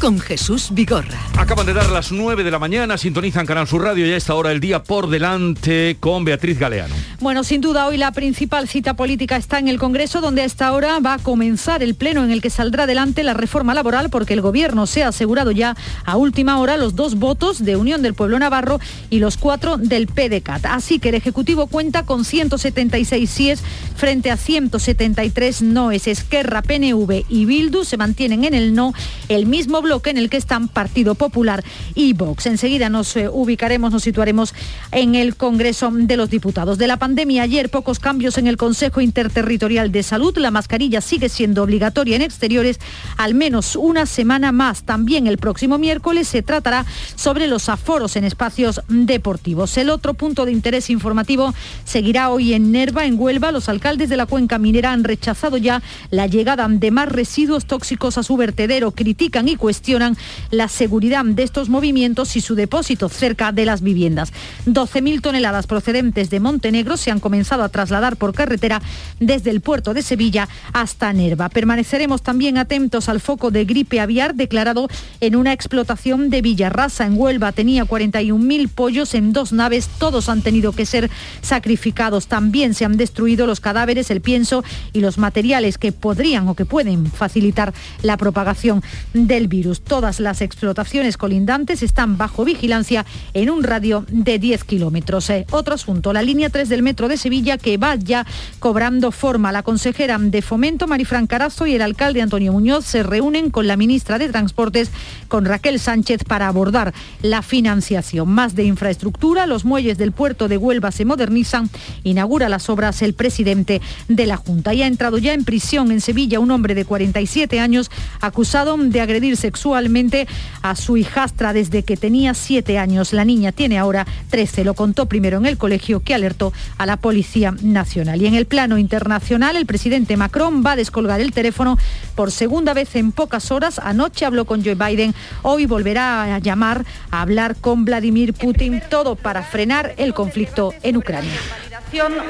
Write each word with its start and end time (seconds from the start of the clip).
con 0.00 0.18
Jesús 0.18 0.68
Vigorra. 0.72 1.18
Acaban 1.38 1.66
de 1.66 1.72
dar 1.72 1.90
las 1.90 2.12
9 2.12 2.44
de 2.44 2.50
la 2.50 2.58
mañana, 2.58 2.98
sintonizan 2.98 3.46
Canal 3.46 3.66
Sur 3.66 3.82
Radio 3.82 4.06
y 4.06 4.12
a 4.12 4.16
esta 4.16 4.34
hora 4.34 4.52
el 4.52 4.60
día 4.60 4.82
por 4.82 5.08
delante 5.08 5.96
con 6.00 6.24
Beatriz 6.24 6.58
Galeano. 6.58 6.94
Bueno, 7.20 7.44
sin 7.44 7.60
duda 7.60 7.86
hoy 7.86 7.96
la 7.96 8.12
principal 8.12 8.68
cita 8.68 8.94
política 8.94 9.36
está 9.36 9.58
en 9.58 9.68
el 9.68 9.78
Congreso, 9.78 10.20
donde 10.20 10.42
a 10.42 10.44
esta 10.44 10.72
hora 10.72 10.98
va 11.00 11.14
a 11.14 11.18
comenzar 11.18 11.82
el 11.82 11.94
pleno 11.94 12.24
en 12.24 12.30
el 12.30 12.42
que 12.42 12.50
saldrá 12.50 12.84
adelante 12.84 13.22
la 13.22 13.34
reforma 13.34 13.74
laboral, 13.74 14.10
porque 14.10 14.34
el 14.34 14.40
Gobierno 14.40 14.86
se 14.86 15.04
ha 15.04 15.08
asegurado 15.08 15.50
ya 15.50 15.76
a 16.04 16.16
última 16.16 16.58
hora 16.58 16.76
los 16.76 16.94
dos 16.94 17.16
votos 17.16 17.64
de 17.64 17.76
Unión 17.76 18.02
del 18.02 18.14
Pueblo 18.14 18.38
Navarro 18.38 18.80
y 19.10 19.20
los 19.20 19.36
cuatro 19.36 19.76
del 19.76 20.06
PDCAT. 20.06 20.66
Así 20.66 20.98
que 20.98 21.10
el 21.10 21.14
Ejecutivo 21.14 21.66
cuenta 21.66 22.04
con 22.04 22.24
176 22.24 23.30
síes 23.30 23.62
frente 23.96 24.30
a 24.30 24.36
173 24.36 25.62
noes. 25.62 26.06
Esquerra, 26.06 26.62
PNV 26.62 27.24
y 27.28 27.44
Bildu 27.44 27.84
se 27.84 27.96
mantienen 27.96 28.44
en 28.44 28.54
el 28.54 28.74
no, 28.74 28.92
el 29.28 29.46
mismo 29.46 29.83
bloque 29.84 30.10
en 30.10 30.18
el 30.18 30.28
que 30.28 30.36
están 30.36 30.66
Partido 30.66 31.14
Popular 31.14 31.62
y 31.94 32.12
Vox. 32.14 32.46
Enseguida 32.46 32.88
nos 32.88 33.16
eh, 33.16 33.28
ubicaremos, 33.28 33.92
nos 33.92 34.02
situaremos 34.02 34.54
en 34.90 35.14
el 35.14 35.36
Congreso 35.36 35.90
de 35.92 36.16
los 36.16 36.30
Diputados. 36.30 36.78
De 36.78 36.88
la 36.88 36.96
pandemia 36.96 37.44
ayer 37.44 37.70
pocos 37.70 38.00
cambios 38.00 38.36
en 38.38 38.48
el 38.48 38.56
Consejo 38.56 39.00
Interterritorial 39.00 39.92
de 39.92 40.02
Salud. 40.02 40.36
La 40.38 40.50
mascarilla 40.50 41.00
sigue 41.00 41.28
siendo 41.28 41.62
obligatoria 41.62 42.16
en 42.16 42.22
exteriores 42.22 42.80
al 43.16 43.34
menos 43.34 43.76
una 43.76 44.06
semana 44.06 44.50
más. 44.50 44.82
También 44.82 45.26
el 45.26 45.38
próximo 45.38 45.78
miércoles 45.78 46.26
se 46.26 46.42
tratará 46.42 46.86
sobre 47.14 47.46
los 47.46 47.68
aforos 47.68 48.16
en 48.16 48.24
espacios 48.24 48.80
deportivos. 48.88 49.76
El 49.76 49.90
otro 49.90 50.14
punto 50.14 50.46
de 50.46 50.52
interés 50.52 50.90
informativo 50.90 51.54
seguirá 51.84 52.30
hoy 52.30 52.54
en 52.54 52.72
Nerva, 52.72 53.04
en 53.04 53.20
Huelva. 53.20 53.52
Los 53.52 53.68
alcaldes 53.68 54.08
de 54.08 54.16
la 54.16 54.26
cuenca 54.26 54.58
minera 54.58 54.92
han 54.92 55.04
rechazado 55.04 55.56
ya 55.58 55.82
la 56.10 56.26
llegada 56.26 56.66
de 56.68 56.90
más 56.90 57.08
residuos 57.08 57.66
tóxicos 57.66 58.16
a 58.18 58.22
su 58.22 58.36
vertedero. 58.36 58.92
Critican 58.92 59.48
y 59.48 59.56
cuestionan 59.56 59.73
cuestionan 59.74 60.16
la 60.52 60.68
seguridad 60.68 61.24
de 61.24 61.42
estos 61.42 61.68
movimientos 61.68 62.36
y 62.36 62.40
su 62.40 62.54
depósito 62.54 63.08
cerca 63.08 63.50
de 63.50 63.66
las 63.66 63.82
viviendas. 63.82 64.32
12.000 64.66 65.20
toneladas 65.20 65.66
procedentes 65.66 66.30
de 66.30 66.38
Montenegro 66.38 66.96
se 66.96 67.10
han 67.10 67.18
comenzado 67.18 67.64
a 67.64 67.68
trasladar 67.70 68.16
por 68.16 68.34
carretera 68.34 68.80
desde 69.18 69.50
el 69.50 69.60
puerto 69.62 69.92
de 69.92 70.02
Sevilla 70.02 70.48
hasta 70.72 71.12
Nerva. 71.12 71.48
Permaneceremos 71.48 72.22
también 72.22 72.56
atentos 72.56 73.08
al 73.08 73.18
foco 73.20 73.50
de 73.50 73.64
gripe 73.64 73.98
aviar 73.98 74.36
declarado 74.36 74.86
en 75.18 75.34
una 75.34 75.52
explotación 75.52 76.30
de 76.30 76.40
Villarrasa 76.40 77.04
en 77.04 77.18
Huelva. 77.18 77.50
Tenía 77.50 77.84
41.000 77.84 78.68
pollos 78.68 79.12
en 79.14 79.32
dos 79.32 79.52
naves, 79.52 79.88
todos 79.98 80.28
han 80.28 80.42
tenido 80.42 80.70
que 80.70 80.86
ser 80.86 81.10
sacrificados. 81.42 82.28
También 82.28 82.74
se 82.74 82.84
han 82.84 82.96
destruido 82.96 83.48
los 83.48 83.58
cadáveres, 83.58 84.12
el 84.12 84.20
pienso 84.20 84.62
y 84.92 85.00
los 85.00 85.18
materiales 85.18 85.78
que 85.78 85.90
podrían 85.90 86.46
o 86.46 86.54
que 86.54 86.64
pueden 86.64 87.06
facilitar 87.06 87.74
la 88.02 88.16
propagación 88.16 88.84
del 89.12 89.48
virus. 89.48 89.63
Todas 89.64 90.20
las 90.20 90.42
explotaciones 90.42 91.16
colindantes 91.16 91.82
están 91.82 92.18
bajo 92.18 92.44
vigilancia 92.44 93.06
en 93.32 93.48
un 93.48 93.62
radio 93.62 94.04
de 94.08 94.38
10 94.38 94.62
kilómetros. 94.64 95.30
Eh, 95.30 95.46
otro 95.52 95.74
asunto, 95.74 96.12
la 96.12 96.20
línea 96.20 96.50
3 96.50 96.68
del 96.68 96.82
metro 96.82 97.08
de 97.08 97.16
Sevilla 97.16 97.56
que 97.56 97.78
va 97.78 97.94
ya 97.94 98.26
cobrando 98.58 99.10
forma. 99.10 99.52
La 99.52 99.62
consejera 99.62 100.18
de 100.18 100.42
Fomento, 100.42 100.86
Marifran 100.86 101.26
Carazo, 101.26 101.66
y 101.66 101.74
el 101.74 101.82
alcalde 101.82 102.20
Antonio 102.20 102.52
Muñoz 102.52 102.84
se 102.84 103.02
reúnen 103.02 103.50
con 103.50 103.66
la 103.66 103.78
ministra 103.78 104.18
de 104.18 104.28
Transportes, 104.28 104.90
con 105.28 105.46
Raquel 105.46 105.80
Sánchez, 105.80 106.24
para 106.24 106.48
abordar 106.48 106.92
la 107.22 107.40
financiación. 107.40 108.28
Más 108.28 108.54
de 108.54 108.64
infraestructura, 108.64 109.46
los 109.46 109.64
muelles 109.64 109.96
del 109.96 110.12
puerto 110.12 110.46
de 110.46 110.58
Huelva 110.58 110.92
se 110.92 111.06
modernizan, 111.06 111.70
inaugura 112.02 112.50
las 112.50 112.68
obras 112.68 113.00
el 113.00 113.14
presidente 113.14 113.80
de 114.08 114.26
la 114.26 114.36
Junta. 114.36 114.74
Y 114.74 114.82
ha 114.82 114.86
entrado 114.86 115.16
ya 115.16 115.32
en 115.32 115.44
prisión 115.44 115.90
en 115.90 116.02
Sevilla 116.02 116.38
un 116.38 116.50
hombre 116.50 116.74
de 116.74 116.84
47 116.84 117.60
años 117.60 117.90
acusado 118.20 118.74
de 118.76 119.00
agredir 119.00 119.36
sexualmente 119.54 120.26
a 120.62 120.74
su 120.74 120.96
hijastra 120.96 121.52
desde 121.52 121.84
que 121.84 121.96
tenía 121.96 122.34
siete 122.34 122.76
años. 122.76 123.12
La 123.12 123.24
niña 123.24 123.52
tiene 123.52 123.78
ahora 123.78 124.04
13. 124.30 124.64
Lo 124.64 124.74
contó 124.74 125.06
primero 125.06 125.38
en 125.38 125.46
el 125.46 125.56
colegio 125.58 126.00
que 126.00 126.12
alertó 126.12 126.52
a 126.76 126.86
la 126.86 126.96
Policía 126.96 127.54
Nacional. 127.62 128.20
Y 128.20 128.26
en 128.26 128.34
el 128.34 128.46
plano 128.46 128.78
internacional, 128.78 129.54
el 129.54 129.64
presidente 129.64 130.16
Macron 130.16 130.64
va 130.66 130.72
a 130.72 130.76
descolgar 130.76 131.20
el 131.20 131.32
teléfono 131.32 131.78
por 132.16 132.32
segunda 132.32 132.74
vez 132.74 132.96
en 132.96 133.12
pocas 133.12 133.52
horas. 133.52 133.78
Anoche 133.78 134.26
habló 134.26 134.44
con 134.44 134.64
Joe 134.64 134.74
Biden. 134.74 135.14
Hoy 135.42 135.66
volverá 135.66 136.34
a 136.34 136.38
llamar 136.40 136.84
a 137.12 137.22
hablar 137.22 137.54
con 137.54 137.84
Vladimir 137.84 138.34
Putin. 138.34 138.82
Todo 138.90 139.14
para 139.14 139.44
frenar 139.44 139.94
el 139.98 140.14
conflicto 140.14 140.74
en 140.82 140.96
Ucrania 140.96 141.30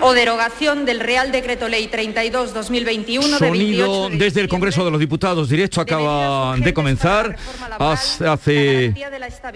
o 0.02 0.12
derogación 0.12 0.84
del 0.84 1.00
Real 1.00 1.32
Decreto 1.32 1.68
Ley 1.68 1.88
32-2021 1.88 3.38
Sonido 3.38 4.10
desde 4.10 4.42
el 4.42 4.48
Congreso 4.48 4.84
de 4.84 4.90
los 4.90 5.00
Diputados, 5.00 5.48
directo 5.48 5.80
acaba 5.80 6.54
de 6.56 6.74
comenzar. 6.74 7.36
Hace 7.78 8.94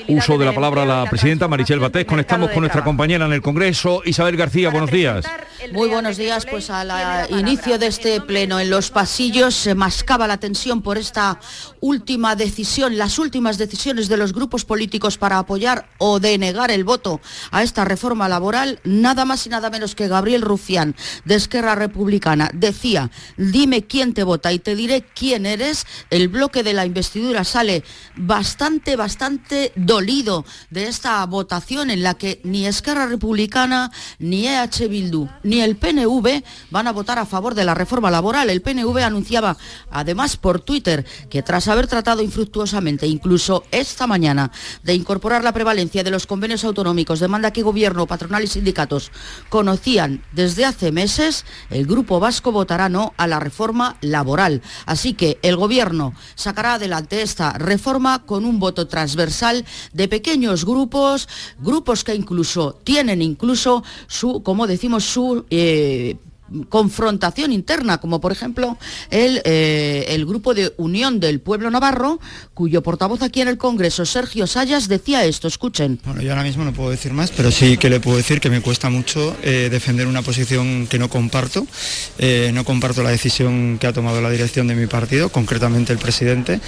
uso 0.09 0.39
de 0.39 0.45
la 0.47 0.55
palabra 0.55 0.87
la 0.87 1.05
presidenta 1.11 1.47
Marichel 1.47 1.79
Batés. 1.79 2.07
Conectamos 2.07 2.51
con 2.51 2.61
nuestra 2.61 2.83
compañera 2.83 3.27
en 3.27 3.33
el 3.33 3.43
Congreso, 3.43 4.03
Isabel 4.05 4.37
García. 4.37 4.71
Buenos 4.71 4.91
días. 4.91 5.27
Muy 5.73 5.89
buenos 5.89 6.17
días. 6.17 6.47
Pues 6.47 6.71
al 6.71 7.29
inicio 7.31 7.79
de 7.79 7.89
este 7.89 8.21
pleno 8.21 8.61
en 8.61 8.71
los 8.71 8.91
pasillos 8.91 9.55
se 9.55 9.75
mascaba 9.75 10.27
la 10.27 10.39
tensión 10.39 10.81
por 10.81 10.97
esta 10.97 11.39
última 11.81 12.35
decisión, 12.35 12.97
las 12.97 13.19
últimas 13.19 13.59
decisiones 13.59 14.09
de 14.09 14.17
los 14.17 14.33
grupos 14.33 14.65
políticos 14.65 15.19
para 15.19 15.39
apoyar 15.39 15.89
o 15.99 16.21
denegar 16.21 16.71
el 16.71 16.85
voto 16.85 17.21
a 17.51 17.63
esta 17.63 17.85
reforma 17.85 18.29
laboral, 18.29 18.81
nada 18.85 19.25
más 19.25 19.47
y 19.47 19.51
nada 19.51 19.71
menos 19.71 19.95
que 19.95 19.98
Gabriel 20.07 20.43
Rufián, 20.43 20.95
de 21.25 21.35
Esquerra 21.35 21.75
Republicana, 21.75 22.51
decía, 22.55 23.11
dime 23.37 23.87
quién 23.87 24.15
te 24.15 24.23
vota 24.23 24.53
y 24.53 24.61
te 24.61 24.77
diré 24.77 25.05
quién 25.15 25.47
eres, 25.47 25.87
el 26.11 26.29
bloque 26.29 26.63
de 26.63 26.75
la 26.75 26.87
investidura 26.87 27.43
sale 27.43 27.83
bastante, 28.15 28.95
bastante 28.95 29.73
dolido 29.75 30.45
de 30.71 30.87
esta 30.87 31.25
votación 31.27 31.91
en 31.91 32.03
la 32.03 32.15
que 32.15 32.41
ni 32.45 32.67
Esquerra 32.67 33.07
Republicana, 33.07 33.91
ni 34.19 34.47
EH 34.47 34.89
Bildu, 34.89 35.29
ni 35.43 35.61
el 35.61 35.77
PNV 35.77 36.43
van 36.71 36.87
a 36.87 36.93
votar 36.93 37.19
a 37.19 37.27
favor 37.27 37.55
de 37.55 37.65
la 37.65 37.75
reforma 37.75 38.11
laboral. 38.11 38.51
El 38.51 38.63
PNV 38.63 38.99
anunciaba, 38.99 39.57
además 39.91 40.37
por 40.37 40.61
Twitter, 40.61 41.07
que 41.31 41.43
tras 41.43 41.69
haber 41.69 41.87
tratado 41.87 42.23
infructuosamente, 42.23 43.07
incluso 43.07 43.65
esta 43.71 44.07
mañana, 44.07 44.51
de 44.83 44.95
incorporar 44.95 45.43
la 45.43 45.53
prevalencia 45.53 46.05
de 46.05 46.11
los 46.11 46.27
convenios 46.27 46.65
autonómicos, 46.65 47.21
demanda 47.21 47.53
que 47.53 47.63
gobierno, 47.63 48.07
patronal 48.07 48.45
y 48.45 48.47
sindicatos 48.47 49.11
conocían 49.89 50.23
desde 50.33 50.65
hace 50.65 50.93
meses, 50.93 51.45
el 51.71 51.87
Grupo 51.87 52.21
Vasco 52.21 52.53
votará 52.53 52.89
no 52.89 53.15
a 53.17 53.27
la 53.27 53.41
reforma 53.41 53.97
laboral. 54.01 54.63
Así 54.87 55.15
que 55.15 55.39
el 55.43 55.57
Gobierno 55.57 56.15
sacará 56.35 56.75
adelante 56.75 57.23
esta 57.23 57.53
reforma 57.53 58.25
con 58.27 58.45
un 58.45 58.59
voto 58.59 58.87
transversal 58.87 59.65
de 59.93 60.09
pequeños 60.09 60.65
grupos, 60.65 61.29
grupos 61.59 62.05
que 62.05 62.15
incluso 62.15 62.79
tienen 62.85 63.23
incluso 63.23 63.83
su, 64.07 64.43
como 64.43 64.67
decimos, 64.67 65.05
su 65.05 65.47
eh, 65.51 66.17
confrontación 66.69 67.53
interna, 67.53 67.99
como 67.99 68.21
por 68.21 68.33
ejemplo 68.33 68.79
el, 69.11 69.41
eh, 69.45 70.07
el, 70.09 70.27
grupo 70.27 70.55
de 70.55 70.73
Unión 70.77 71.21
del 71.21 71.41
Pueblo 71.41 71.71
Navarro, 71.71 72.21
cuyo 72.55 72.83
portavoz 72.83 73.23
aquí 73.23 73.41
en 73.41 73.49
el 73.49 73.59
Congreso, 73.59 74.05
Sergio 74.07 74.47
Sayas, 74.47 74.89
decía 74.89 75.25
esto. 75.25 75.49
Escuchen. 75.49 76.01
Bueno, 76.05 76.23
yo 76.23 76.31
ahora 76.31 76.43
mismo 76.43 76.65
no 76.65 76.73
puedo 76.73 76.91
decir 76.91 77.13
más, 77.13 77.31
pero 77.31 77.51
sí 77.51 77.77
que 77.77 77.91
le 77.91 78.01
puedo 78.01 78.17
decir 78.17 78.41
que 78.41 78.51
me 78.51 78.61
cuesta 78.61 78.91
mucho 78.91 79.37
eh, 79.43 79.69
defender 79.71 80.07
una 80.07 80.23
posición 80.23 80.87
que 80.87 80.99
no 80.99 81.09
comparto. 81.09 81.67
Eh, 82.19 82.51
no 82.53 82.65
comparto 82.65 83.03
la 83.03 83.11
decisión 83.11 83.79
que 83.79 83.87
ha 83.87 83.93
tomado 83.93 84.21
la 84.21 84.31
dirección 84.31 84.67
de 84.67 84.75
mi 84.75 84.87
partido, 84.87 85.31
concretamente 85.31 85.93
el 85.93 85.99
presidente, 85.99 86.61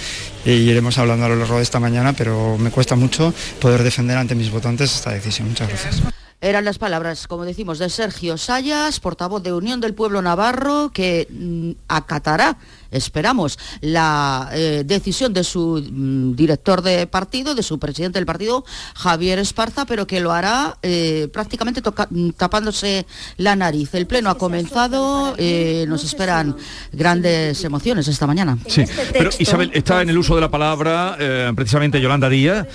y 0.45 0.51
iremos 0.51 0.97
hablando 0.97 1.25
a 1.25 1.29
lo 1.29 1.35
largo 1.35 1.57
de 1.57 1.63
esta 1.63 1.79
mañana, 1.79 2.13
pero 2.13 2.57
me 2.57 2.71
cuesta 2.71 2.95
mucho 2.95 3.33
poder 3.59 3.83
defender 3.83 4.17
ante 4.17 4.35
mis 4.35 4.49
votantes 4.51 4.95
esta 4.95 5.11
decisión. 5.11 5.49
Muchas 5.49 5.69
gracias. 5.69 6.20
Eran 6.43 6.65
las 6.65 6.79
palabras, 6.79 7.27
como 7.27 7.45
decimos, 7.45 7.77
de 7.77 7.87
Sergio 7.87 8.35
Sayas, 8.35 8.99
portavoz 8.99 9.43
de 9.43 9.53
Unión 9.53 9.79
del 9.79 9.93
Pueblo 9.93 10.23
Navarro, 10.23 10.89
que 10.91 11.27
mm, 11.29 11.83
acatará, 11.87 12.57
esperamos, 12.89 13.59
la 13.81 14.49
eh, 14.51 14.81
decisión 14.83 15.33
de 15.33 15.43
su 15.43 15.85
mm, 15.87 16.35
director 16.35 16.81
de 16.81 17.05
partido, 17.05 17.53
de 17.53 17.61
su 17.61 17.77
presidente 17.77 18.17
del 18.17 18.25
partido, 18.25 18.65
Javier 18.95 19.37
Esparza, 19.37 19.85
pero 19.85 20.07
que 20.07 20.19
lo 20.19 20.31
hará 20.31 20.79
eh, 20.81 21.29
prácticamente 21.31 21.79
mm, 21.81 22.31
tapándose 22.31 23.05
la 23.37 23.55
nariz. 23.55 23.93
El 23.93 24.07
pleno 24.07 24.31
ha 24.31 24.37
comenzado, 24.39 25.35
eh, 25.37 25.85
nos 25.87 26.03
esperan 26.03 26.55
grandes 26.91 27.63
emociones 27.63 28.07
esta 28.07 28.25
mañana. 28.25 28.57
Sí, 28.65 28.83
pero 29.13 29.29
Isabel, 29.37 29.69
está 29.75 30.01
en 30.01 30.09
el 30.09 30.17
uso 30.17 30.33
de 30.33 30.41
la 30.41 30.49
palabra 30.49 31.15
precisamente 31.55 32.01
Yolanda 32.01 32.29
Díaz 32.29 32.67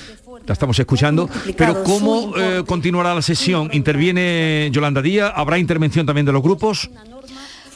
la 0.46 0.52
estamos 0.52 0.78
escuchando. 0.78 1.28
Pero 1.56 1.82
¿cómo 1.82 2.37
eh, 2.37 2.62
continuará 2.66 3.14
la 3.14 3.22
sesión? 3.22 3.69
¿Interviene 3.72 4.69
Yolanda 4.72 5.02
Díaz? 5.02 5.32
¿Habrá 5.34 5.58
intervención 5.58 6.06
también 6.06 6.26
de 6.26 6.32
los 6.32 6.43
grupos? 6.43 6.88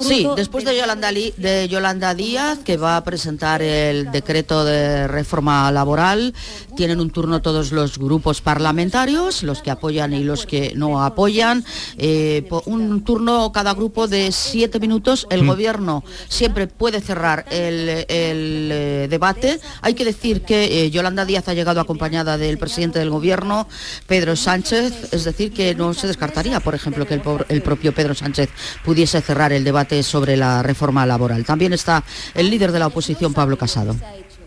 Sí, 0.00 0.26
después 0.34 0.64
de 0.64 0.76
Yolanda, 0.76 1.12
de 1.12 1.68
Yolanda 1.68 2.14
Díaz, 2.14 2.58
que 2.60 2.76
va 2.76 2.96
a 2.96 3.04
presentar 3.04 3.62
el 3.62 4.10
decreto 4.10 4.64
de 4.64 5.06
reforma 5.06 5.70
laboral, 5.70 6.34
tienen 6.76 7.00
un 7.00 7.10
turno 7.10 7.42
todos 7.42 7.72
los 7.72 7.98
grupos 7.98 8.40
parlamentarios, 8.40 9.42
los 9.42 9.62
que 9.62 9.70
apoyan 9.70 10.12
y 10.14 10.24
los 10.24 10.46
que 10.46 10.72
no 10.74 11.02
apoyan. 11.04 11.64
Eh, 11.98 12.48
un 12.66 13.04
turno 13.04 13.52
cada 13.52 13.74
grupo 13.74 14.08
de 14.08 14.32
siete 14.32 14.80
minutos. 14.80 15.26
El 15.30 15.42
mm. 15.42 15.46
gobierno 15.46 16.04
siempre 16.28 16.66
puede 16.66 17.00
cerrar 17.00 17.44
el, 17.50 17.88
eh, 18.08 19.06
debate. 19.10 19.60
Hay 19.82 19.94
que 19.94 20.04
decir 20.04 20.42
que 20.42 20.84
eh, 20.84 20.90
Yolanda 20.90 21.24
Díaz 21.24 21.48
ha 21.48 21.54
llegado 21.54 21.80
acompañada 21.80 22.38
del 22.38 22.58
presidente 22.58 22.98
del 22.98 23.10
gobierno, 23.10 23.68
Pedro 24.06 24.36
Sánchez, 24.36 25.12
es 25.12 25.24
decir, 25.24 25.52
que 25.52 25.74
no 25.74 25.92
se 25.94 26.06
descartaría, 26.06 26.60
por 26.60 26.74
ejemplo, 26.74 27.06
que 27.06 27.20
el 27.48 27.62
propio 27.62 27.92
Pedro 27.94 28.14
Sánchez 28.14 28.50
pudiese 28.84 29.20
cerrar 29.20 29.52
el 29.52 29.64
debate 29.64 29.89
sobre 30.02 30.36
la 30.36 30.62
reforma 30.62 31.04
laboral. 31.06 31.44
También 31.44 31.72
está 31.72 32.02
el 32.34 32.50
líder 32.50 32.72
de 32.72 32.78
la 32.78 32.86
oposición, 32.86 33.34
Pablo 33.34 33.56
Casado. 33.56 33.96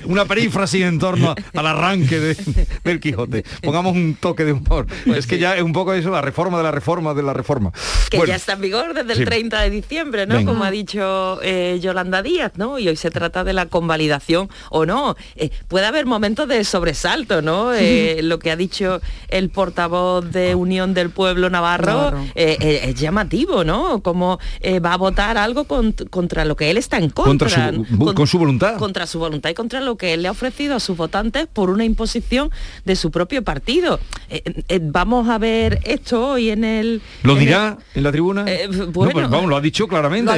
una 0.06 0.26
perífrasis 0.26 0.84
en 0.84 1.00
torno 1.00 1.36
al 1.54 1.68
arranque 1.68 2.20
de, 2.20 2.68
del 2.84 3.00
Quijote. 3.00 3.44
Pongamos 3.62 3.96
un 3.96 4.16
toque 4.16 4.46
de 4.46 4.54
humor. 4.54 4.88
Pues 5.06 5.20
es 5.20 5.28
que 5.28 5.40
ya 5.40 5.56
es 5.56 5.64
un 5.64 5.74
poco 5.74 5.94
eso, 5.94 6.12
la 6.12 6.22
reforma 6.22 6.58
de 6.58 6.64
la 6.64 6.72
reforma 6.72 7.14
de 7.14 7.24
la 7.24 7.34
reforma. 7.34 7.72
Que 8.10 8.22
ya 8.26 8.36
está 8.36 8.54
en 8.54 8.62
vigor 8.62 8.94
desde 8.94 9.14
el 9.14 9.26
30 9.26 9.62
de 9.62 9.70
diciembre, 9.70 10.28
¿no? 10.28 10.46
Como 10.46 10.64
ha 10.64 10.72
dicho 10.72 11.40
eh, 11.42 11.80
Yolanda 11.82 12.22
Díaz, 12.22 12.54
¿no? 12.56 12.80
Y 12.80 12.88
hoy 12.88 12.96
se 12.96 13.12
trata 13.12 13.44
de 13.44 13.54
la 13.54 13.68
convalidación 13.68 14.50
o 14.70 14.86
no. 14.86 15.16
Eh, 15.36 15.50
puede 15.68 15.86
haber 15.86 16.06
momentos 16.06 16.48
de 16.48 16.64
sobresalto, 16.64 17.42
¿no? 17.42 17.74
Eh, 17.84 18.22
lo 18.24 18.40
que 18.40 18.50
ha 18.50 18.56
dicho 18.56 19.02
el 19.28 19.50
portavoz 19.50 20.32
de 20.32 20.56
Unión 20.56 20.94
del 20.94 21.10
Pueblo 21.10 21.50
Navarro 21.50 22.14
es 22.34 22.96
llamativo, 22.96 23.33
¿no? 23.64 24.02
Como 24.02 24.40
va 24.84 24.94
a 24.94 24.98
votar 24.98 25.38
algo 25.38 25.66
contra 25.66 26.46
lo 26.46 26.56
que 26.56 26.72
él 26.72 26.78
está 26.78 26.98
en 26.98 27.10
contra. 27.10 27.72
con 28.16 28.28
su 28.28 28.38
voluntad. 28.38 28.78
Contra 28.78 29.08
su 29.08 29.20
voluntad 29.20 29.50
y 29.50 29.54
contra 29.54 29.82
lo 29.82 29.98
que 29.98 30.14
él 30.14 30.22
le 30.22 30.28
ha 30.28 30.32
ofrecido 30.32 30.76
a 30.76 30.80
sus 30.80 30.98
votantes 30.98 31.48
por 31.52 31.70
una 31.70 31.86
imposición 31.86 32.52
de 32.86 32.96
su 32.96 33.12
propio 33.12 33.44
partido. 33.44 34.00
Eh, 34.30 34.44
eh, 34.68 34.80
vamos 34.82 35.30
a 35.30 35.38
ver 35.38 35.80
esto 35.84 36.30
hoy 36.30 36.50
en 36.50 36.64
el... 36.64 37.02
¿Lo 37.24 37.36
dirá 37.36 37.78
en 37.94 38.04
la 38.04 38.12
tribuna? 38.12 38.46
Eh, 38.48 38.70
pues 38.94 39.14
vamos, 39.14 39.50
lo 39.50 39.56
ha 39.56 39.62
dicho 39.62 39.88
claramente. 39.88 40.32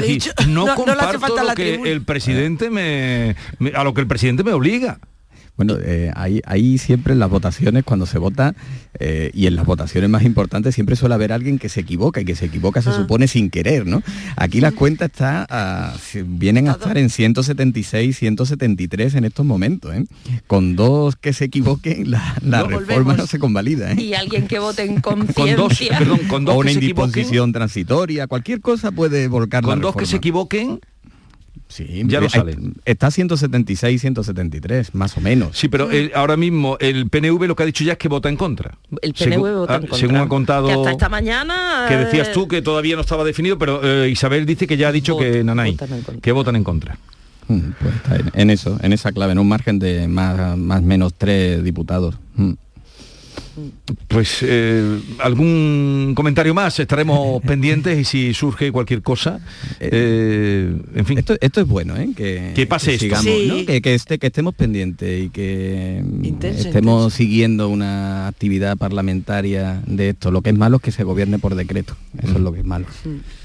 no, 0.47 0.73
comparto 0.75 1.43
lo 1.43 1.55
que 1.55 1.75
el 1.91 2.01
presidente 2.03 2.69
me, 2.69 3.35
a 3.73 3.83
lo 3.83 3.93
que 3.93 4.01
el 4.01 4.07
presidente 4.07 4.43
me 4.43 4.53
obliga. 4.53 4.99
Bueno, 5.57 5.77
eh, 5.81 6.11
ahí, 6.15 6.77
siempre 6.77 7.13
en 7.13 7.19
las 7.19 7.29
votaciones, 7.29 7.83
cuando 7.83 8.05
se 8.05 8.17
vota, 8.17 8.55
eh, 8.99 9.31
y 9.33 9.47
en 9.47 9.55
las 9.55 9.65
votaciones 9.65 10.09
más 10.09 10.23
importantes, 10.23 10.75
siempre 10.75 10.95
suele 10.95 11.15
haber 11.15 11.31
alguien 11.31 11.59
que 11.59 11.69
se 11.69 11.81
equivoca 11.81 12.21
y 12.21 12.25
que 12.25 12.35
se 12.35 12.45
equivoca 12.45 12.81
se 12.81 12.89
ah. 12.89 12.95
supone 12.95 13.27
sin 13.27 13.49
querer, 13.49 13.85
¿no? 13.85 14.03
Aquí 14.35 14.59
la 14.59 14.71
cuenta 14.71 15.05
está, 15.05 15.95
vienen 16.25 16.67
a 16.67 16.73
estar 16.73 16.97
en 16.97 17.09
176, 17.09 18.17
173 18.17 19.15
en 19.15 19.25
estos 19.25 19.45
momentos, 19.45 19.95
¿eh? 19.95 20.05
Con 20.47 20.75
dos 20.75 21.15
que 21.15 21.31
se 21.31 21.45
equivoquen, 21.45 22.11
la, 22.11 22.63
reforma 22.63 23.13
no 23.13 23.25
se 23.25 23.39
convalida, 23.39 23.93
¿eh? 23.93 24.01
Y 24.01 24.13
alguien 24.13 24.47
que 24.47 24.59
vote 24.59 24.83
en 24.83 24.99
conciencia. 24.99 25.35
Con 25.97 26.07
dos, 26.07 26.19
con 26.27 26.45
dos 26.45 26.55
o 26.55 26.59
una 26.59 26.71
indisposición 26.71 27.53
transitoria, 27.53 28.27
cualquier 28.27 28.61
cosa 28.61 28.91
puede 28.91 29.27
volcar 29.27 29.63
con 29.63 29.79
dos 29.79 29.95
que 29.95 30.05
se 30.05 30.17
equivoquen 30.17 30.79
Sí, 31.67 32.03
ya 32.05 32.21
lo 32.21 32.29
sale. 32.29 32.55
Está 32.85 33.09
176, 33.09 33.99
173, 33.99 34.93
más 34.93 35.17
o 35.17 35.21
menos. 35.21 35.57
Sí, 35.57 35.67
pero 35.67 35.89
ahora 36.13 36.37
mismo 36.37 36.77
el 36.79 37.09
PNV 37.09 37.47
lo 37.47 37.55
que 37.55 37.63
ha 37.63 37.65
dicho 37.65 37.83
ya 37.83 37.93
es 37.93 37.97
que 37.97 38.07
vota 38.07 38.29
en 38.29 38.37
contra. 38.37 38.77
El 39.01 39.13
PNV 39.13 39.39
vota 39.39 39.75
en 39.75 39.81
contra. 39.81 39.97
Según 39.97 40.17
ha 40.17 40.27
contado... 40.27 40.67
Que 40.67 40.73
hasta 40.73 40.91
esta 40.91 41.09
mañana... 41.09 41.85
Que 41.89 41.97
decías 41.97 42.31
tú 42.31 42.47
que 42.47 42.61
todavía 42.61 42.95
no 42.95 43.01
estaba 43.01 43.23
definido, 43.23 43.57
pero 43.57 43.81
eh, 43.83 44.09
Isabel 44.09 44.45
dice 44.45 44.67
que 44.67 44.77
ya 44.77 44.89
ha 44.89 44.91
dicho 44.91 45.17
que 45.17 45.43
Nanay, 45.43 45.77
que 46.21 46.31
votan 46.31 46.55
en 46.55 46.63
contra. 46.63 46.97
Mm, 47.47 47.59
pues 47.79 47.95
está 47.95 48.39
en, 48.39 48.49
eso, 48.49 48.77
en 48.81 48.93
esa 48.93 49.11
clave, 49.11 49.33
en 49.33 49.39
un 49.39 49.47
margen 49.47 49.79
de 49.79 50.07
más, 50.07 50.57
más 50.57 50.81
menos 50.81 51.13
tres 51.15 51.63
diputados. 51.63 52.15
Mm. 53.55 53.93
Pues 54.07 54.39
eh, 54.41 54.99
algún 55.19 56.13
comentario 56.15 56.53
más, 56.53 56.79
estaremos 56.79 57.41
pendientes 57.45 57.97
y 57.97 58.03
si 58.03 58.33
surge 58.33 58.71
cualquier 58.71 59.01
cosa, 59.01 59.39
eh, 59.79 59.89
eh, 59.91 60.77
en 60.95 61.05
fin. 61.05 61.17
Esto, 61.17 61.61
es 61.61 61.67
bueno, 61.67 61.95
que, 62.15 62.67
pase 62.69 62.95
esto. 62.95 63.15
que, 63.65 63.95
esté, 63.95 64.19
que 64.19 64.27
estemos 64.27 64.53
pendientes 64.53 65.25
y 65.25 65.29
que 65.29 66.03
estemos 66.41 67.13
siguiendo 67.13 67.69
una 67.69 68.27
actividad 68.27 68.77
parlamentaria 68.77 69.81
de 69.85 70.09
esto. 70.09 70.31
Lo 70.31 70.41
que 70.41 70.49
es 70.49 70.57
malo 70.57 70.77
es 70.77 70.83
que 70.83 70.91
se 70.91 71.03
gobierne 71.03 71.39
por 71.39 71.55
decreto, 71.55 71.95
eso 72.21 72.33
es 72.33 72.39
lo 72.39 72.51
que 72.51 72.59
es 72.59 72.65
malo. 72.65 72.85
Mm. 73.03 73.44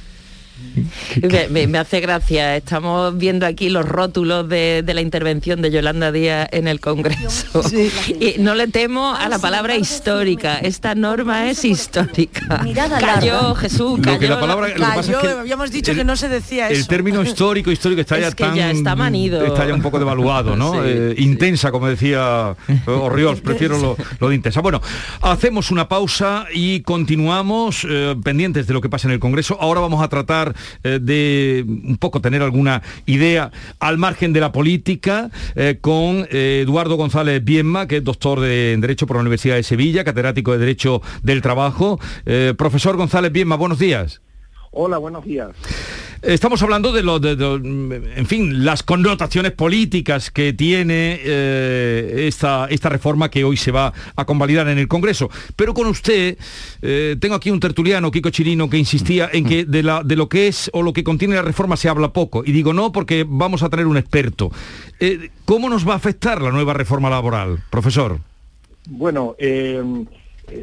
Me, 1.50 1.78
hace 1.78 2.00
gracia, 2.00 2.56
estamos 2.56 3.16
viendo 3.16 3.46
aquí 3.46 3.70
los 3.70 3.86
rótulos 3.86 4.48
de, 4.48 4.84
la 4.86 5.00
intervención 5.00 5.62
de 5.62 5.70
Yolanda 5.70 6.12
Díaz 6.12 6.48
en 6.52 6.68
el 6.68 6.80
Congreso. 6.80 7.62
Y 8.08 8.36
no 8.38 8.54
le 8.54 8.68
temo 8.68 9.14
a 9.14 9.28
la 9.28 9.38
palabra 9.38 9.76
histórica, 9.76 10.58
esta 10.58 10.94
norma 10.94 11.50
es 11.50 11.64
histórica. 11.64 12.64
cayó 13.00 13.54
Jesús, 13.54 14.00
cayó. 14.02 14.28
la 14.28 14.40
palabra, 14.40 14.68
habíamos 15.40 15.70
dicho 15.70 15.94
que 15.94 16.04
no 16.04 16.16
se 16.16 16.28
decía 16.28 16.68
eso. 16.68 16.80
El 16.80 16.86
término 16.86 17.22
histórico, 17.22 17.70
histórico 17.70 18.00
está 18.00 18.18
ya 18.18 18.30
tan... 18.30 18.58
está 18.58 18.96
manido. 18.96 19.44
Está 19.44 19.66
ya 19.66 19.74
un 19.74 19.82
poco 19.82 19.98
devaluado, 19.98 20.56
¿no? 20.56 20.80
Eh, 20.90 21.14
intensa, 21.18 21.70
como 21.70 21.86
decía 21.88 22.56
Orriols, 22.86 23.40
prefiero 23.42 23.78
lo, 23.78 23.96
lo, 24.18 24.28
de 24.28 24.34
intensa. 24.34 24.60
Bueno, 24.60 24.80
hacemos 25.20 25.70
una 25.70 25.88
pausa 25.88 26.46
y 26.52 26.80
continuamos 26.80 27.86
eh, 27.88 28.16
pendientes 28.24 28.66
de 28.66 28.74
lo 28.74 28.80
que 28.80 28.88
pasa 28.88 29.06
en 29.06 29.12
el 29.12 29.20
Congreso. 29.20 29.58
Ahora 29.60 29.80
vamos 29.80 30.02
a 30.02 30.08
tratar 30.08 30.49
eh, 30.82 30.98
de 31.00 31.64
un 31.66 31.96
poco 31.98 32.20
tener 32.20 32.42
alguna 32.42 32.82
idea 33.06 33.50
al 33.78 33.98
margen 33.98 34.32
de 34.32 34.40
la 34.40 34.52
política 34.52 35.30
eh, 35.54 35.78
con 35.80 36.26
eh, 36.30 36.60
Eduardo 36.62 36.96
González 36.96 37.42
Bienma, 37.44 37.86
que 37.86 37.98
es 37.98 38.04
doctor 38.04 38.40
de 38.40 38.76
Derecho 38.78 39.06
por 39.06 39.16
la 39.16 39.22
Universidad 39.22 39.56
de 39.56 39.62
Sevilla, 39.62 40.04
catedrático 40.04 40.52
de 40.52 40.58
Derecho 40.58 41.02
del 41.22 41.42
Trabajo. 41.42 41.98
profesor 42.56 42.96
González 42.96 43.32
Bienma, 43.32 43.56
buenos 43.56 43.78
días. 43.78 44.20
Hola, 44.72 44.98
buenos 44.98 45.24
días. 45.24 45.50
Estamos 46.22 46.62
hablando 46.62 46.92
de, 46.92 47.02
lo, 47.02 47.16
en 47.16 48.26
fin, 48.26 48.62
las 48.62 48.82
connotaciones 48.82 49.52
políticas 49.52 50.30
que 50.30 50.52
tiene 50.52 51.18
eh, 51.22 52.26
esta, 52.28 52.66
esta 52.66 52.90
reforma 52.90 53.30
que 53.30 53.42
hoy 53.42 53.56
se 53.56 53.72
va 53.72 53.94
a 54.16 54.26
convalidar 54.26 54.68
en 54.68 54.76
el 54.76 54.86
Congreso. 54.86 55.30
Pero 55.56 55.72
con 55.72 55.86
usted, 55.86 56.36
eh, 56.82 57.16
tengo 57.18 57.36
aquí 57.36 57.50
un 57.50 57.58
tertuliano, 57.58 58.10
Kiko 58.10 58.28
Chirino, 58.28 58.68
que 58.68 58.76
insistía 58.76 59.30
en 59.32 59.46
que 59.46 59.64
de, 59.64 59.82
la, 59.82 60.02
de 60.02 60.14
lo 60.14 60.28
que 60.28 60.48
es 60.48 60.70
o 60.74 60.82
lo 60.82 60.92
que 60.92 61.02
contiene 61.02 61.36
la 61.36 61.42
reforma 61.42 61.78
se 61.78 61.88
habla 61.88 62.12
poco. 62.12 62.42
Y 62.44 62.52
digo 62.52 62.74
no 62.74 62.92
porque 62.92 63.24
vamos 63.26 63.62
a 63.62 63.70
tener 63.70 63.86
un 63.86 63.96
experto. 63.96 64.50
Eh, 64.98 65.30
¿Cómo 65.46 65.70
nos 65.70 65.88
va 65.88 65.94
a 65.94 65.96
afectar 65.96 66.42
la 66.42 66.50
nueva 66.50 66.74
reforma 66.74 67.08
laboral, 67.08 67.62
profesor? 67.70 68.18
Bueno, 68.86 69.36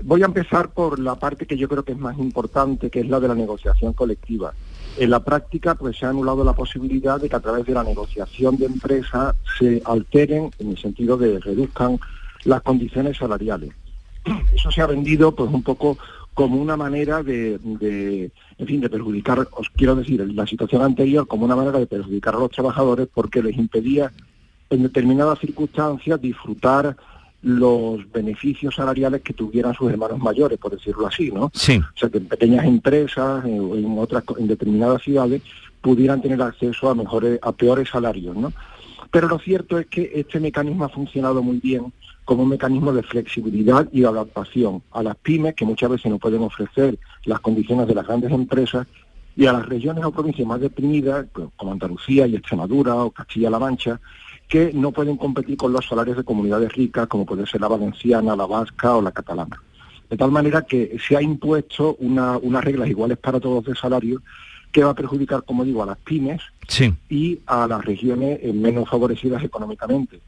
voy 0.04 0.22
a 0.22 0.26
empezar 0.26 0.70
por 0.70 1.00
la 1.00 1.16
parte 1.16 1.48
que 1.48 1.58
yo 1.58 1.68
creo 1.68 1.82
que 1.82 1.94
es 1.94 1.98
más 1.98 2.20
importante, 2.20 2.92
que 2.92 3.00
es 3.00 3.10
la 3.10 3.20
de 3.20 3.28
la 3.28 3.36
negociación 3.36 3.94
colectiva. 3.94 4.54
En 4.98 5.12
la 5.12 5.24
práctica, 5.24 5.76
pues 5.76 5.98
se 5.98 6.06
ha 6.06 6.10
anulado 6.10 6.44
la 6.44 6.54
posibilidad 6.54 7.22
de 7.22 7.30
que 7.30 7.36
a 7.36 7.40
través 7.40 7.66
de 7.66 7.74
la 7.74 7.84
negociación 7.84 8.58
de 8.58 8.66
empresa 8.66 9.36
se 9.60 9.82
alteren, 9.86 10.50
en 10.58 10.72
el 10.72 10.78
sentido 10.78 11.18
de 11.18 11.40
reduzcan 11.40 12.00
las 12.46 12.62
condiciones 12.64 13.18
salariales. 13.18 13.72
Eso 14.54 14.72
se 14.72 14.82
ha 14.82 14.88
vendido, 14.88 15.36
pues 15.36 15.52
un 15.52 15.62
poco 15.62 15.98
como 16.34 16.62
una 16.62 16.78
manera 16.78 17.24
de, 17.24 17.60
de, 17.64 18.32
en 18.58 18.68
fin, 18.68 18.82
de 18.82 18.90
perjudicar, 18.90 19.48
os 19.52 19.70
quiero 19.70 19.96
decir, 19.96 20.20
la 20.34 20.46
situación 20.46 20.82
anterior 20.82 21.28
como 21.28 21.46
una 21.46 21.56
manera 21.56 21.80
de 21.80 21.88
perjudicar 21.88 22.36
a 22.36 22.40
los 22.40 22.52
trabajadores 22.52 23.08
porque 23.14 23.42
les 23.42 23.58
impedía 23.58 24.12
en 24.70 24.84
determinadas 24.84 25.40
circunstancias 25.40 26.22
disfrutar 26.22 26.96
los 27.48 28.12
beneficios 28.12 28.76
salariales 28.76 29.22
que 29.22 29.34
tuvieran 29.34 29.74
sus 29.74 29.90
hermanos 29.90 30.20
mayores, 30.20 30.58
por 30.58 30.72
decirlo 30.72 31.08
así, 31.08 31.32
¿no? 31.32 31.50
Sí. 31.54 31.78
O 31.78 31.98
sea, 31.98 32.10
que 32.10 32.18
en 32.18 32.28
pequeñas 32.28 32.66
empresas, 32.66 33.46
en, 33.46 33.74
en 33.74 33.98
otras, 33.98 34.24
en 34.38 34.48
determinadas 34.48 35.02
ciudades, 35.02 35.42
pudieran 35.80 36.22
tener 36.22 36.42
acceso 36.42 36.90
a 36.90 36.96
mejores, 36.96 37.40
a 37.42 37.54
peores 37.54 37.90
salarios, 37.90 38.36
¿no? 38.36 38.52
Pero 39.12 39.30
lo 39.30 39.40
cierto 39.40 39.80
es 39.80 39.88
que 39.88 40.12
este 40.16 40.42
mecanismo 40.42 40.84
ha 40.84 40.90
funcionado 40.90 41.42
muy 41.42 41.60
bien 41.60 41.94
como 42.26 42.44
un 42.44 42.50
mecanismo 42.50 42.92
de 42.92 43.04
flexibilidad 43.04 43.88
y 43.94 44.02
de 44.02 44.08
adaptación 44.08 44.84
a 44.92 45.02
las 45.02 45.16
pymes 45.16 45.56
que 45.56 45.64
muchas 45.64 45.90
veces 45.90 46.12
no 46.12 46.20
pueden 46.20 46.42
ofrecer 46.42 47.00
las 47.24 47.40
condiciones 47.40 47.88
de 47.88 47.96
las 47.96 48.06
grandes 48.06 48.32
empresas 48.32 48.86
y 49.38 49.46
a 49.46 49.54
las 49.54 49.66
regiones 49.66 50.04
o 50.04 50.12
provincias 50.12 50.46
más 50.46 50.60
deprimidas, 50.60 51.28
como 51.56 51.72
Andalucía 51.72 52.28
y 52.28 52.36
Extremadura 52.36 52.96
o 52.96 53.12
Castilla-La 53.12 53.60
Mancha, 53.60 54.02
que 54.48 54.72
no 54.74 54.92
pueden 54.92 55.18
competir 55.18 55.58
con 55.58 55.74
los 55.74 55.86
salarios 55.86 56.18
de 56.18 56.24
comunidades 56.24 56.74
ricas, 56.74 57.08
como 57.08 57.26
puede 57.26 57.46
ser 57.46 57.62
la 57.62 57.68
valenciana, 57.68 58.36
la 58.36 58.46
vasca 58.46 58.96
o 58.96 59.02
la 59.02 59.12
catalana. 59.12 59.62
De 60.10 60.16
tal 60.16 60.32
manera 60.32 60.62
que 60.62 60.98
se 61.06 61.18
ha 61.18 61.22
impuesto 61.22 61.96
una, 62.00 62.38
unas 62.38 62.64
reglas 62.64 62.90
iguales 62.90 63.18
para 63.18 63.40
todos 63.40 63.66
de 63.66 63.76
salario 63.76 64.22
que 64.72 64.84
va 64.84 64.92
a 64.92 64.96
perjudicar, 64.96 65.44
como 65.44 65.66
digo, 65.66 65.84
a 65.84 65.86
las 65.86 65.98
pymes 65.98 66.42
sí. 66.68 66.94
y 67.10 67.40
a 67.46 67.68
las 67.68 67.84
regiones 67.84 68.40
eh, 68.42 68.54
menos 68.54 68.90
favorecidas 68.90 69.44
económicamente. 69.44 70.22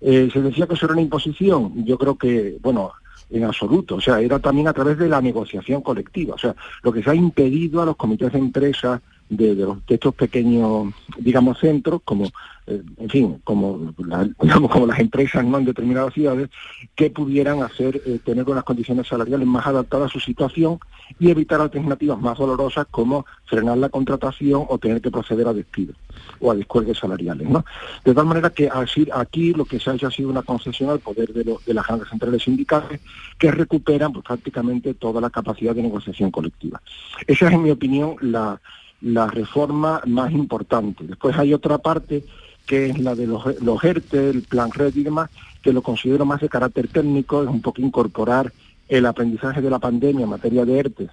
Eh, 0.00 0.28
se 0.32 0.42
decía 0.42 0.66
que 0.66 0.74
eso 0.74 0.86
era 0.86 0.92
una 0.92 1.02
imposición. 1.02 1.84
Yo 1.84 1.98
creo 1.98 2.16
que, 2.16 2.58
bueno, 2.60 2.92
en 3.30 3.44
absoluto. 3.44 3.96
O 3.96 4.00
sea, 4.00 4.20
era 4.20 4.38
también 4.38 4.68
a 4.68 4.72
través 4.72 4.98
de 4.98 5.08
la 5.08 5.20
negociación 5.20 5.82
colectiva. 5.82 6.34
O 6.34 6.38
sea, 6.38 6.54
lo 6.82 6.92
que 6.92 7.02
se 7.02 7.10
ha 7.10 7.14
impedido 7.14 7.82
a 7.82 7.86
los 7.86 7.96
comités 7.96 8.32
de 8.32 8.38
empresa 8.38 9.00
de, 9.28 9.54
los, 9.54 9.84
de 9.86 9.94
estos 9.94 10.14
pequeños, 10.14 10.92
digamos, 11.18 11.58
centros, 11.58 12.00
como, 12.04 12.26
eh, 12.66 12.82
en 12.98 13.08
fin, 13.08 13.40
como, 13.44 13.92
como 14.70 14.86
las 14.86 14.98
empresas 14.98 15.44
no 15.44 15.58
en 15.58 15.64
determinadas 15.64 16.14
ciudades, 16.14 16.48
que 16.94 17.10
pudieran 17.10 17.62
hacer, 17.62 18.00
eh, 18.06 18.18
tener 18.24 18.48
unas 18.48 18.64
condiciones 18.64 19.08
salariales 19.08 19.46
más 19.46 19.66
adaptadas 19.66 20.10
a 20.10 20.12
su 20.12 20.20
situación 20.20 20.78
y 21.18 21.30
evitar 21.30 21.60
alternativas 21.60 22.20
más 22.20 22.38
dolorosas 22.38 22.86
como 22.90 23.26
frenar 23.46 23.78
la 23.78 23.88
contratación 23.88 24.64
o 24.68 24.78
tener 24.78 25.00
que 25.00 25.10
proceder 25.10 25.46
a 25.48 25.52
despidos 25.52 25.96
o 26.40 26.50
a 26.50 26.54
descuelgues 26.54 26.98
salariales, 26.98 27.48
¿no? 27.48 27.64
De 28.04 28.14
tal 28.14 28.26
manera 28.26 28.50
que 28.50 28.68
así, 28.68 29.06
aquí 29.12 29.52
lo 29.52 29.64
que 29.64 29.78
se 29.78 29.90
ha 29.90 29.94
hecho 29.94 30.06
ha 30.06 30.10
sido 30.10 30.30
una 30.30 30.42
concesión 30.42 30.90
al 30.90 31.00
poder 31.00 31.32
de, 31.32 31.44
lo, 31.44 31.60
de 31.64 31.74
las 31.74 31.86
grandes 31.86 32.08
centrales 32.08 32.42
sindicales 32.42 33.00
que 33.38 33.50
recuperan 33.50 34.12
pues, 34.12 34.24
prácticamente 34.24 34.94
toda 34.94 35.20
la 35.20 35.30
capacidad 35.30 35.74
de 35.74 35.82
negociación 35.82 36.30
colectiva. 36.30 36.80
Esa 37.26 37.46
es, 37.46 37.52
en 37.52 37.62
mi 37.62 37.70
opinión, 37.70 38.16
la, 38.20 38.60
la 39.06 39.28
reforma 39.28 40.00
más 40.06 40.32
importante. 40.32 41.04
Después 41.04 41.38
hay 41.38 41.54
otra 41.54 41.78
parte 41.78 42.24
que 42.66 42.86
es 42.86 42.98
la 42.98 43.14
de 43.14 43.28
los, 43.28 43.44
los 43.62 43.82
ERTE, 43.84 44.30
el 44.30 44.42
plan 44.42 44.72
RED 44.72 44.96
y 44.96 45.04
demás, 45.04 45.30
que 45.62 45.72
lo 45.72 45.82
considero 45.82 46.24
más 46.24 46.40
de 46.40 46.48
carácter 46.48 46.88
técnico, 46.88 47.42
es 47.42 47.48
un 47.48 47.62
poco 47.62 47.80
incorporar 47.80 48.52
el 48.88 49.06
aprendizaje 49.06 49.60
de 49.60 49.70
la 49.70 49.78
pandemia 49.78 50.24
en 50.24 50.30
materia 50.30 50.64
de 50.64 50.78
ERTE 50.78 51.08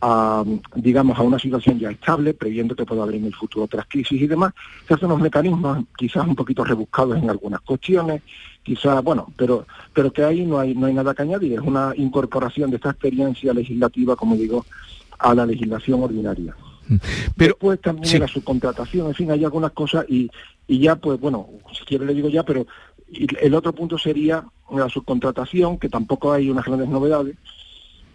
a, 0.00 0.44
digamos, 0.76 1.18
a 1.18 1.22
una 1.22 1.38
situación 1.38 1.78
ya 1.78 1.90
estable, 1.90 2.32
previendo 2.32 2.74
que 2.74 2.86
pueda 2.86 3.02
haber 3.02 3.16
en 3.16 3.26
el 3.26 3.34
futuro 3.34 3.64
otras 3.64 3.86
crisis 3.88 4.20
y 4.22 4.26
demás. 4.26 4.54
Se 4.86 4.94
hacen 4.94 5.06
unos 5.06 5.20
mecanismos 5.20 5.84
quizás 5.96 6.26
un 6.26 6.36
poquito 6.36 6.64
rebuscados 6.64 7.18
en 7.18 7.28
algunas 7.28 7.60
cuestiones, 7.60 8.22
quizás, 8.62 9.02
bueno, 9.02 9.32
pero, 9.36 9.66
pero 9.92 10.12
que 10.12 10.24
ahí 10.24 10.46
no 10.46 10.58
hay, 10.58 10.74
no 10.74 10.86
hay 10.86 10.94
nada 10.94 11.14
que 11.14 11.22
añadir, 11.22 11.54
es 11.54 11.60
una 11.60 11.92
incorporación 11.96 12.70
de 12.70 12.76
esta 12.76 12.90
experiencia 12.90 13.52
legislativa, 13.52 14.16
como 14.16 14.36
digo, 14.36 14.64
a 15.18 15.34
la 15.34 15.44
legislación 15.44 16.02
ordinaria. 16.02 16.54
Pero, 17.36 17.54
Después 17.54 17.80
también 17.80 18.06
sí. 18.06 18.18
la 18.18 18.28
subcontratación, 18.28 19.08
en 19.08 19.14
fin, 19.14 19.30
hay 19.30 19.44
algunas 19.44 19.72
cosas 19.72 20.04
y, 20.08 20.30
y 20.66 20.80
ya, 20.80 20.96
pues 20.96 21.20
bueno, 21.20 21.48
si 21.72 21.84
quiere 21.84 22.06
le 22.06 22.14
digo 22.14 22.28
ya, 22.28 22.42
pero 22.42 22.66
el 23.12 23.54
otro 23.54 23.72
punto 23.72 23.98
sería 23.98 24.44
la 24.70 24.88
subcontratación, 24.88 25.78
que 25.78 25.88
tampoco 25.88 26.32
hay 26.32 26.50
unas 26.50 26.64
grandes 26.64 26.88
novedades, 26.88 27.36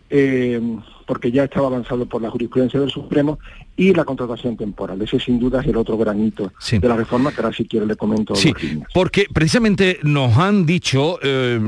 eh, 0.10 0.62
porque 1.04 1.32
ya 1.32 1.44
estaba 1.46 1.68
avanzado 1.68 2.06
por 2.06 2.22
la 2.22 2.30
jurisprudencia 2.30 2.80
del 2.80 2.90
Supremo, 2.90 3.40
y 3.76 3.94
la 3.94 4.06
contratación 4.06 4.56
temporal. 4.56 5.02
Ese 5.02 5.20
sin 5.20 5.40
duda 5.40 5.62
es 5.62 5.68
el 5.68 5.78
otro 5.78 5.98
granito 5.98 6.52
Sí. 6.60 6.78
de 6.78 6.88
la 6.88 6.96
reforma, 6.96 7.32
que 7.32 7.42
ahora 7.42 7.56
si 7.56 7.66
quiere 7.66 7.86
le 7.86 7.96
comento 7.96 8.36
Sí, 8.36 8.54
porque 8.94 9.26
precisamente 9.34 10.00
nos 10.04 10.38
han 10.38 10.66
dicho, 10.66 11.18
eh, 11.24 11.60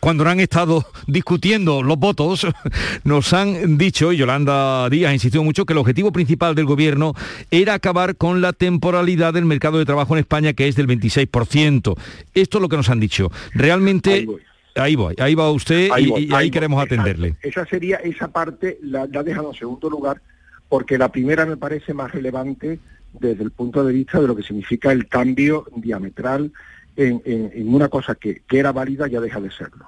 cuando 0.00 0.26
han 0.26 0.40
estado 0.40 0.86
discutiendo 1.06 1.82
los 1.82 1.98
votos, 1.98 2.46
nos 3.04 3.32
han 3.32 3.76
dicho, 3.76 4.12
y 4.12 4.16
Yolanda 4.16 4.88
Díaz 4.88 5.10
ha 5.10 5.14
insistido 5.14 5.44
mucho, 5.44 5.66
que 5.66 5.74
el 5.74 5.78
objetivo 5.78 6.10
principal 6.12 6.54
del 6.54 6.64
gobierno 6.64 7.14
era 7.50 7.74
acabar 7.74 8.16
con 8.16 8.40
la 8.40 8.52
temporalidad 8.52 9.34
del 9.34 9.44
mercado 9.44 9.78
de 9.78 9.84
trabajo 9.84 10.14
en 10.14 10.20
España, 10.20 10.54
que 10.54 10.68
es 10.68 10.76
del 10.76 10.86
26%. 10.86 11.96
Esto 12.34 12.58
es 12.58 12.62
lo 12.62 12.68
que 12.68 12.76
nos 12.76 12.88
han 12.88 13.00
dicho. 13.00 13.30
Realmente... 13.52 14.26
Ahí 14.74 14.96
voy. 14.96 15.14
Ahí 15.18 15.34
va 15.34 15.50
usted 15.50 15.90
Ahí 15.92 16.04
y, 16.04 16.08
voy, 16.10 16.20
y 16.22 16.24
ahí, 16.26 16.32
ahí 16.34 16.50
queremos 16.50 16.82
atenderle. 16.82 17.36
Esa 17.42 17.64
sería, 17.66 17.96
esa 17.98 18.28
parte 18.28 18.78
la, 18.82 19.06
la 19.06 19.20
ha 19.20 19.22
dejado 19.22 19.50
en 19.50 19.58
segundo 19.58 19.90
lugar, 19.90 20.20
porque 20.68 20.96
la 20.98 21.10
primera 21.10 21.44
me 21.46 21.56
parece 21.56 21.92
más 21.94 22.10
relevante 22.12 22.78
desde 23.12 23.42
el 23.44 23.50
punto 23.50 23.84
de 23.84 23.92
vista 23.92 24.20
de 24.20 24.26
lo 24.26 24.34
que 24.34 24.42
significa 24.42 24.90
el 24.92 25.06
cambio 25.08 25.66
diametral 25.76 26.50
en, 26.96 27.20
en- 27.24 27.50
en 27.54 27.74
una 27.74 27.88
cosa 27.88 28.14
que, 28.14 28.42
que 28.48 28.58
era 28.58 28.72
válida 28.72 29.06
ya 29.08 29.20
deja 29.20 29.40
de 29.40 29.50
serlo. 29.50 29.86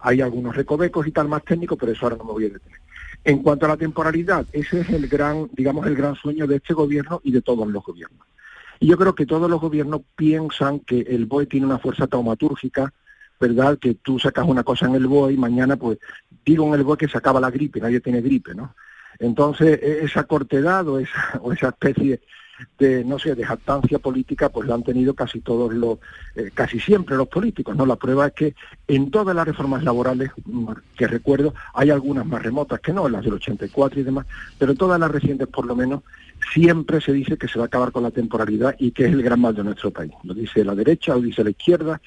Hay 0.00 0.20
algunos 0.20 0.56
recovecos 0.56 1.06
y 1.06 1.12
tal 1.12 1.28
más 1.28 1.44
técnicos, 1.44 1.78
pero 1.78 1.92
eso 1.92 2.06
ahora 2.06 2.16
no 2.16 2.24
me 2.24 2.32
voy 2.32 2.44
a 2.46 2.48
detener. 2.50 2.78
En 3.22 3.42
cuanto 3.42 3.66
a 3.66 3.68
la 3.68 3.76
temporalidad, 3.76 4.46
ese 4.52 4.80
es 4.80 4.88
el 4.88 5.06
gran, 5.06 5.48
digamos, 5.52 5.86
el 5.86 5.94
gran 5.94 6.14
sueño 6.16 6.46
de 6.46 6.56
este 6.56 6.72
gobierno 6.74 7.20
y 7.22 7.32
de 7.32 7.42
todos 7.42 7.68
los 7.68 7.84
gobiernos. 7.84 8.26
Y 8.80 8.86
yo 8.86 8.96
creo 8.96 9.14
que 9.14 9.26
todos 9.26 9.48
los 9.50 9.60
gobiernos 9.60 10.00
piensan 10.16 10.80
que 10.80 11.00
el 11.02 11.26
BOE 11.26 11.44
tiene 11.46 11.66
una 11.66 11.78
fuerza 11.78 12.06
taumatúrgica, 12.06 12.94
¿verdad? 13.40 13.78
Que 13.78 13.94
tú 13.94 14.18
sacas 14.18 14.46
una 14.46 14.62
cosa 14.62 14.86
en 14.86 14.94
el 14.94 15.06
BOE 15.06 15.32
y 15.32 15.36
mañana, 15.38 15.76
pues, 15.76 15.98
digo 16.44 16.66
en 16.68 16.74
el 16.74 16.84
BOE 16.84 16.98
que 16.98 17.08
se 17.08 17.18
acaba 17.18 17.40
la 17.40 17.50
gripe, 17.50 17.80
nadie 17.80 18.00
tiene 18.00 18.20
gripe, 18.20 18.54
¿no? 18.54 18.74
Entonces, 19.18 19.80
e- 19.82 20.04
esa 20.04 20.24
cortedad 20.24 20.86
o 20.86 20.98
esa, 20.98 21.12
o 21.42 21.52
esa 21.52 21.68
especie 21.68 22.20
de, 22.78 23.02
no 23.04 23.18
sé, 23.18 23.34
de 23.34 23.44
jactancia 23.44 23.98
política, 23.98 24.50
pues 24.50 24.68
la 24.68 24.74
han 24.74 24.82
tenido 24.82 25.14
casi 25.14 25.40
todos 25.40 25.72
los, 25.72 25.98
eh, 26.34 26.50
casi 26.52 26.78
siempre 26.78 27.16
los 27.16 27.28
políticos, 27.28 27.74
¿no? 27.74 27.86
La 27.86 27.96
prueba 27.96 28.26
es 28.26 28.32
que 28.34 28.54
en 28.86 29.10
todas 29.10 29.34
las 29.34 29.46
reformas 29.46 29.82
laborales 29.82 30.30
mm, 30.44 30.72
que 30.96 31.06
recuerdo, 31.06 31.54
hay 31.72 31.88
algunas 31.88 32.26
más 32.26 32.42
remotas 32.42 32.80
que 32.80 32.92
no, 32.92 33.08
las 33.08 33.24
del 33.24 33.34
84 33.34 34.00
y 34.00 34.02
demás, 34.02 34.26
pero 34.58 34.74
todas 34.74 35.00
las 35.00 35.10
recientes 35.10 35.48
por 35.48 35.64
lo 35.64 35.74
menos, 35.74 36.02
siempre 36.52 37.00
se 37.00 37.12
dice 37.12 37.36
que 37.36 37.48
se 37.48 37.58
va 37.58 37.64
a 37.64 37.66
acabar 37.66 37.92
con 37.92 38.02
la 38.02 38.10
temporalidad 38.10 38.74
y 38.78 38.92
que 38.92 39.06
es 39.06 39.12
el 39.12 39.22
gran 39.22 39.40
mal 39.40 39.54
de 39.54 39.64
nuestro 39.64 39.90
país. 39.90 40.12
Lo 40.24 40.34
dice 40.34 40.64
la 40.64 40.74
derecha, 40.74 41.14
lo 41.14 41.20
dice 41.20 41.44
la 41.44 41.50
izquierda, 41.50 42.00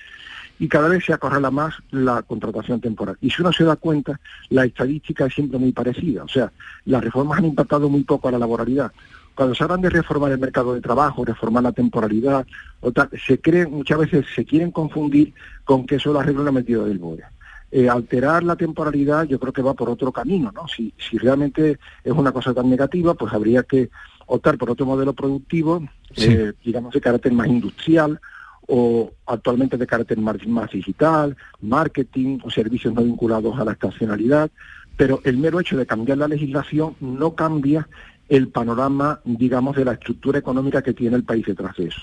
y 0.64 0.70
cada 0.70 0.88
vez 0.88 1.04
se 1.04 1.12
acorrala 1.12 1.52
más 1.52 1.74
la 1.92 2.22
contratación 2.22 2.80
temporal. 2.80 3.18
Y 3.20 3.30
si 3.30 3.42
uno 3.42 3.52
se 3.52 3.66
da 3.66 3.76
cuenta, 3.76 4.18
la 4.50 4.64
estadística 4.64 5.26
es 5.26 5.34
siempre 5.34 5.60
muy 5.60 5.74
parecida. 5.74 6.24
O 6.24 6.28
sea, 6.30 6.54
las 6.86 7.04
reformas 7.04 7.40
han 7.40 7.46
impactado 7.48 7.90
muy 7.90 8.06
poco 8.06 8.30
a 8.30 8.32
la 8.32 8.40
laboralidad. 8.40 8.90
Cuando 9.36 9.54
se 9.56 9.62
hablan 9.66 9.82
de 9.82 9.90
reformar 9.90 10.32
el 10.32 10.38
mercado 10.38 10.74
de 10.74 10.80
trabajo, 10.80 11.26
reformar 11.26 11.64
la 11.64 11.74
temporalidad, 11.74 12.48
o 12.80 12.94
tal, 12.94 13.10
se 13.28 13.42
creen, 13.42 13.72
muchas 13.72 13.98
veces 13.98 14.26
se 14.34 14.46
quieren 14.46 14.72
confundir 14.72 15.34
con 15.66 15.86
que 15.86 15.96
eso 15.96 16.14
lo 16.14 16.22
arregla 16.22 16.44
una 16.44 16.54
medida 16.54 16.86
del 16.86 16.98
BOE. 16.98 17.24
Eh, 17.70 17.90
alterar 17.90 18.42
la 18.46 18.56
temporalidad 18.56 19.26
yo 19.26 19.42
creo 19.42 19.52
que 19.52 19.62
va 19.62 19.74
por 19.74 19.90
otro 19.90 20.14
camino, 20.14 20.50
¿no? 20.54 20.66
Si, 20.70 20.94
si 20.98 21.18
realmente 21.18 21.78
es 22.06 22.14
una 22.14 22.32
cosa 22.32 22.54
tan 22.54 22.70
negativa, 22.70 23.16
pues 23.16 23.34
habría 23.34 23.64
que 23.64 23.90
optar 24.28 24.58
por 24.58 24.72
otro 24.72 24.86
modelo 24.86 25.12
productivo, 25.12 25.84
Sí. 26.16 26.28
eh, 26.32 26.54
digamos 26.64 26.94
de 26.94 27.02
carácter 27.02 27.34
más 27.34 27.48
industrial, 27.48 28.22
o 28.68 29.12
actualmente 29.26 29.78
de 29.78 29.88
carácter 29.88 30.18
más, 30.20 30.72
digital, 30.72 31.36
marketing 31.62 32.40
o 32.44 32.50
servicios 32.50 32.94
no 32.94 33.04
vinculados 33.04 33.60
a 33.60 33.66
la 33.66 33.74
estacionalidad, 33.74 34.50
pero 34.98 35.22
el 35.24 35.38
mero 35.38 35.60
hecho 35.60 35.78
de 35.78 35.86
cambiar 35.86 36.18
la 36.18 36.28
legislación 36.28 36.96
no 37.00 37.36
cambia 37.36 37.88
el 38.30 38.48
panorama, 38.48 39.20
digamos, 39.26 39.76
de 39.76 39.86
la 39.86 39.94
estructura 39.94 40.40
económica 40.40 40.82
que 40.82 40.94
tiene 40.94 41.16
el 41.16 41.24
país 41.24 41.46
detrás 41.46 41.76
de 41.76 41.86
eso. 41.86 42.02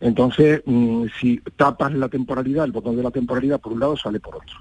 Entonces, 0.00 0.62
mm, 0.64 1.06
si 1.20 1.40
tapas 1.56 1.92
la 1.92 2.08
temporalidad, 2.08 2.64
el 2.64 2.72
botón 2.72 2.96
de 2.96 3.02
la 3.02 3.10
temporalidad 3.10 3.60
por 3.60 3.72
un 3.72 3.80
lado 3.80 3.96
sale 3.96 4.20
por 4.20 4.36
otro. 4.36 4.56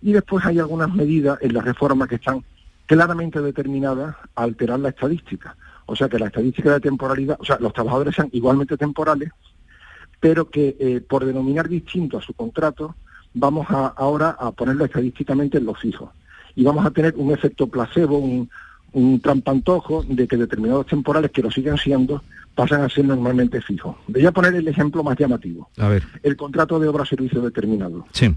Y 0.00 0.12
después 0.12 0.44
hay 0.44 0.58
algunas 0.58 0.92
medidas 0.94 1.38
en 1.40 1.54
la 1.54 1.62
reforma 1.62 2.06
que 2.06 2.16
están 2.16 2.44
claramente 2.86 3.40
determinadas 3.40 4.14
a 4.34 4.42
alterar 4.42 4.78
la 4.78 4.90
estadística. 4.90 5.56
O 5.86 5.96
sea 5.96 6.08
que 6.08 6.18
la 6.18 6.26
estadística 6.26 6.72
de 6.72 6.80
temporalidad, 6.80 7.36
o 7.40 7.44
sea, 7.44 7.58
los 7.60 7.72
trabajadores 7.72 8.14
sean 8.14 8.28
igualmente 8.32 8.76
temporales, 8.76 9.30
pero 10.26 10.50
que 10.50 10.74
eh, 10.80 11.00
por 11.08 11.24
denominar 11.24 11.68
distinto 11.68 12.18
a 12.18 12.20
su 12.20 12.34
contrato, 12.34 12.96
vamos 13.32 13.68
a, 13.70 13.86
ahora 13.86 14.30
a 14.30 14.50
ponerlo 14.50 14.84
estadísticamente 14.84 15.58
en 15.58 15.66
los 15.66 15.78
fijos. 15.78 16.10
Y 16.56 16.64
vamos 16.64 16.84
a 16.84 16.90
tener 16.90 17.14
un 17.16 17.30
efecto 17.30 17.68
placebo, 17.68 18.18
un, 18.18 18.50
un 18.92 19.20
trampantojo 19.20 20.02
de 20.02 20.26
que 20.26 20.36
determinados 20.36 20.86
temporales 20.86 21.30
que 21.30 21.42
lo 21.42 21.50
siguen 21.52 21.76
siendo 21.78 22.24
pasan 22.56 22.80
a 22.80 22.88
ser 22.88 23.04
normalmente 23.04 23.60
fijos. 23.60 23.94
Voy 24.08 24.26
a 24.26 24.32
poner 24.32 24.56
el 24.56 24.66
ejemplo 24.66 25.04
más 25.04 25.16
llamativo, 25.16 25.70
A 25.78 25.86
ver, 25.86 26.02
el 26.24 26.36
contrato 26.36 26.80
de 26.80 26.88
obra-servicio 26.88 27.40
determinado. 27.40 28.04
sí. 28.12 28.34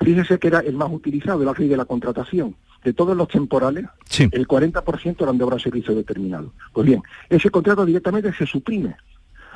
Fíjese 0.00 0.38
que 0.38 0.48
era 0.48 0.60
el 0.60 0.74
más 0.74 0.90
utilizado, 0.90 1.44
la 1.44 1.52
ley 1.56 1.68
de 1.68 1.76
la 1.76 1.84
contratación. 1.84 2.54
de 2.84 2.92
todos 2.92 3.16
los 3.16 3.28
temporales, 3.28 3.84
el 4.32 4.48
40% 4.48 5.22
eran 5.22 5.38
de 5.38 5.44
obra 5.44 5.56
o 5.56 5.58
servicio 5.60 5.94
determinado. 5.94 6.52
Pues 6.72 6.84
bien, 6.86 7.00
ese 7.28 7.48
contrato 7.50 7.84
directamente 7.86 8.32
se 8.32 8.44
suprime. 8.46 8.96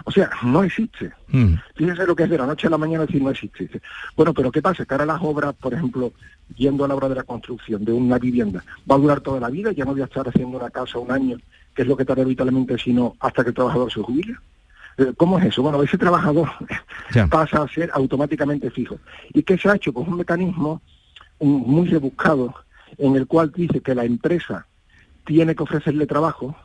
O 0.05 0.11
sea, 0.11 0.31
no 0.43 0.63
existe. 0.63 1.13
Mm. 1.29 1.55
Fíjense 1.75 2.07
lo 2.07 2.15
que 2.15 2.25
es 2.25 2.31
de 2.31 2.39
la 2.39 2.47
noche 2.47 2.67
a 2.67 2.71
la 2.71 2.79
mañana 2.79 3.07
decir 3.07 3.23
no 3.23 3.31
existe. 3.31 3.81
Bueno, 4.17 4.33
pero 4.35 4.53
¿qué 4.53 4.63
pasa? 4.63 4.85
Que 4.85 4.95
ahora 4.95 5.07
las 5.07 5.21
obras, 5.23 5.55
por 5.55 5.75
ejemplo, 5.75 6.13
yendo 6.57 6.85
a 6.85 6.89
la 6.89 6.95
obra 6.95 7.09
de 7.09 7.15
la 7.17 7.23
construcción 7.23 7.85
de 7.85 7.93
una 7.93 8.19
vivienda, 8.19 8.63
va 8.91 8.97
a 8.97 8.99
durar 8.99 9.21
toda 9.21 9.41
la 9.41 9.51
vida, 9.51 9.73
ya 9.73 9.85
no 9.85 9.93
voy 9.93 10.03
a 10.03 10.05
estar 10.05 10.29
haciendo 10.29 10.59
una 10.59 10.71
casa 10.71 10.99
un 10.99 11.11
año, 11.11 11.39
que 11.75 11.83
es 11.83 11.89
lo 11.89 11.97
que 11.97 12.05
tarda 12.05 12.23
habitualmente, 12.23 12.79
sino 12.79 13.17
hasta 13.21 13.43
que 13.43 13.51
el 13.51 13.55
trabajador 13.55 13.93
se 13.93 14.03
jubile. 14.03 14.37
Eh, 14.99 15.13
¿Cómo 15.17 15.39
es 15.39 15.47
eso? 15.47 15.63
Bueno, 15.63 15.83
ese 15.83 15.99
trabajador 15.99 16.49
pasa 17.31 17.63
a 17.63 17.69
ser 17.69 17.91
automáticamente 17.93 18.71
fijo. 18.71 18.99
¿Y 19.33 19.43
qué 19.43 19.59
se 19.59 19.69
ha 19.69 19.77
hecho? 19.77 19.93
Pues 19.93 20.07
un 20.07 20.17
mecanismo 20.17 20.81
muy 21.41 21.89
rebuscado 21.89 22.55
en 22.99 23.17
el 23.17 23.27
cual 23.27 23.53
dice 23.55 23.81
que 23.81 23.95
la 23.95 24.05
empresa 24.05 24.67
tiene 25.25 25.55
que 25.55 25.63
ofrecerle 25.63 26.07
trabajo 26.07 26.57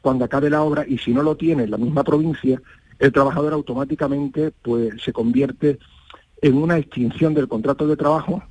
cuando 0.00 0.24
acabe 0.24 0.50
la 0.50 0.62
obra 0.62 0.84
y 0.86 0.98
si 0.98 1.12
no 1.12 1.22
lo 1.22 1.36
tiene 1.36 1.64
en 1.64 1.70
la 1.70 1.78
misma 1.78 2.04
provincia, 2.04 2.60
el 2.98 3.12
trabajador 3.12 3.52
automáticamente 3.52 4.52
pues 4.62 5.02
se 5.02 5.12
convierte 5.12 5.78
en 6.42 6.56
una 6.56 6.78
extinción 6.78 7.34
del 7.34 7.48
contrato 7.48 7.86
de 7.86 7.96
trabajo 7.96 8.42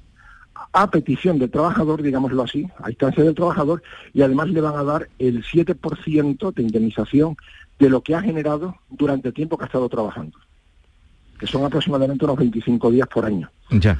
a 0.71 0.89
petición 0.91 1.39
del 1.39 1.49
trabajador, 1.49 2.01
digámoslo 2.03 2.43
así, 2.43 2.67
a 2.83 2.89
instancia 2.89 3.23
del 3.23 3.33
trabajador, 3.33 3.81
y 4.13 4.21
además 4.21 4.49
le 4.49 4.61
van 4.61 4.75
a 4.75 4.83
dar 4.83 5.09
el 5.17 5.43
7% 5.43 6.53
de 6.53 6.61
indemnización 6.61 7.37
de 7.79 7.89
lo 7.89 8.01
que 8.01 8.13
ha 8.13 8.21
generado 8.21 8.75
durante 8.89 9.29
el 9.29 9.33
tiempo 9.33 9.57
que 9.57 9.63
ha 9.63 9.67
estado 9.67 9.89
trabajando, 9.89 10.37
que 11.39 11.47
son 11.47 11.65
aproximadamente 11.65 12.25
unos 12.25 12.37
25 12.37 12.91
días 12.91 13.07
por 13.07 13.25
año. 13.25 13.49
Ya. 13.71 13.99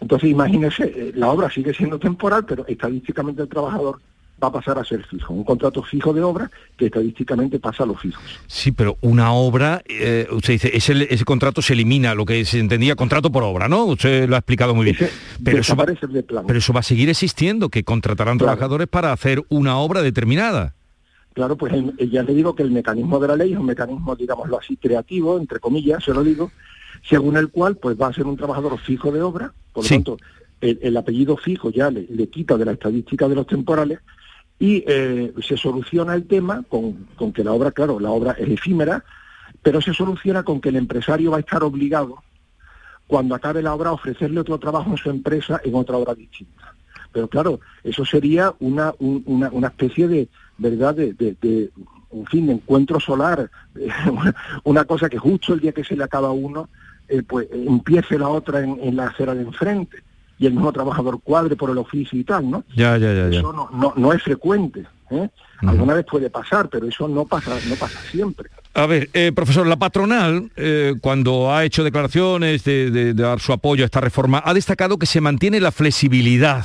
Entonces, 0.00 0.30
imagínese, 0.30 0.84
eh, 0.84 1.12
la 1.14 1.30
obra 1.30 1.50
sigue 1.50 1.74
siendo 1.74 1.98
temporal, 1.98 2.44
pero 2.44 2.66
estadísticamente 2.66 3.42
el 3.42 3.48
trabajador 3.48 4.00
va 4.42 4.48
a 4.48 4.52
pasar 4.52 4.78
a 4.78 4.84
ser 4.84 5.04
fijo, 5.04 5.34
un 5.34 5.44
contrato 5.44 5.82
fijo 5.82 6.12
de 6.12 6.22
obra 6.22 6.50
que 6.76 6.86
estadísticamente 6.86 7.58
pasa 7.58 7.82
a 7.82 7.86
los 7.86 8.00
fijos. 8.00 8.22
Sí, 8.46 8.72
pero 8.72 8.96
una 9.00 9.32
obra, 9.32 9.82
eh, 9.86 10.28
usted 10.30 10.54
dice, 10.54 10.70
ese, 10.74 11.12
ese, 11.12 11.24
contrato 11.24 11.60
se 11.60 11.72
elimina, 11.72 12.14
lo 12.14 12.24
que 12.24 12.44
se 12.44 12.58
entendía 12.58 12.94
contrato 12.94 13.32
por 13.32 13.42
obra, 13.42 13.68
¿no? 13.68 13.84
Usted 13.84 14.28
lo 14.28 14.36
ha 14.36 14.38
explicado 14.38 14.74
muy 14.74 14.86
bien. 14.86 14.96
pero, 15.42 15.58
eso 15.58 15.74
va, 15.74 15.86
pero 16.46 16.58
eso 16.58 16.72
va 16.72 16.80
a 16.80 16.84
seguir 16.84 17.08
existiendo, 17.08 17.68
que 17.68 17.82
contratarán 17.82 18.38
trabajadores 18.38 18.86
para 18.86 19.12
hacer 19.12 19.42
una 19.48 19.78
obra 19.78 20.02
determinada. 20.02 20.74
Claro, 21.34 21.56
pues 21.56 21.72
ya 22.10 22.22
le 22.22 22.34
digo 22.34 22.54
que 22.54 22.62
el 22.62 22.70
mecanismo 22.70 23.20
de 23.20 23.28
la 23.28 23.36
ley 23.36 23.52
es 23.52 23.58
un 23.58 23.66
mecanismo, 23.66 24.16
digámoslo 24.16 24.58
así, 24.58 24.76
creativo, 24.76 25.38
entre 25.38 25.60
comillas, 25.60 26.02
se 26.02 26.12
lo 26.12 26.24
digo, 26.24 26.50
según 27.08 27.36
el 27.36 27.48
cual 27.48 27.76
pues 27.76 27.96
va 28.00 28.08
a 28.08 28.12
ser 28.12 28.26
un 28.26 28.36
trabajador 28.36 28.78
fijo 28.80 29.12
de 29.12 29.22
obra, 29.22 29.52
por 29.72 29.84
lo 29.84 29.88
tanto, 29.88 30.18
el, 30.60 30.96
apellido 30.96 31.36
fijo 31.36 31.70
ya 31.70 31.90
le, 31.90 32.06
quita 32.28 32.56
de 32.56 32.64
la 32.64 32.72
estadística 32.72 33.28
de 33.28 33.36
los 33.36 33.46
temporales 33.46 34.00
y 34.58 34.84
eh, 34.86 35.32
se 35.40 35.56
soluciona 35.56 36.14
el 36.14 36.26
tema 36.26 36.64
con, 36.68 37.06
que 37.32 37.44
la 37.44 37.52
obra, 37.52 37.70
claro, 37.70 38.00
la 38.00 38.10
obra 38.10 38.32
es 38.32 38.48
efímera, 38.48 39.04
pero 39.62 39.80
se 39.80 39.94
soluciona 39.94 40.42
con 40.42 40.60
que 40.60 40.70
el 40.70 40.76
empresario 40.76 41.30
va 41.30 41.36
a 41.36 41.40
estar 41.40 41.62
obligado, 41.62 42.22
cuando 43.06 43.34
acabe 43.34 43.62
la 43.62 43.74
obra, 43.74 43.90
a 43.90 43.94
ofrecerle 43.94 44.40
otro 44.40 44.58
trabajo 44.58 44.90
en 44.90 44.96
su 44.96 45.10
empresa 45.10 45.60
en 45.64 45.74
otra 45.74 45.96
obra 45.96 46.14
distinta. 46.14 46.74
Pero 47.12 47.28
claro, 47.28 47.60
eso 47.82 48.04
sería 48.04 48.52
una, 48.58 48.92
una, 48.98 49.48
una 49.50 49.68
especie 49.68 50.08
de, 50.08 50.28
¿verdad?, 50.58 50.94
de, 50.94 51.14
de, 51.14 51.70
en 52.10 52.26
fin, 52.26 52.46
de 52.46 52.54
encuentro 52.54 53.00
solar, 53.00 53.50
una 54.64 54.84
cosa 54.84 55.08
que 55.08 55.18
justo 55.18 55.54
el 55.54 55.60
día 55.60 55.72
que 55.72 55.84
se 55.84 55.96
le 55.96 56.04
acaba 56.04 56.32
uno, 56.32 56.68
eh, 57.08 57.22
pues 57.22 57.48
empiece 57.50 58.18
la 58.18 58.28
otra 58.28 58.60
en, 58.60 58.78
en 58.80 58.96
la 58.96 59.06
acera 59.06 59.34
de 59.34 59.42
enfrente 59.42 60.02
y 60.38 60.46
el 60.46 60.52
mismo 60.52 60.72
trabajador 60.72 61.20
cuadre 61.22 61.56
por 61.56 61.70
el 61.70 61.78
oficio 61.78 62.18
y 62.18 62.24
tal, 62.24 62.50
¿no? 62.50 62.64
Ya, 62.74 62.96
ya, 62.96 63.12
ya. 63.12 63.38
Eso 63.38 63.52
no, 63.52 63.92
no, 63.96 64.12
es 64.12 64.22
frecuente. 64.22 64.86
¿eh? 65.10 65.28
Alguna 65.60 65.94
vez 65.94 66.06
puede 66.08 66.30
pasar, 66.30 66.68
pero 66.68 66.86
eso 66.86 67.08
no 67.08 67.24
pasa, 67.24 67.56
no 67.68 67.74
pasa 67.74 67.98
siempre. 68.10 68.48
A 68.74 68.86
ver, 68.86 69.10
eh, 69.12 69.32
profesor, 69.34 69.66
la 69.66 69.76
patronal, 69.76 70.52
eh, 70.54 70.94
cuando 71.00 71.52
ha 71.52 71.64
hecho 71.64 71.82
declaraciones 71.82 72.62
de, 72.62 73.12
dar 73.14 73.40
su 73.40 73.52
apoyo 73.52 73.82
a 73.82 73.86
esta 73.86 74.00
reforma, 74.00 74.40
ha 74.44 74.54
destacado 74.54 74.98
que 74.98 75.06
se 75.06 75.20
mantiene 75.20 75.58
la 75.58 75.72
flexibilidad. 75.72 76.64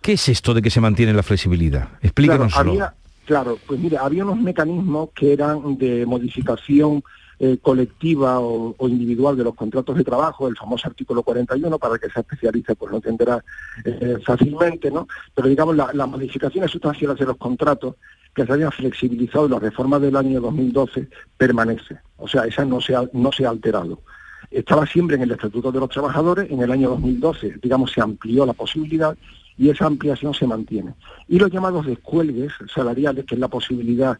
¿Qué 0.00 0.12
es 0.12 0.28
esto 0.28 0.54
de 0.54 0.62
que 0.62 0.70
se 0.70 0.80
mantiene 0.80 1.12
la 1.12 1.22
flexibilidad? 1.24 1.88
Explícanos. 2.02 2.52
Claro, 2.52 2.92
claro, 3.26 3.58
pues 3.66 3.80
mira, 3.80 4.04
había 4.04 4.24
unos 4.24 4.38
mecanismos 4.38 5.10
que 5.14 5.32
eran 5.32 5.76
de 5.78 6.06
modificación 6.06 7.02
eh, 7.44 7.58
colectiva 7.60 8.38
o, 8.38 8.76
individual 8.88 9.36
de 9.36 9.42
los 9.42 9.56
contratos 9.56 9.96
de 9.96 10.04
trabajo, 10.04 10.46
el 10.46 10.56
famoso 10.56 10.86
artículo 10.86 11.24
41, 11.24 11.76
para 11.76 11.98
que 11.98 12.08
se 12.08 12.20
especialice, 12.20 12.76
pues 12.76 12.92
lo 12.92 12.98
entenderá 12.98 13.44
eh, 13.84 14.16
fácilmente, 14.24 14.92
¿no? 14.92 15.08
Pero 15.34 15.48
digamos, 15.48 15.74
las 15.74 16.08
modificaciones 16.08 16.70
sustanciales 16.70 17.18
de 17.18 17.26
los 17.26 17.36
contratos 17.38 17.96
que 18.32 18.46
se 18.46 18.52
hayan 18.52 18.70
flexibilizado 18.70 19.46
en 19.46 19.50
la 19.50 19.58
reforma 19.58 19.98
del 19.98 20.14
año 20.14 20.40
2012 20.40 21.08
permanece. 21.36 21.98
O 22.16 22.28
sea, 22.28 22.44
esa 22.44 22.64
no 22.64 22.80
se 22.80 22.94
ha, 22.94 23.02
no 23.12 23.32
se 23.32 23.44
ha 23.44 23.50
alterado. 23.50 24.02
Estaba 24.48 24.86
siempre 24.86 25.16
en 25.16 25.22
el 25.22 25.32
Estatuto 25.32 25.72
de 25.72 25.80
los 25.80 25.90
Trabajadores, 25.90 26.48
en 26.48 26.62
el 26.62 26.70
año 26.70 26.90
2012, 26.90 27.56
digamos, 27.60 27.90
se 27.90 28.00
amplió 28.00 28.46
la 28.46 28.52
posibilidad 28.52 29.18
y 29.58 29.68
esa 29.68 29.86
ampliación 29.86 30.32
se 30.32 30.46
mantiene. 30.46 30.94
Y 31.26 31.40
los 31.40 31.50
llamados 31.50 31.86
descuelgues 31.86 32.52
salariales, 32.72 33.24
que 33.24 33.34
es 33.34 33.40
la 33.40 33.48
posibilidad 33.48 34.16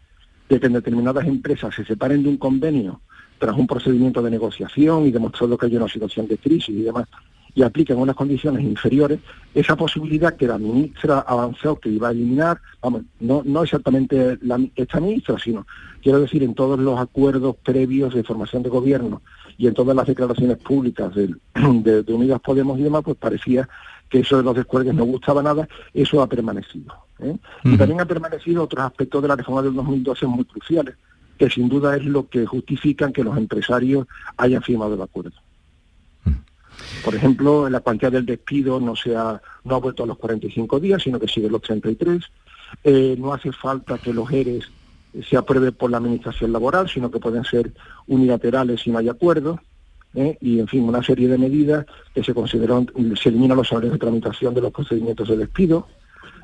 de 0.49 0.59
que 0.59 0.67
en 0.67 0.73
determinadas 0.73 1.25
empresas 1.25 1.73
se 1.73 1.85
separen 1.85 2.25
de 2.25 2.29
un 2.29 2.37
convenio 2.37 3.01
tras 3.43 3.57
un 3.57 3.67
procedimiento 3.67 4.23
de 4.23 4.31
negociación 4.31 5.05
y 5.05 5.11
demostrando 5.11 5.59
que 5.59 5.67
hay 5.67 5.75
una 5.75 5.89
situación 5.89 6.29
de 6.29 6.39
crisis 6.39 6.69
y 6.69 6.83
demás, 6.83 7.09
y 7.57 7.65
apliquen 7.65 7.99
unas 7.99 8.15
condiciones 8.15 8.63
inferiores, 8.63 9.19
esa 9.53 9.75
posibilidad 9.75 10.37
que 10.37 10.47
la 10.47 10.59
ministra 10.59 11.19
avanzó 11.27 11.75
que 11.75 11.89
iba 11.89 12.07
a 12.07 12.13
eliminar, 12.13 12.61
vamos, 12.81 13.03
no, 13.19 13.43
no 13.45 13.65
exactamente 13.65 14.39
la, 14.43 14.61
esta 14.77 15.01
ministra, 15.01 15.41
sino, 15.41 15.67
quiero 16.01 16.21
decir, 16.21 16.45
en 16.45 16.55
todos 16.55 16.79
los 16.79 17.01
acuerdos 17.01 17.57
previos 17.65 18.15
de 18.15 18.23
formación 18.23 18.63
de 18.63 18.69
gobierno 18.69 19.23
y 19.59 19.67
en 19.67 19.75
todas 19.75 19.97
las 19.97 20.07
declaraciones 20.07 20.59
públicas 20.59 21.13
de, 21.17 21.35
de, 22.05 22.15
Unidas 22.15 22.41
Podemos 22.41 22.79
y 22.79 22.85
demás, 22.85 23.03
pues 23.05 23.17
parecía 23.17 23.69
que 24.09 24.21
eso 24.21 24.37
de 24.37 24.45
los 24.45 24.55
descuelgues 24.55 24.95
no 24.95 25.05
gustaba 25.05 25.43
nada, 25.43 25.67
eso 25.93 26.23
ha 26.23 26.29
permanecido. 26.29 26.95
¿eh? 27.19 27.37
Y 27.65 27.77
también 27.77 28.01
ha 28.01 28.07
permanecido 28.07 28.63
otros 28.63 28.85
aspectos 28.85 29.21
de 29.21 29.27
la 29.27 29.35
reforma 29.35 29.63
del 29.63 29.75
2012 29.75 30.27
muy 30.29 30.45
cruciales, 30.45 30.95
que 31.38 31.51
sin 31.51 31.68
duda 31.68 31.97
es 31.97 32.05
lo 32.05 32.29
que 32.29 32.47
justifican 32.47 33.12
que 33.12 33.25
los 33.25 33.37
empresarios 33.37 34.07
hayan 34.37 34.62
firmado 34.62 34.95
el 34.95 35.03
acuerdo. 35.03 35.33
Por 37.05 37.14
ejemplo, 37.14 37.68
la 37.68 37.81
cuantía 37.81 38.11
del 38.11 38.27
despido 38.27 38.81
no, 38.81 38.95
se 38.95 39.16
ha, 39.16 39.40
no 39.64 39.75
ha 39.75 39.81
vuelto 39.81 40.05
a 40.05 40.07
los 40.07 40.18
45 40.18 40.81
días, 40.81 41.03
sino 41.03 41.18
que 41.18 41.29
sigue 41.29 41.51
los 41.51 41.62
33. 41.62 42.23
Eh, 42.85 43.16
no 43.18 43.33
hace 43.35 43.53
falta 43.53 43.99
que 43.99 44.12
los 44.12 44.31
ERES 44.31 44.71
se 45.29 45.37
apruebe 45.37 45.73
por 45.73 45.90
la 45.90 45.99
Administración 45.99 46.53
Laboral, 46.53 46.88
sino 46.88 47.11
que 47.11 47.18
pueden 47.18 47.45
ser 47.45 47.73
unilaterales 48.07 48.81
si 48.81 48.90
no 48.90 48.99
hay 48.99 49.09
acuerdo. 49.09 49.61
¿eh? 50.14 50.38
Y, 50.40 50.61
en 50.61 50.68
fin, 50.68 50.85
una 50.85 51.03
serie 51.03 51.29
de 51.29 51.38
medidas 51.38 51.87
que 52.14 52.25
se 52.25 52.35
consideran, 52.35 52.90
se 53.21 53.29
eliminan 53.29 53.57
los 53.57 53.68
salarios 53.68 53.92
de 53.92 53.99
tramitación 53.99 54.55
de 54.55 54.61
los 54.61 54.73
procedimientos 54.73 55.29
de 55.29 55.37
despido. 55.37 55.87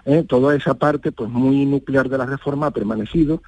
¿eh? 0.05 0.25
Toda 0.27 0.55
esa 0.55 0.75
parte, 0.75 1.13
pues 1.13 1.31
muy 1.31 1.65
nuclear 1.67 2.09
de 2.09 2.19
la 2.19 2.27
reforma 2.27 2.67
ha 2.67 2.71
permanecido 2.71 3.43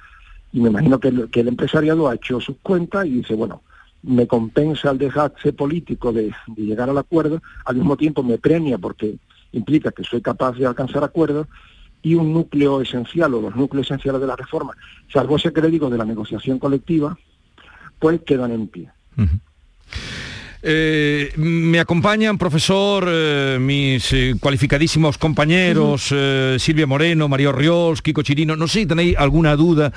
y 0.53 0.59
me 0.59 0.69
imagino 0.69 0.99
que 0.99 1.09
el, 1.09 1.47
empresariado 1.47 2.09
ha 2.09 2.15
hecho 2.15 2.39
sus 2.39 2.57
cuentas 2.61 3.05
y 3.05 3.11
dice, 3.11 3.35
bueno, 3.35 3.61
me 4.03 4.27
compensa 4.27 4.91
el 4.91 4.97
desgaste 4.97 5.53
político 5.53 6.11
de, 6.11 6.33
llegar 6.55 6.89
al 6.89 6.97
acuerdo, 6.97 7.41
al 7.65 7.75
mismo 7.75 7.95
tiempo 7.95 8.23
me 8.23 8.37
premia 8.37 8.77
porque 8.77 9.17
implica 9.53 9.91
que 9.91 10.03
soy 10.03 10.21
capaz 10.21 10.53
de 10.53 10.65
alcanzar 10.65 11.03
acuerdos 11.03 11.47
y 12.01 12.15
un 12.15 12.33
núcleo 12.33 12.81
esencial 12.81 13.33
o 13.33 13.41
los 13.41 13.55
núcleos 13.55 13.87
esenciales 13.87 14.19
de 14.19 14.27
la 14.27 14.35
reforma, 14.35 14.73
salvo 15.11 15.35
ese 15.35 15.53
crédito 15.53 15.89
de 15.89 15.97
la 15.97 16.05
negociación 16.05 16.57
colectiva, 16.59 17.17
pues 17.99 18.21
quedan 18.21 18.51
en 18.51 18.67
pie. 18.67 18.89
Eh, 20.63 21.31
me 21.37 21.79
acompañan, 21.79 22.37
profesor, 22.37 23.07
eh, 23.07 23.57
mis 23.59 24.13
eh, 24.13 24.35
cualificadísimos 24.39 25.17
compañeros, 25.17 26.13
Silvia 26.57 26.85
Moreno, 26.85 27.27
Mario 27.27 27.51
Riols, 27.51 28.01
Kiko 28.01 28.21
Chirino. 28.21 28.55
No 28.55 28.67
sé 28.67 28.81
si 28.81 28.85
tenéis 28.85 29.17
alguna 29.17 29.55
duda. 29.55 29.91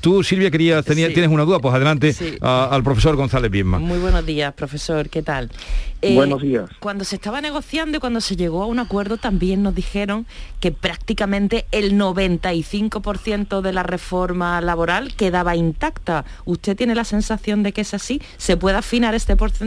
tú, 0.00 0.22
Silvia, 0.22 0.50
querías, 0.50 0.84
tienes 0.84 1.28
una 1.28 1.44
duda, 1.44 1.58
pues 1.58 1.74
adelante 1.74 2.14
al 2.40 2.82
profesor 2.82 3.16
González 3.16 3.50
Biesma. 3.50 3.78
Muy 3.78 3.98
buenos 3.98 4.24
días, 4.24 4.54
profesor. 4.54 5.08
¿Qué 5.08 5.22
tal? 5.22 5.50
Buenos 6.00 6.42
días. 6.42 6.70
Cuando 6.78 7.04
se 7.04 7.16
estaba 7.16 7.40
negociando 7.40 7.96
y 7.96 8.00
cuando 8.00 8.20
se 8.20 8.36
llegó 8.36 8.62
a 8.62 8.66
un 8.66 8.78
acuerdo, 8.78 9.16
también 9.16 9.62
nos 9.62 9.74
dijeron 9.74 10.26
que 10.60 10.70
prácticamente 10.70 11.66
el 11.72 11.98
95% 11.98 13.60
de 13.60 13.72
la 13.72 13.82
reforma 13.82 14.60
laboral 14.60 15.14
quedaba 15.16 15.56
intacta. 15.56 16.24
¿Usted 16.44 16.76
tiene 16.76 16.94
la 16.94 17.04
sensación 17.04 17.62
de 17.62 17.72
que 17.72 17.80
es 17.80 17.94
así? 17.94 18.22
¿Se 18.36 18.56
puede 18.56 18.76
afinar 18.76 19.14
este 19.14 19.36
porcentaje? 19.36 19.57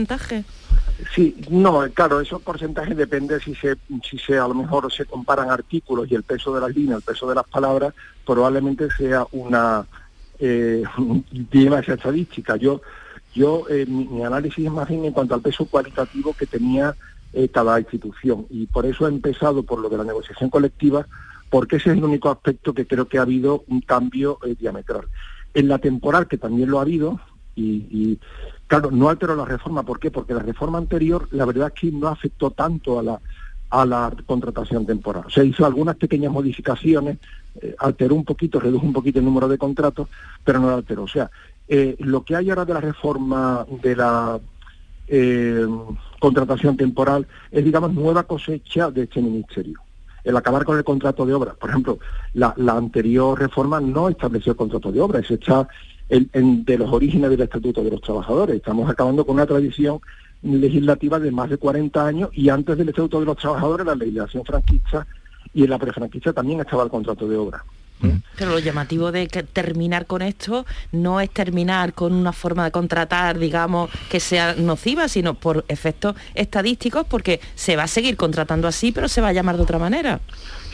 Sí, 1.14 1.36
no, 1.50 1.82
claro, 1.92 2.20
esos 2.20 2.40
porcentajes 2.42 2.96
depende 2.96 3.40
si 3.40 3.54
se, 3.54 3.76
si 4.08 4.18
se 4.18 4.38
a 4.38 4.46
lo 4.46 4.54
mejor 4.54 4.92
se 4.92 5.04
comparan 5.04 5.50
artículos 5.50 6.10
y 6.10 6.14
el 6.14 6.22
peso 6.22 6.54
de 6.54 6.60
las 6.60 6.74
líneas, 6.74 6.98
el 6.98 7.04
peso 7.04 7.28
de 7.28 7.34
las 7.34 7.46
palabras, 7.46 7.92
probablemente 8.24 8.88
sea 8.96 9.26
una 9.32 9.84
eh, 10.38 10.82
estadística. 11.88 12.56
Yo, 12.56 12.82
yo 13.34 13.64
eh, 13.68 13.86
mi, 13.86 14.22
análisis 14.22 14.64
es 14.64 14.72
más 14.72 14.88
bien 14.88 15.04
en 15.04 15.12
cuanto 15.12 15.34
al 15.34 15.40
peso 15.40 15.66
cualitativo 15.66 16.34
que 16.34 16.46
tenía 16.46 16.94
eh, 17.32 17.48
cada 17.48 17.80
institución. 17.80 18.46
Y 18.50 18.66
por 18.66 18.86
eso 18.86 19.06
he 19.06 19.10
empezado 19.10 19.62
por 19.62 19.80
lo 19.80 19.88
de 19.88 19.98
la 19.98 20.04
negociación 20.04 20.50
colectiva, 20.50 21.06
porque 21.50 21.76
ese 21.76 21.90
es 21.90 21.96
el 21.96 22.04
único 22.04 22.30
aspecto 22.30 22.74
que 22.74 22.86
creo 22.86 23.08
que 23.08 23.18
ha 23.18 23.22
habido 23.22 23.64
un 23.68 23.80
cambio 23.80 24.38
eh, 24.44 24.54
diametral. 24.58 25.06
En 25.54 25.68
la 25.68 25.78
temporal, 25.78 26.28
que 26.28 26.38
también 26.38 26.70
lo 26.70 26.78
ha 26.78 26.82
habido, 26.82 27.20
y, 27.54 28.18
claro, 28.72 28.90
no 28.90 29.10
alteró 29.10 29.36
la 29.36 29.44
reforma. 29.44 29.82
¿Por 29.82 30.00
qué? 30.00 30.10
Porque 30.10 30.32
la 30.32 30.40
reforma 30.40 30.78
anterior, 30.78 31.28
la 31.32 31.44
verdad 31.44 31.70
es 31.74 31.78
que 31.78 31.92
no 31.92 32.08
afectó 32.08 32.52
tanto 32.52 32.98
a 32.98 33.02
la, 33.02 33.20
a 33.68 33.84
la 33.84 34.10
contratación 34.24 34.86
temporal. 34.86 35.24
Se 35.28 35.44
hizo 35.44 35.66
algunas 35.66 35.96
pequeñas 35.96 36.32
modificaciones, 36.32 37.18
eh, 37.60 37.74
alteró 37.78 38.14
un 38.14 38.24
poquito, 38.24 38.58
redujo 38.58 38.86
un 38.86 38.94
poquito 38.94 39.18
el 39.18 39.26
número 39.26 39.46
de 39.46 39.58
contratos, 39.58 40.08
pero 40.42 40.58
no 40.58 40.70
lo 40.70 40.76
alteró. 40.76 41.02
O 41.02 41.08
sea, 41.08 41.30
eh, 41.68 41.96
lo 41.98 42.24
que 42.24 42.34
hay 42.34 42.48
ahora 42.48 42.64
de 42.64 42.72
la 42.72 42.80
reforma 42.80 43.66
de 43.82 43.94
la 43.94 44.40
eh, 45.06 45.66
contratación 46.18 46.74
temporal 46.74 47.26
es, 47.50 47.62
digamos, 47.62 47.92
nueva 47.92 48.22
cosecha 48.22 48.90
de 48.90 49.02
este 49.02 49.20
ministerio. 49.20 49.80
El 50.24 50.34
acabar 50.34 50.64
con 50.64 50.78
el 50.78 50.84
contrato 50.84 51.26
de 51.26 51.34
obra. 51.34 51.52
Por 51.52 51.68
ejemplo, 51.68 51.98
la, 52.32 52.54
anterior 52.56 53.38
reforma 53.38 53.82
no 53.82 54.08
estableció 54.08 54.52
el 54.52 54.56
contrato 54.56 54.90
de 54.90 55.00
obra, 55.02 55.20
es 56.08 56.20
hecha 56.20 56.40
de 56.42 56.78
los 56.78 56.92
orígenes 56.92 57.30
del 57.30 57.40
Estatuto 57.40 57.82
de 57.82 57.90
los 57.90 58.00
Trabajadores. 58.00 58.56
Estamos 58.56 58.88
acabando 58.90 59.24
con 59.24 59.36
una 59.36 59.46
tradición 59.46 60.00
legislativa 60.42 61.18
de 61.18 61.30
más 61.30 61.50
de 61.50 61.56
40 61.56 62.06
años 62.06 62.30
y 62.32 62.48
antes 62.48 62.76
del 62.76 62.88
Estatuto 62.88 63.20
de 63.20 63.26
los 63.26 63.36
Trabajadores, 63.36 63.86
la 63.86 63.94
legislación 63.94 64.44
franquista 64.44 65.06
y 65.54 65.64
en 65.64 65.70
la 65.70 65.78
prefranquista 65.78 66.32
también 66.32 66.60
estaba 66.60 66.84
el 66.84 66.90
contrato 66.90 67.28
de 67.28 67.36
obra. 67.36 67.64
Pero 68.36 68.50
lo 68.50 68.58
llamativo 68.58 69.12
de 69.12 69.28
que 69.28 69.42
terminar 69.42 70.06
con 70.06 70.22
esto 70.22 70.66
no 70.90 71.20
es 71.20 71.30
terminar 71.30 71.92
con 71.92 72.12
una 72.12 72.32
forma 72.32 72.64
de 72.64 72.70
contratar, 72.72 73.38
digamos, 73.38 73.90
que 74.10 74.18
sea 74.18 74.54
nociva, 74.54 75.08
sino 75.08 75.34
por 75.34 75.64
efectos 75.68 76.16
estadísticos, 76.34 77.06
porque 77.08 77.40
se 77.54 77.76
va 77.76 77.84
a 77.84 77.88
seguir 77.88 78.16
contratando 78.16 78.66
así, 78.66 78.90
pero 78.90 79.08
se 79.08 79.20
va 79.20 79.28
a 79.28 79.32
llamar 79.32 79.56
de 79.56 79.62
otra 79.62 79.78
manera. 79.78 80.20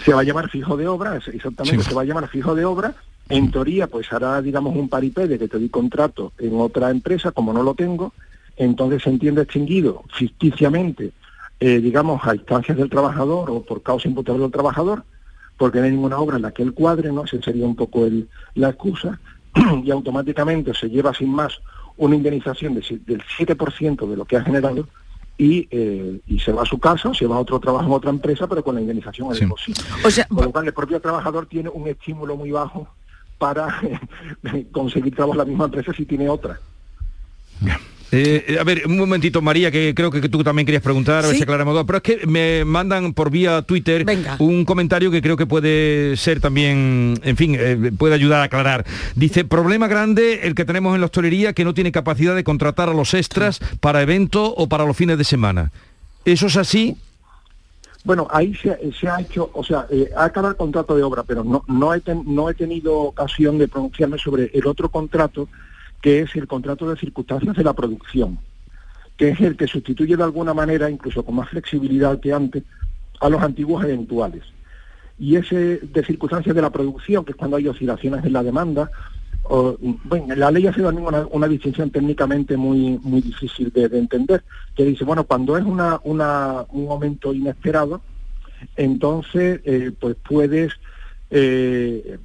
Se 0.04 0.14
va 0.14 0.20
a 0.20 0.24
llamar 0.24 0.48
fijo 0.48 0.76
de 0.76 0.88
obra, 0.88 1.16
exactamente, 1.16 1.84
se 1.84 1.94
va 1.94 2.02
a 2.02 2.04
llamar 2.04 2.28
fijo 2.28 2.54
de 2.54 2.64
obra. 2.64 2.94
En 3.28 3.50
teoría, 3.50 3.86
pues 3.86 4.12
hará, 4.12 4.40
digamos, 4.40 4.74
un 4.74 4.88
paripé 4.88 5.26
de 5.26 5.38
que 5.38 5.48
te 5.48 5.58
di 5.58 5.68
contrato 5.68 6.32
en 6.38 6.58
otra 6.60 6.90
empresa, 6.90 7.30
como 7.30 7.52
no 7.52 7.62
lo 7.62 7.74
tengo, 7.74 8.12
entonces 8.56 9.02
se 9.02 9.10
entiende 9.10 9.42
extinguido 9.42 10.04
ficticiamente, 10.12 11.12
eh, 11.60 11.80
digamos, 11.80 12.20
a 12.24 12.34
instancias 12.34 12.76
del 12.78 12.88
trabajador 12.88 13.50
o 13.50 13.62
por 13.62 13.82
causa 13.82 14.08
imputable 14.08 14.42
del 14.42 14.50
trabajador, 14.50 15.04
porque 15.56 15.78
no 15.78 15.84
hay 15.84 15.90
ninguna 15.90 16.18
obra 16.18 16.36
en 16.36 16.42
la 16.42 16.52
que 16.52 16.62
él 16.62 16.72
cuadre, 16.72 17.12
¿no? 17.12 17.24
Esa 17.24 17.40
sería 17.42 17.66
un 17.66 17.76
poco 17.76 18.06
el, 18.06 18.28
la 18.54 18.70
excusa, 18.70 19.20
y 19.84 19.90
automáticamente 19.90 20.72
se 20.74 20.88
lleva 20.88 21.12
sin 21.12 21.30
más 21.30 21.60
una 21.96 22.16
indemnización 22.16 22.74
del 22.74 22.84
7% 22.84 24.08
de 24.08 24.16
lo 24.16 24.24
que 24.24 24.36
ha 24.36 24.42
generado 24.42 24.86
y, 25.36 25.68
eh, 25.70 26.20
y, 26.26 26.38
se 26.40 26.52
va 26.52 26.62
a 26.62 26.66
su 26.66 26.78
casa, 26.78 27.12
se 27.14 27.26
va 27.26 27.36
a 27.36 27.40
otro 27.40 27.60
trabajo 27.60 27.86
en 27.86 27.92
otra 27.92 28.10
empresa, 28.10 28.46
pero 28.48 28.62
con 28.64 28.74
la 28.74 28.80
indemnización 28.80 29.32
es 29.32 29.40
posible. 29.42 29.82
O 30.04 30.10
sea, 30.10 30.26
con 30.26 30.44
lo 30.44 30.50
cual 30.50 30.66
el 30.66 30.72
propio 30.72 31.00
trabajador 31.00 31.46
tiene 31.46 31.68
un 31.68 31.86
estímulo 31.86 32.36
muy 32.36 32.50
bajo 32.50 32.88
para 33.38 33.80
conseguir 34.72 35.14
trabajo 35.14 35.34
en 35.34 35.38
la 35.38 35.44
misma 35.44 35.64
empresa 35.66 35.92
si 35.92 36.04
tiene 36.04 36.28
otra. 36.28 36.58
Eh, 38.10 38.56
a 38.58 38.64
ver, 38.64 38.82
un 38.86 38.96
momentito, 38.96 39.42
María, 39.42 39.70
que 39.70 39.94
creo 39.94 40.10
que 40.10 40.28
tú 40.28 40.42
también 40.42 40.64
querías 40.64 40.82
preguntar, 40.82 41.24
a 41.24 41.28
ver 41.28 41.36
si 41.36 41.42
aclaramos 41.42 41.84
Pero 41.84 41.98
es 41.98 42.02
que 42.02 42.26
me 42.26 42.64
mandan 42.64 43.12
por 43.12 43.30
vía 43.30 43.60
Twitter 43.62 44.06
un 44.38 44.64
comentario 44.64 45.10
que 45.10 45.20
creo 45.20 45.36
que 45.36 45.44
puede 45.44 46.16
ser 46.16 46.40
también, 46.40 47.20
en 47.22 47.36
fin, 47.36 47.56
eh, 47.58 47.92
puede 47.96 48.14
ayudar 48.14 48.40
a 48.40 48.44
aclarar. 48.44 48.86
Dice, 49.14 49.44
problema 49.44 49.88
grande 49.88 50.40
el 50.44 50.54
que 50.54 50.64
tenemos 50.64 50.94
en 50.94 51.00
la 51.00 51.06
hostelería 51.06 51.52
que 51.52 51.64
no 51.64 51.74
tiene 51.74 51.92
capacidad 51.92 52.34
de 52.34 52.44
contratar 52.44 52.88
a 52.88 52.94
los 52.94 53.12
extras 53.12 53.60
para 53.80 54.00
eventos 54.00 54.52
o 54.56 54.68
para 54.68 54.86
los 54.86 54.96
fines 54.96 55.18
de 55.18 55.24
semana. 55.24 55.70
¿Eso 56.24 56.46
es 56.46 56.56
así? 56.56 56.96
Bueno, 58.04 58.28
ahí 58.30 58.54
se, 58.54 58.70
ha 59.08 59.20
hecho, 59.20 59.50
o 59.52 59.64
sea, 59.64 59.86
eh, 59.90 60.10
ha 60.16 60.24
acabado 60.24 60.52
el 60.52 60.56
contrato 60.56 60.96
de 60.96 61.02
obra, 61.02 61.24
pero 61.24 61.44
no, 61.44 61.94
he 61.94 62.02
no 62.24 62.48
he 62.48 62.54
tenido 62.54 62.96
ocasión 62.96 63.58
de 63.58 63.68
pronunciarme 63.68 64.18
sobre 64.18 64.50
el 64.54 64.66
otro 64.66 64.88
contrato 64.88 65.48
que 66.00 66.20
es 66.20 66.34
el 66.36 66.46
contrato 66.46 66.88
de 66.88 66.96
circunstancias 66.96 67.56
de 67.56 67.64
la 67.64 67.72
producción, 67.72 68.38
que 69.16 69.30
es 69.30 69.40
el 69.40 69.56
que 69.56 69.66
sustituye 69.66 70.16
de 70.16 70.22
alguna 70.22 70.54
manera, 70.54 70.88
incluso 70.88 71.24
con 71.24 71.34
más 71.34 71.48
flexibilidad 71.48 72.20
que 72.20 72.32
antes, 72.32 72.62
a 73.20 73.28
los 73.28 73.42
antiguos 73.42 73.84
eventuales. 73.84 74.44
Y 75.18 75.34
ese 75.34 75.78
de 75.78 76.04
circunstancias 76.04 76.54
de 76.54 76.62
la 76.62 76.70
producción, 76.70 77.24
que 77.24 77.32
es 77.32 77.36
cuando 77.36 77.56
hay 77.56 77.66
oscilaciones 77.66 78.24
en 78.24 78.32
la 78.32 78.44
demanda, 78.44 78.90
bueno, 79.48 80.34
la 80.34 80.50
ley 80.50 80.66
hace 80.66 80.82
también 80.82 81.06
una, 81.30 81.48
distinción 81.48 81.90
técnicamente 81.90 82.56
muy, 82.56 82.98
muy 83.02 83.20
difícil 83.20 83.72
de, 83.72 83.84
entender, 83.98 84.44
que 84.74 84.84
dice, 84.84 85.04
bueno, 85.04 85.24
cuando 85.24 85.56
es 85.56 85.64
una, 85.64 86.00
un 86.04 86.84
momento 86.84 87.32
inesperado, 87.32 88.00
entonces 88.76 89.60
eh, 89.64 89.92
pues 89.98 90.16
puedes 90.28 90.72
eh, 91.30 92.18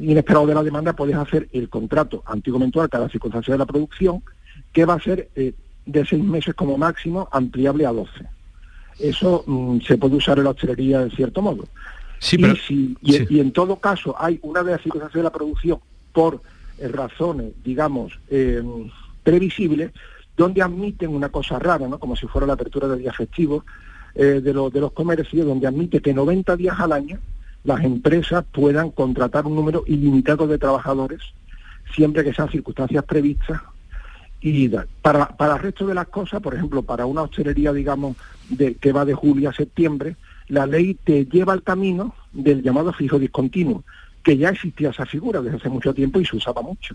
inesperado 0.00 0.46
de 0.46 0.54
la 0.54 0.62
demanda, 0.62 0.94
puedes 0.94 1.16
hacer 1.16 1.48
el 1.52 1.68
contrato 1.68 2.22
antiguo 2.26 2.60
a 2.82 2.88
cada 2.88 3.08
circunstancia 3.08 3.52
de 3.52 3.58
la 3.58 3.66
producción, 3.66 4.22
que 4.72 4.84
va 4.84 4.94
a 4.94 5.00
ser 5.00 5.28
eh, 5.34 5.54
de 5.86 6.06
seis 6.06 6.22
meses 6.22 6.54
como 6.54 6.78
máximo, 6.78 7.28
ampliable 7.32 7.86
a 7.86 7.92
doce. 7.92 8.26
Eso 8.98 9.44
mm, 9.46 9.80
se 9.80 9.98
puede 9.98 10.16
usar 10.16 10.38
en 10.38 10.44
la 10.44 10.50
hostelería 10.50 11.00
de 11.00 11.10
cierto 11.10 11.42
modo. 11.42 11.64
Sí, 12.18 12.96
y, 13.02 13.40
en 13.40 13.50
todo 13.50 13.76
caso 13.76 14.14
hay 14.16 14.38
una 14.42 14.62
de 14.62 14.72
las 14.72 14.82
circunstancias 14.82 15.18
de 15.18 15.24
la 15.24 15.32
producción 15.32 15.80
por 16.12 16.40
razones, 16.90 17.52
digamos, 17.62 18.18
em, 18.30 18.90
previsibles, 19.22 19.92
donde 20.36 20.62
admiten 20.62 21.10
una 21.10 21.28
cosa 21.28 21.58
rara, 21.58 21.86
¿no? 21.86 21.98
como 21.98 22.16
si 22.16 22.26
fuera 22.26 22.46
la 22.46 22.54
apertura 22.54 22.88
de 22.88 22.98
días 22.98 23.16
festivos 23.16 23.64
eh, 24.14 24.40
de, 24.42 24.52
de 24.52 24.80
los 24.80 24.92
comercios, 24.92 25.46
donde 25.46 25.66
admite 25.66 26.00
que 26.00 26.14
90 26.14 26.56
días 26.56 26.80
al 26.80 26.92
año 26.92 27.18
las 27.64 27.84
empresas 27.84 28.44
puedan 28.50 28.90
contratar 28.90 29.46
un 29.46 29.54
número 29.54 29.84
ilimitado 29.86 30.46
de 30.46 30.58
trabajadores 30.58 31.20
siempre 31.94 32.24
que 32.24 32.32
sean 32.32 32.50
circunstancias 32.50 33.04
previstas 33.04 33.60
y 34.40 34.68
para, 35.00 35.28
para 35.28 35.54
el 35.54 35.60
resto 35.60 35.86
de 35.86 35.94
las 35.94 36.08
cosas, 36.08 36.40
por 36.40 36.54
ejemplo, 36.54 36.82
para 36.82 37.06
una 37.06 37.22
hostelería, 37.22 37.72
digamos, 37.72 38.16
de, 38.48 38.74
que 38.74 38.90
va 38.90 39.04
de 39.04 39.14
julio 39.14 39.48
a 39.48 39.52
septiembre, 39.52 40.16
la 40.48 40.66
ley 40.66 40.94
te 40.94 41.26
lleva 41.26 41.52
al 41.52 41.62
camino 41.62 42.14
del 42.32 42.60
llamado 42.60 42.92
fijo 42.92 43.20
discontinuo, 43.20 43.84
que 44.22 44.36
ya 44.36 44.50
existía 44.50 44.90
esa 44.90 45.06
figura 45.06 45.40
desde 45.40 45.56
hace 45.56 45.68
mucho 45.68 45.92
tiempo 45.92 46.20
y 46.20 46.26
se 46.26 46.36
usaba 46.36 46.62
mucho. 46.62 46.94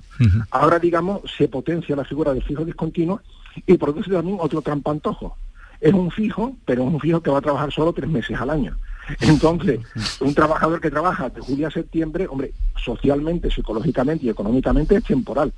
Ahora, 0.51 0.79
digamos, 0.79 1.21
se 1.37 1.47
potencia 1.47 1.95
la 1.95 2.05
figura 2.05 2.33
del 2.33 2.43
fijo 2.43 2.63
discontinuo 2.63 3.21
y 3.65 3.77
produce 3.77 4.11
también 4.11 4.37
otro 4.39 4.61
trampantojo. 4.61 5.35
Es 5.79 5.93
un 5.93 6.09
fijo, 6.09 6.55
pero 6.65 6.87
es 6.87 6.93
un 6.93 6.99
fijo 6.99 7.21
que 7.21 7.29
va 7.29 7.39
a 7.39 7.41
trabajar 7.41 7.71
solo 7.71 7.93
tres 7.93 8.09
meses 8.09 8.39
al 8.39 8.49
año. 8.49 8.77
Entonces, 9.21 9.79
un 10.19 10.33
trabajador 10.33 10.81
que 10.81 10.89
trabaja 10.89 11.29
de 11.29 11.41
julio 11.41 11.67
a 11.67 11.71
septiembre, 11.71 12.27
hombre, 12.27 12.53
socialmente, 12.83 13.51
psicológicamente 13.51 14.25
y 14.25 14.29
económicamente 14.29 14.95
es 14.95 15.03
temporal. 15.03 15.53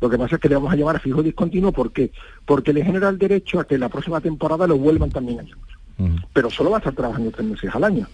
Lo 0.00 0.10
que 0.10 0.18
pasa 0.18 0.36
es 0.36 0.40
que 0.40 0.48
le 0.48 0.56
vamos 0.56 0.72
a 0.72 0.76
llamar 0.76 1.00
fijo 1.00 1.22
discontinuo, 1.22 1.72
¿por 1.72 1.92
qué? 1.92 2.12
Porque 2.44 2.72
le 2.72 2.84
genera 2.84 3.08
el 3.08 3.18
derecho 3.18 3.58
a 3.58 3.64
que 3.64 3.78
la 3.78 3.88
próxima 3.88 4.20
temporada 4.20 4.66
lo 4.66 4.76
vuelvan 4.76 5.10
también 5.10 5.40
a 5.40 5.42
llamar. 5.42 6.22
Pero 6.32 6.50
solo 6.50 6.70
va 6.70 6.76
a 6.76 6.80
estar 6.80 6.94
trabajando 6.94 7.30
tres 7.30 7.46
meses 7.46 7.74
al 7.74 7.84
año. 7.84 8.06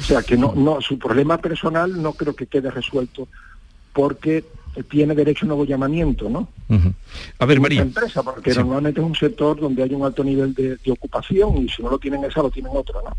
O 0.00 0.02
sea 0.02 0.22
que 0.22 0.36
no, 0.36 0.54
no, 0.56 0.80
su 0.80 0.98
problema 0.98 1.38
personal 1.38 2.00
no 2.00 2.14
creo 2.14 2.34
que 2.34 2.46
quede 2.46 2.70
resuelto 2.70 3.28
porque 3.92 4.44
tiene 4.88 5.14
derecho 5.14 5.40
a 5.42 5.46
un 5.46 5.48
nuevo 5.48 5.64
llamamiento, 5.64 6.28
¿no? 6.28 6.48
A 7.38 7.46
ver, 7.46 7.60
María. 7.60 7.82
Empresa, 7.82 8.22
porque 8.22 8.54
normalmente 8.54 9.00
es 9.00 9.06
un 9.06 9.16
sector 9.16 9.58
donde 9.58 9.82
hay 9.82 9.92
un 9.92 10.04
alto 10.04 10.22
nivel 10.22 10.54
de, 10.54 10.78
ocupación 10.90 11.58
y 11.58 11.68
si 11.68 11.82
no 11.82 11.90
lo 11.90 11.98
tienen 11.98 12.24
esa, 12.24 12.40
lo 12.40 12.50
tienen 12.50 12.72
otra, 12.74 13.00
¿no? 13.02 13.16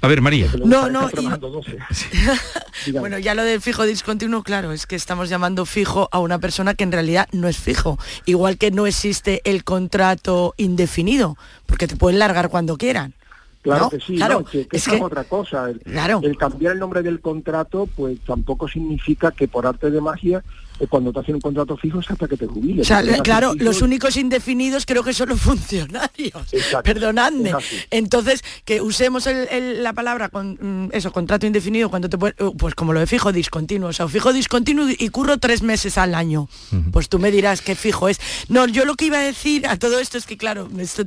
A 0.00 0.08
ver, 0.08 0.20
María. 0.20 0.48
No, 0.64 0.88
no. 0.88 1.10
bueno, 3.00 3.18
ya 3.18 3.34
lo 3.34 3.42
del 3.42 3.60
fijo 3.60 3.84
discontinuo, 3.84 4.42
claro, 4.44 4.72
es 4.72 4.86
que 4.86 4.94
estamos 4.94 5.28
llamando 5.28 5.66
fijo 5.66 6.08
a 6.12 6.20
una 6.20 6.38
persona 6.38 6.74
que 6.74 6.84
en 6.84 6.92
realidad 6.92 7.28
no 7.32 7.48
es 7.48 7.58
fijo. 7.58 7.98
Igual 8.24 8.56
que 8.56 8.70
no 8.70 8.86
existe 8.86 9.40
el 9.44 9.64
contrato 9.64 10.54
indefinido, 10.56 11.36
porque 11.66 11.88
te 11.88 11.96
pueden 11.96 12.20
largar 12.20 12.48
cuando 12.48 12.76
quieran. 12.76 13.14
Claro 13.62 13.90
que 13.90 14.00
sí, 14.00 14.16
claro, 14.16 14.44
que, 14.44 14.68
es, 14.70 14.88
otra 15.00 15.24
cosa. 15.24 15.68
El, 15.68 15.80
el, 16.22 16.38
cambiar 16.38 16.74
el 16.74 16.78
nombre 16.78 17.02
del 17.02 17.20
contrato, 17.20 17.88
pues 17.96 18.20
tampoco 18.20 18.68
significa 18.68 19.32
que 19.32 19.48
por 19.48 19.66
arte 19.66 19.90
de 19.90 20.00
magia 20.00 20.44
cuando 20.86 21.12
te 21.12 21.20
hacen 21.20 21.34
un 21.36 21.40
contrato 21.40 21.76
fijo 21.76 22.00
es 22.00 22.10
hasta 22.10 22.28
que 22.28 22.36
te 22.36 22.46
jubiles. 22.46 22.88
claro, 23.22 23.54
los 23.54 23.82
únicos 23.82 24.16
indefinidos 24.16 24.86
creo 24.86 25.02
que 25.02 25.12
son 25.12 25.30
los 25.30 25.40
funcionarios. 25.48 26.48
Perdonadme. 26.84 27.52
Entonces, 27.90 28.44
que 28.64 28.80
usemos 28.80 29.28
la 29.28 29.92
palabra 29.92 30.28
con 30.28 30.58
mm, 30.60 30.90
eso, 30.92 31.12
contrato 31.12 31.46
indefinido, 31.46 31.90
cuando 31.90 32.08
te 32.08 32.16
uh, 32.16 32.56
pues 32.56 32.74
como 32.74 32.92
lo 32.92 33.00
de 33.00 33.06
fijo 33.06 33.32
discontinuo, 33.32 33.88
o 33.88 33.92
sea, 33.92 34.08
fijo 34.08 34.32
discontinuo 34.32 34.86
y 34.88 35.08
curro 35.08 35.38
tres 35.38 35.62
meses 35.62 35.98
al 35.98 36.14
año. 36.14 36.48
Pues 36.92 37.08
tú 37.08 37.18
me 37.18 37.30
dirás 37.30 37.60
qué 37.62 37.74
fijo 37.74 38.08
es. 38.08 38.20
No, 38.48 38.66
yo 38.66 38.84
lo 38.84 38.94
que 38.94 39.06
iba 39.06 39.18
a 39.18 39.22
decir 39.22 39.66
a 39.66 39.76
todo 39.76 39.98
esto 39.98 40.18
es 40.18 40.26
que, 40.26 40.36
claro, 40.36 40.68
esto 40.78 41.04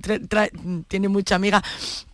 tiene 0.88 1.08
mucha 1.08 1.36
amiga, 1.36 1.64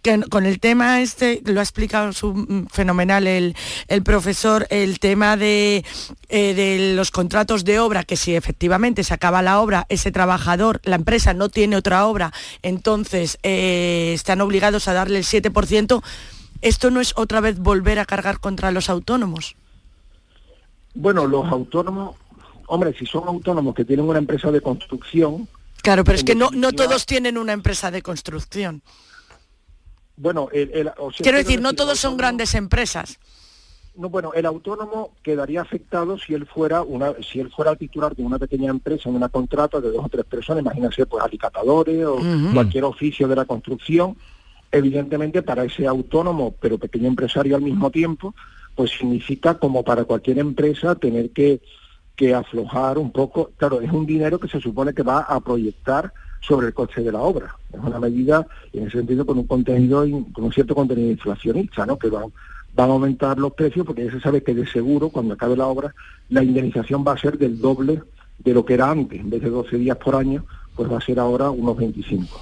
que 0.02 0.20
con 0.30 0.46
el 0.46 0.60
tema 0.60 1.02
este, 1.02 1.42
lo 1.46 1.60
ha 1.60 1.64
explicado 1.64 2.14
su, 2.14 2.34
mm, 2.34 2.68
fenomenal 2.68 3.28
el, 3.28 3.56
el 3.88 4.04
profesor, 4.04 4.68
el 4.70 5.00
tema 5.00 5.38
de, 5.38 5.84
eh, 6.30 6.54
de 6.54 6.96
los 6.96 7.12
contratos 7.12 7.47
contratos 7.48 7.64
de 7.64 7.80
obra 7.80 8.04
que 8.04 8.18
si 8.18 8.36
efectivamente 8.36 9.06
se 9.06 9.14
acaba 9.14 9.42
la 9.42 9.62
obra, 9.62 9.86
ese 9.88 10.12
trabajador, 10.12 10.82
la 10.84 10.98
empresa 10.98 11.34
no 11.34 11.48
tiene 11.48 11.78
otra 11.78 12.06
obra, 12.06 12.34
entonces 12.62 13.40
eh, 13.42 14.12
están 14.14 14.42
obligados 14.42 14.90
a 14.90 14.94
darle 14.94 15.20
el 15.20 15.24
7%. 15.24 16.04
¿Esto 16.62 16.92
no 16.92 17.00
es 17.00 17.14
otra 17.16 17.40
vez 17.40 17.58
volver 17.58 18.00
a 18.00 18.06
cargar 18.06 18.40
contra 18.42 18.72
los 18.72 18.90
autónomos? 18.90 19.56
Bueno, 20.94 21.26
los 21.26 21.46
autónomos, 21.46 22.18
hombre, 22.68 22.94
si 23.00 23.06
son 23.06 23.26
autónomos 23.30 23.74
que 23.74 23.86
tienen 23.86 24.06
una 24.06 24.20
empresa 24.20 24.52
de 24.52 24.60
construcción... 24.60 25.48
Claro, 25.82 26.04
pero 26.04 26.18
es 26.18 26.26
que 26.26 26.36
no, 26.36 26.50
no 26.52 26.74
todos 26.74 27.06
tienen 27.06 27.38
una 27.38 27.54
empresa 27.54 27.92
de 27.92 28.02
construcción. 28.02 28.82
Bueno, 30.18 30.50
el, 30.52 30.92
quiero 31.20 31.38
decir, 31.38 31.62
no 31.62 31.74
todos 31.74 31.98
son 31.98 32.18
grandes 32.18 32.56
empresas. 32.56 33.20
No, 33.98 34.10
bueno, 34.10 34.32
el 34.36 34.46
autónomo 34.46 35.14
quedaría 35.24 35.62
afectado 35.62 36.20
si 36.20 36.36
él 36.36 36.46
fuera 36.46 36.84
una, 36.84 37.14
si 37.24 37.40
él 37.40 37.50
fuera 37.50 37.76
titular 37.76 38.16
de 38.16 38.24
una 38.24 38.38
pequeña 38.38 38.70
empresa 38.70 39.10
en 39.10 39.16
una 39.16 39.28
contrata 39.28 39.82
de 39.82 39.92
dos 39.92 40.06
o 40.06 40.10
tres 40.10 40.24
personas, 40.26 40.62
imagínense, 40.62 41.08
pues 41.08 41.24
alicatadores 41.24 42.06
o 42.06 42.20
cualquier 42.54 42.84
oficio 42.84 43.28
de 43.28 43.36
la 43.36 43.46
construcción. 43.46 44.16
Evidentemente, 44.72 45.42
para 45.42 45.64
ese 45.64 45.88
autónomo, 45.88 46.54
pero 46.60 46.78
pequeño 46.78 47.08
empresario 47.08 47.56
al 47.56 47.64
mismo 47.64 47.90
tiempo, 47.90 48.36
pues 48.76 48.92
significa 48.92 49.56
como 49.56 49.84
para 49.84 50.04
cualquier 50.04 50.38
empresa 50.38 50.94
tener 50.94 51.32
que, 51.32 51.60
que 52.16 52.36
aflojar 52.36 53.00
un 53.00 53.12
poco. 53.12 53.50
Claro, 53.58 53.82
es 53.82 53.92
un 53.92 54.06
dinero 54.06 54.40
que 54.40 54.48
se 54.48 54.62
supone 54.62 54.94
que 54.94 55.02
va 55.02 55.22
a 55.22 55.40
proyectar 55.40 56.14
sobre 56.42 56.68
el 56.68 56.74
coste 56.76 57.02
de 57.02 57.12
la 57.12 57.22
obra. 57.22 57.56
Es 57.74 57.80
una 57.80 58.00
medida, 58.00 58.46
en 58.74 58.84
ese 58.84 59.00
sentido, 59.00 59.26
con 59.26 59.40
un 59.40 59.48
contenido, 59.48 60.06
con 60.34 60.44
un 60.44 60.54
cierto 60.54 60.76
contenido 60.76 61.10
inflacionista, 61.10 61.84
¿no? 61.88 61.98
Que 61.98 62.10
van, 62.10 62.32
van 62.78 62.92
a 62.92 62.94
aumentar 62.94 63.40
los 63.40 63.54
precios 63.54 63.86
porque 63.86 64.06
ya 64.06 64.12
se 64.12 64.22
sabe 64.22 64.44
que 64.44 64.54
de 64.54 64.68
seguro, 64.68 65.10
cuando 65.10 65.34
acabe 65.34 65.58
la 65.58 65.66
obra, 65.66 65.94
la 66.30 66.44
indemnización 66.44 67.04
va 67.06 67.14
a 67.14 67.18
ser 67.18 67.38
del 67.38 67.60
doble 67.60 68.04
de 68.38 68.54
lo 68.54 68.64
que 68.64 68.76
era 68.76 68.92
antes. 68.92 69.20
En 69.20 69.32
vez 69.32 69.42
de 69.42 69.50
12 69.50 69.78
días 69.78 69.98
por 69.98 70.16
año, 70.16 70.46
pues 70.76 70.90
va 70.90 71.00
a 71.00 71.02
ser 71.02 71.20
ahora 71.20 71.50
unos 71.50 71.76
25. 71.76 72.40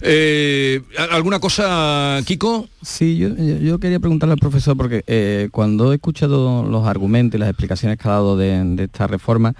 Eh, 0.00 0.80
¿Alguna 1.10 1.38
cosa, 1.38 2.18
Kiko? 2.24 2.66
Sí, 2.80 3.18
yo, 3.18 3.78
quería 3.78 4.00
preguntarle 4.00 4.32
al 4.32 4.38
profesor, 4.38 4.76
porque 4.76 5.04
eh, 5.06 5.48
cuando 5.52 5.92
he 5.92 5.96
escuchado 5.96 6.64
los 6.64 6.86
argumentos 6.86 7.36
y 7.36 7.38
las 7.38 7.50
explicaciones 7.50 7.98
que 7.98 8.08
ha 8.08 8.12
dado 8.12 8.36
de, 8.36 8.74
esta 8.82 9.06
reforma, 9.06 9.54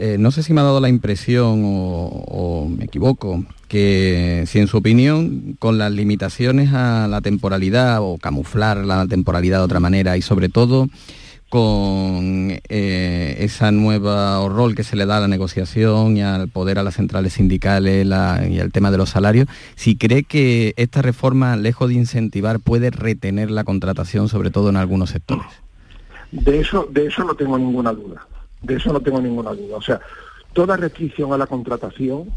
eh, 0.00 0.16
no 0.18 0.30
sé 0.30 0.42
si 0.42 0.52
me 0.52 0.60
ha 0.60 0.64
dado 0.64 0.80
la 0.80 0.88
impresión 0.88 1.62
o, 1.64 2.68
me 2.70 2.84
equivoco, 2.84 3.44
que 3.66 4.44
si 4.46 4.60
en 4.60 4.68
su 4.68 4.78
opinión, 4.78 5.56
con 5.58 5.76
las 5.76 5.92
limitaciones 5.92 6.72
a 6.72 7.08
la 7.08 7.20
temporalidad 7.20 7.98
o 8.00 8.16
camuflar 8.18 8.78
la 8.78 9.06
temporalidad 9.06 9.58
de 9.58 9.64
otra 9.64 9.80
manera 9.80 10.16
y 10.16 10.22
sobre 10.22 10.48
todo 10.48 10.88
con 11.48 12.60
eh, 12.68 13.36
esa 13.38 13.72
nueva 13.72 14.46
rol 14.48 14.74
que 14.74 14.84
se 14.84 14.96
le 14.96 15.06
da 15.06 15.16
a 15.16 15.20
la 15.20 15.28
negociación 15.28 16.16
y 16.16 16.22
al 16.22 16.48
poder 16.48 16.78
a 16.78 16.82
las 16.82 16.96
centrales 16.96 17.32
sindicales 17.32 18.06
y 18.06 18.60
al 18.60 18.70
tema 18.70 18.90
de 18.90 18.98
los 18.98 19.10
salarios, 19.10 19.48
si 19.74 19.96
cree 19.96 20.24
que 20.24 20.74
esta 20.76 21.02
reforma, 21.02 21.56
lejos 21.56 21.88
de 21.88 21.94
incentivar, 21.94 22.60
puede 22.60 22.90
retener 22.90 23.50
la 23.50 23.64
contratación, 23.64 24.28
sobre 24.28 24.50
todo 24.50 24.68
en 24.68 24.76
algunos 24.76 25.10
sectores. 25.10 25.46
De 26.30 26.60
eso, 26.60 26.86
de 26.90 27.06
eso 27.06 27.24
no 27.24 27.34
tengo 27.34 27.58
ninguna 27.58 27.92
duda. 27.92 28.26
De 28.62 28.76
eso 28.76 28.92
no 28.92 29.00
tengo 29.00 29.20
ninguna 29.20 29.52
duda. 29.52 29.76
O 29.76 29.82
sea, 29.82 30.00
toda 30.52 30.76
restricción 30.76 31.32
a 31.32 31.38
la 31.38 31.46
contratación 31.46 32.30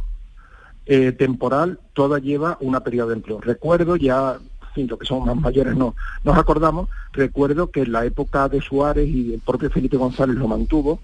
eh, 0.85 1.11
temporal, 1.11 1.79
toda 1.93 2.19
lleva 2.19 2.57
una 2.59 2.81
periodo 2.81 3.09
de 3.09 3.15
empleo. 3.15 3.39
Recuerdo 3.41 3.95
ya 3.95 4.39
lo 4.75 4.97
que 4.97 5.05
somos 5.05 5.25
más 5.27 5.35
mayores 5.35 5.75
no 5.75 5.95
nos 6.23 6.37
acordamos, 6.37 6.87
recuerdo 7.11 7.71
que 7.71 7.81
en 7.81 7.91
la 7.91 8.05
época 8.05 8.47
de 8.47 8.61
Suárez 8.61 9.07
y 9.07 9.33
el 9.33 9.41
propio 9.41 9.69
Felipe 9.69 9.97
González 9.97 10.35
lo 10.37 10.47
mantuvo, 10.47 10.99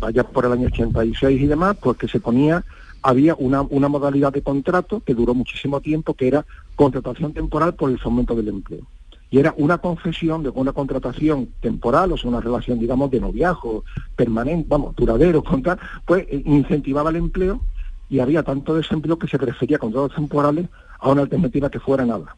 vaya 0.00 0.24
por 0.24 0.44
el 0.44 0.52
año 0.52 0.66
86 0.66 1.40
y 1.40 1.46
demás, 1.46 1.76
pues 1.80 1.96
que 1.96 2.08
se 2.08 2.20
ponía, 2.20 2.64
había 3.02 3.34
una, 3.36 3.62
una 3.62 3.88
modalidad 3.88 4.32
de 4.32 4.42
contrato 4.42 5.00
que 5.00 5.14
duró 5.14 5.34
muchísimo 5.34 5.80
tiempo, 5.80 6.14
que 6.14 6.28
era 6.28 6.44
contratación 6.74 7.32
temporal 7.32 7.74
por 7.74 7.90
el 7.90 7.98
fomento 7.98 8.34
del 8.34 8.48
empleo. 8.48 8.82
Y 9.30 9.38
era 9.38 9.54
una 9.56 9.78
concesión 9.78 10.42
de 10.42 10.50
una 10.50 10.72
contratación 10.72 11.48
temporal, 11.60 12.12
o 12.12 12.16
sea, 12.16 12.30
una 12.30 12.40
relación, 12.40 12.78
digamos, 12.78 13.10
de 13.10 13.20
noviajo, 13.20 13.84
permanente, 14.14 14.66
vamos, 14.68 14.94
duradero, 14.94 15.42
contar, 15.42 15.78
pues 16.04 16.26
eh, 16.30 16.42
incentivaba 16.44 17.10
el 17.10 17.16
empleo 17.16 17.60
y 18.08 18.20
había 18.20 18.42
tanto 18.42 18.74
desempleo 18.74 19.18
que 19.18 19.26
se 19.26 19.38
prefería 19.38 19.78
contratos 19.78 20.14
temporales 20.14 20.66
a 21.00 21.10
una 21.10 21.22
alternativa 21.22 21.70
que 21.70 21.80
fuera 21.80 22.06
nada. 22.06 22.36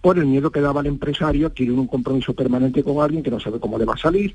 por 0.00 0.18
el 0.18 0.26
miedo 0.26 0.50
que 0.50 0.60
daba 0.60 0.80
el 0.80 0.88
empresario 0.88 1.46
adquirir 1.46 1.72
un 1.72 1.86
compromiso 1.86 2.34
permanente 2.34 2.82
con 2.82 3.00
alguien 3.00 3.22
que 3.22 3.30
no 3.30 3.38
sabe 3.38 3.60
cómo 3.60 3.78
le 3.78 3.84
va 3.84 3.94
a 3.94 3.98
salir, 3.98 4.34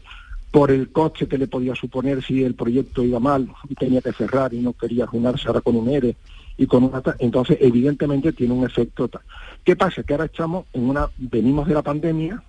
por 0.52 0.72
el 0.72 0.92
coste 0.92 1.28
que 1.28 1.38
le 1.38 1.48
podía 1.48 1.76
suponer 1.76 2.24
si 2.24 2.44
el 2.44 2.56
proyecto 2.56 3.04
iba 3.04 3.20
mal 3.20 3.50
y 3.68 3.76
tenía 3.76 4.02
que 4.02 4.14
cerrar 4.14 4.54
y 4.54 4.60
no 4.60 4.74
quería 4.74 5.06
juntarse 5.06 5.48
ahora 5.48 5.62
con 5.62 5.76
un 5.76 5.90
ERE 5.90 6.16
y 6.58 6.68
con 6.68 6.84
una... 6.84 7.02
Entonces, 7.20 7.58
evidentemente 7.62 8.34
tiene 8.34 8.54
un 8.54 8.66
efecto 8.66 9.08
tal. 9.08 9.22
¿Qué 9.64 9.76
pasa? 9.76 10.04
Que 10.04 10.14
ahora 10.14 10.26
estamos 10.26 10.66
en 10.74 10.90
una... 10.90 11.08
venimos 11.18 11.68
de 11.68 11.74
la 11.74 11.82
pandemia, 11.82 12.42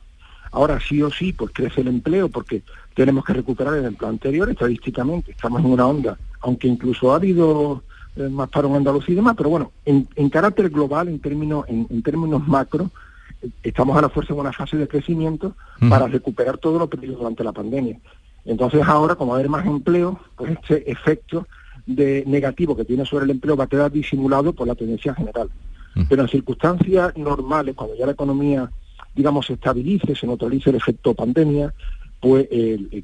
ahora 0.53 0.79
sí 0.81 1.03
o 1.03 1.11
sí, 1.11 1.33
pues 1.33 1.53
crece 1.53 1.83
el 1.83 1.88
empleo 1.88 2.29
porque 2.29 2.62
tenemos 2.94 3.25
que 3.25 3.35
recuperar 3.35 3.75
el 3.75 3.85
empleo 3.85 4.11
anterior 4.11 4.51
estadísticamente, 4.51 5.33
estamos 5.33 5.61
en 5.61 5.71
una 5.71 5.87
onda, 5.87 6.18
aunque 6.40 6.66
incluso 6.66 7.12
ha 7.12 7.16
habido 7.16 7.83
eh, 8.16 8.29
más 8.29 8.49
paro 8.49 8.68
en 8.68 8.77
Andalucía 8.77 9.12
y 9.12 9.16
demás, 9.16 9.35
pero 9.37 9.51
bueno, 9.51 9.73
en, 9.85 10.07
carácter 10.31 10.71
global, 10.71 11.09
en 11.09 11.21
términos, 11.21 11.64
en 11.68 12.03
términos 12.03 12.47
macro, 12.49 12.90
estamos 13.62 13.97
a 13.97 14.03
la 14.03 14.09
fuerza 14.09 14.33
en 14.33 14.40
una 14.40 14.53
fase 14.53 14.77
de 14.77 14.88
crecimiento 14.88 15.55
para 15.88 16.09
recuperar 16.09 16.59
todo 16.59 16.79
lo 16.79 16.88
perdido 16.88 17.16
durante 17.16 17.44
la 17.44 17.53
pandemia. 17.53 17.99
Entonces 18.44 18.83
ahora, 18.87 19.14
como 19.14 19.33
va 19.33 19.37
a 19.37 19.40
haber 19.40 19.51
más 19.51 19.66
empleo, 19.66 20.18
pues 20.37 20.53
este 20.53 20.90
efecto 20.90 21.47
de 21.88 22.22
negativo 22.27 22.77
que 22.77 22.85
tiene 22.85 23.05
sobre 23.05 23.24
el 23.24 23.31
empleo 23.31 23.57
va 23.57 23.64
a 23.64 23.68
quedar 23.68 23.90
disimulado 23.90 24.53
por 24.53 24.68
la 24.68 24.74
tendencia 24.74 25.14
general. 25.14 25.48
Pero 26.09 26.22
en 26.22 26.29
circunstancias 26.29 27.16
normales, 27.16 27.74
cuando 27.74 27.96
ya 27.96 28.07
la 28.07 28.12
economía, 28.12 28.70
digamos, 29.16 29.46
se 29.46 29.55
estabilice, 29.55 30.14
se 30.14 30.29
neutralice 30.29 30.70
el 30.70 30.77
efecto 30.77 31.12
pandemia, 31.12 31.74
pues 32.20 32.46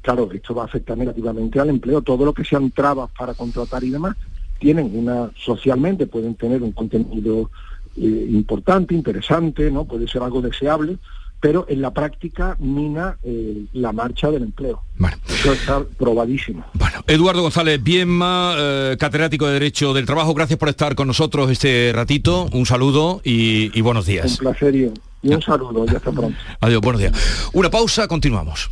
claro, 0.01 0.29
esto 0.31 0.55
va 0.55 0.61
a 0.61 0.65
afectar 0.65 0.97
negativamente 0.97 1.59
al 1.59 1.69
empleo. 1.69 2.01
Todo 2.01 2.23
lo 2.23 2.33
que 2.33 2.45
sean 2.45 2.71
trabas 2.71 3.09
para 3.17 3.33
contratar 3.33 3.83
y 3.83 3.89
demás, 3.89 4.15
tienen 4.59 4.91
una, 4.93 5.29
socialmente 5.35 6.07
pueden 6.07 6.35
tener 6.35 6.63
un 6.63 6.71
contenido 6.71 7.49
eh, 7.97 8.27
importante, 8.29 8.93
interesante, 8.93 9.71
¿no? 9.71 9.85
Puede 9.85 10.07
ser 10.07 10.21
algo 10.21 10.41
deseable, 10.41 10.97
pero 11.45 11.67
en 11.69 11.79
la 11.79 11.91
práctica 11.91 12.57
mina 12.57 13.19
eh, 13.21 13.65
la 13.73 13.91
marcha 13.91 14.31
del 14.31 14.41
empleo. 14.41 14.81
Eso 15.27 15.53
está 15.53 15.83
probadísimo. 15.83 16.65
Bueno, 16.73 17.03
Eduardo 17.05 17.43
González 17.43 17.83
Bienma, 17.83 18.55
eh, 18.57 18.97
catedrático 18.99 19.45
de 19.45 19.53
Derecho 19.53 19.93
del 19.93 20.07
Trabajo, 20.07 20.33
gracias 20.33 20.57
por 20.57 20.69
estar 20.69 20.95
con 20.95 21.05
nosotros 21.05 21.51
este 21.51 21.91
ratito. 21.93 22.47
Un 22.51 22.65
saludo 22.65 23.21
y, 23.23 23.79
buenos 23.81 24.07
días. 24.07 24.31
Un 24.31 24.37
placer 24.37 24.75
y, 24.75 24.91
y 25.21 25.35
un 25.35 25.41
saludo. 25.43 25.85
Hasta 25.87 26.11
pronto. 26.11 26.35
Adiós, 26.61 26.81
buenos 26.81 26.99
días. 26.99 27.49
Una 27.53 27.69
pausa, 27.69 28.07
continuamos. 28.07 28.71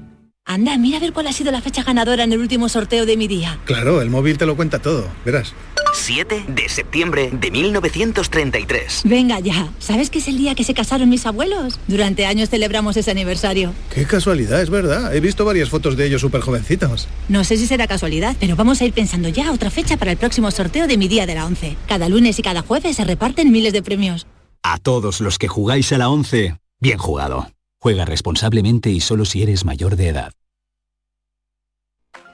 Anda, 0.45 0.77
mira 0.77 0.97
a 0.97 0.99
ver 0.99 1.13
cuál 1.13 1.27
ha 1.27 1.33
sido 1.33 1.51
la 1.51 1.61
fecha 1.61 1.83
ganadora 1.83 2.23
en 2.23 2.33
el 2.33 2.39
último 2.39 2.67
sorteo 2.67 3.05
de 3.05 3.15
mi 3.15 3.27
día. 3.27 3.59
Claro, 3.63 4.01
el 4.01 4.09
móvil 4.09 4.37
te 4.37 4.45
lo 4.45 4.55
cuenta 4.55 4.79
todo, 4.79 5.07
verás. 5.23 5.53
7 5.93 6.45
de 6.47 6.67
septiembre 6.67 7.29
de 7.31 7.51
1933. 7.51 9.03
Venga 9.05 9.39
ya, 9.39 9.71
¿sabes 9.79 10.09
que 10.09 10.19
es 10.19 10.27
el 10.27 10.37
día 10.37 10.55
que 10.55 10.63
se 10.63 10.73
casaron 10.73 11.09
mis 11.09 11.25
abuelos? 11.25 11.79
Durante 11.87 12.25
años 12.25 12.49
celebramos 12.49 12.97
ese 12.97 13.11
aniversario. 13.11 13.73
Qué 13.93 14.05
casualidad, 14.05 14.61
es 14.61 14.69
verdad. 14.69 15.15
He 15.15 15.19
visto 15.19 15.45
varias 15.45 15.69
fotos 15.69 15.95
de 15.95 16.07
ellos 16.07 16.21
súper 16.21 16.41
jovencitos. 16.41 17.07
No 17.29 17.43
sé 17.43 17.55
si 17.57 17.67
será 17.67 17.87
casualidad, 17.87 18.35
pero 18.39 18.55
vamos 18.55 18.81
a 18.81 18.85
ir 18.85 18.93
pensando 18.93 19.29
ya 19.29 19.51
otra 19.51 19.69
fecha 19.69 19.95
para 19.95 20.11
el 20.11 20.17
próximo 20.17 20.49
sorteo 20.51 20.87
de 20.87 20.97
mi 20.97 21.07
día 21.07 21.25
de 21.25 21.35
la 21.35 21.45
11. 21.45 21.77
Cada 21.87 22.09
lunes 22.09 22.39
y 22.39 22.41
cada 22.41 22.61
jueves 22.61 22.97
se 22.97 23.05
reparten 23.05 23.51
miles 23.51 23.73
de 23.73 23.83
premios. 23.83 24.27
A 24.63 24.79
todos 24.79 25.21
los 25.21 25.37
que 25.37 25.47
jugáis 25.47 25.93
a 25.93 25.97
la 25.97 26.09
11, 26.09 26.55
bien 26.79 26.97
jugado. 26.97 27.47
Juega 27.81 28.05
responsablemente 28.05 28.91
y 28.91 28.99
solo 28.99 29.25
si 29.25 29.41
eres 29.41 29.65
mayor 29.65 29.95
de 29.95 30.09
edad. 30.09 30.33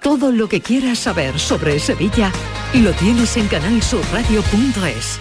Todo 0.01 0.31
lo 0.31 0.49
que 0.49 0.61
quieras 0.61 0.99
saber 0.99 1.39
sobre 1.39 1.79
Sevilla 1.79 2.31
lo 2.73 2.91
tienes 2.91 3.37
en 3.37 3.47
canalsurradio.es. 3.47 5.19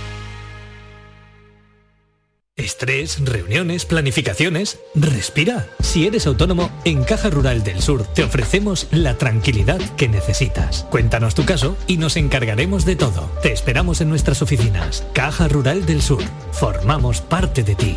Estrés, 2.56 3.22
reuniones, 3.22 3.84
planificaciones. 3.84 4.80
Respira. 4.94 5.68
Si 5.80 6.06
eres 6.06 6.26
autónomo, 6.26 6.70
en 6.84 7.04
Caja 7.04 7.28
Rural 7.28 7.62
del 7.62 7.82
Sur 7.82 8.04
te 8.06 8.24
ofrecemos 8.24 8.88
la 8.90 9.18
tranquilidad 9.18 9.78
que 9.96 10.08
necesitas. 10.08 10.86
Cuéntanos 10.90 11.34
tu 11.34 11.44
caso 11.44 11.76
y 11.86 11.98
nos 11.98 12.16
encargaremos 12.16 12.86
de 12.86 12.96
todo. 12.96 13.30
Te 13.42 13.52
esperamos 13.52 14.00
en 14.00 14.08
nuestras 14.08 14.40
oficinas. 14.42 15.04
Caja 15.12 15.48
Rural 15.48 15.84
del 15.84 16.00
Sur. 16.00 16.22
Formamos 16.52 17.20
parte 17.20 17.62
de 17.62 17.74
ti. 17.74 17.96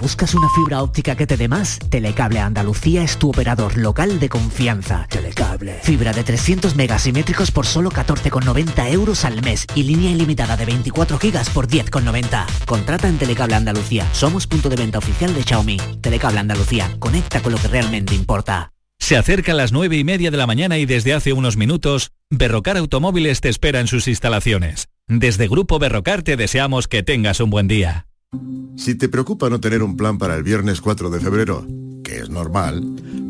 ¿Buscas 0.00 0.34
una 0.34 0.48
fibra 0.54 0.82
óptica 0.82 1.14
que 1.14 1.26
te 1.26 1.36
dé 1.36 1.46
más? 1.46 1.78
Telecable 1.90 2.40
Andalucía 2.40 3.02
es 3.02 3.18
tu 3.18 3.28
operador 3.28 3.76
local 3.76 4.18
de 4.18 4.30
confianza. 4.30 5.06
Telecable. 5.10 5.78
Fibra 5.82 6.14
de 6.14 6.24
300 6.24 6.74
megasimétricos 6.74 7.50
por 7.50 7.66
solo 7.66 7.90
14,90 7.90 8.90
euros 8.92 9.26
al 9.26 9.42
mes 9.42 9.66
y 9.74 9.82
línea 9.82 10.10
ilimitada 10.10 10.56
de 10.56 10.64
24 10.64 11.18
gigas 11.18 11.50
por 11.50 11.68
10,90. 11.68 12.46
Contrata 12.64 13.08
en 13.08 13.18
Telecable 13.18 13.56
Andalucía. 13.56 14.08
Somos 14.12 14.46
punto 14.46 14.70
de 14.70 14.76
venta 14.76 14.96
oficial 14.96 15.34
de 15.34 15.42
Xiaomi. 15.42 15.76
Telecable 16.00 16.40
Andalucía. 16.40 16.90
Conecta 16.98 17.42
con 17.42 17.52
lo 17.52 17.58
que 17.58 17.68
realmente 17.68 18.14
importa. 18.14 18.72
Se 18.98 19.18
acerca 19.18 19.52
a 19.52 19.54
las 19.54 19.70
9 19.70 19.98
y 19.98 20.04
media 20.04 20.30
de 20.30 20.38
la 20.38 20.46
mañana 20.46 20.78
y 20.78 20.86
desde 20.86 21.12
hace 21.12 21.34
unos 21.34 21.58
minutos, 21.58 22.12
Berrocar 22.30 22.78
Automóviles 22.78 23.42
te 23.42 23.50
espera 23.50 23.80
en 23.80 23.86
sus 23.86 24.08
instalaciones. 24.08 24.88
Desde 25.08 25.46
Grupo 25.46 25.78
Berrocar 25.78 26.22
te 26.22 26.36
deseamos 26.36 26.88
que 26.88 27.02
tengas 27.02 27.40
un 27.40 27.50
buen 27.50 27.68
día. 27.68 28.06
Si 28.80 28.94
te 28.94 29.10
preocupa 29.10 29.50
no 29.50 29.60
tener 29.60 29.82
un 29.82 29.94
plan 29.94 30.16
para 30.16 30.36
el 30.36 30.42
viernes 30.42 30.80
4 30.80 31.10
de 31.10 31.20
febrero, 31.20 31.66
que 32.02 32.18
es 32.18 32.30
normal, 32.30 32.82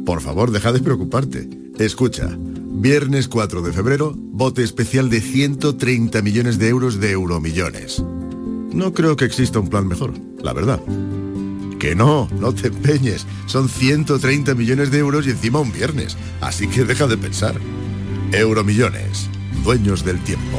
por 0.06 0.20
favor 0.20 0.52
deja 0.52 0.70
de 0.72 0.78
preocuparte. 0.78 1.48
Escucha, 1.78 2.28
viernes 2.38 3.26
4 3.26 3.60
de 3.60 3.72
febrero, 3.72 4.14
bote 4.16 4.62
especial 4.62 5.10
de 5.10 5.20
130 5.20 6.22
millones 6.22 6.58
de 6.58 6.68
euros 6.68 7.00
de 7.00 7.10
euromillones. 7.10 8.00
No 8.72 8.92
creo 8.92 9.16
que 9.16 9.24
exista 9.24 9.58
un 9.58 9.68
plan 9.68 9.88
mejor, 9.88 10.12
la 10.40 10.52
verdad. 10.52 10.80
Que 11.80 11.96
no, 11.96 12.28
no 12.38 12.54
te 12.54 12.68
empeñes. 12.68 13.26
Son 13.46 13.68
130 13.68 14.54
millones 14.54 14.92
de 14.92 14.98
euros 14.98 15.26
y 15.26 15.30
encima 15.30 15.58
un 15.58 15.72
viernes. 15.72 16.16
Así 16.40 16.68
que 16.68 16.84
deja 16.84 17.08
de 17.08 17.16
pensar. 17.16 17.58
Euromillones, 18.30 19.28
dueños 19.64 20.04
del 20.04 20.22
tiempo. 20.22 20.58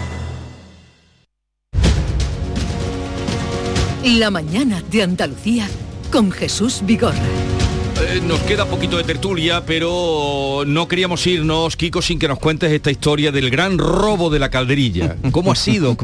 La 4.03 4.31
mañana 4.31 4.81
de 4.89 5.03
Andalucía 5.03 5.67
con 6.11 6.31
Jesús 6.31 6.81
Vigorra. 6.83 7.19
Eh, 7.19 8.19
nos 8.27 8.39
queda 8.39 8.65
poquito 8.65 8.97
de 8.97 9.03
tertulia, 9.03 9.63
pero 9.63 10.63
no 10.65 10.87
queríamos 10.87 11.27
irnos, 11.27 11.77
Kiko, 11.77 12.01
sin 12.01 12.17
que 12.17 12.27
nos 12.27 12.39
cuentes 12.39 12.71
esta 12.71 12.89
historia 12.89 13.31
del 13.31 13.51
gran 13.51 13.77
robo 13.77 14.31
de 14.31 14.39
la 14.39 14.49
calderilla. 14.49 15.17
¿Cómo 15.31 15.51
ha 15.51 15.55
sido? 15.55 15.95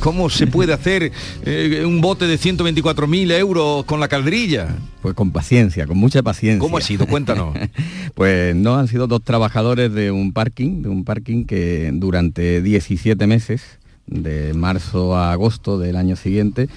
¿Cómo 0.00 0.28
se 0.28 0.46
puede 0.46 0.74
hacer 0.74 1.10
eh, 1.46 1.84
un 1.86 2.02
bote 2.02 2.26
de 2.26 2.38
124.000 2.38 3.32
euros 3.38 3.86
con 3.86 3.98
la 3.98 4.08
calderilla? 4.08 4.68
Pues 5.00 5.14
con 5.14 5.30
paciencia, 5.30 5.86
con 5.86 5.96
mucha 5.96 6.22
paciencia. 6.22 6.60
¿Cómo 6.60 6.76
ha 6.76 6.82
sido? 6.82 7.06
Cuéntanos. 7.06 7.56
pues 8.14 8.54
no, 8.54 8.76
han 8.76 8.88
sido 8.88 9.06
dos 9.06 9.22
trabajadores 9.22 9.90
de 9.94 10.10
un 10.10 10.34
parking, 10.34 10.82
de 10.82 10.90
un 10.90 11.04
parking 11.04 11.46
que 11.46 11.90
durante 11.94 12.60
17 12.60 13.26
meses, 13.26 13.62
de 14.06 14.52
marzo 14.52 15.16
a 15.16 15.32
agosto 15.32 15.78
del 15.78 15.96
año 15.96 16.16
siguiente, 16.16 16.68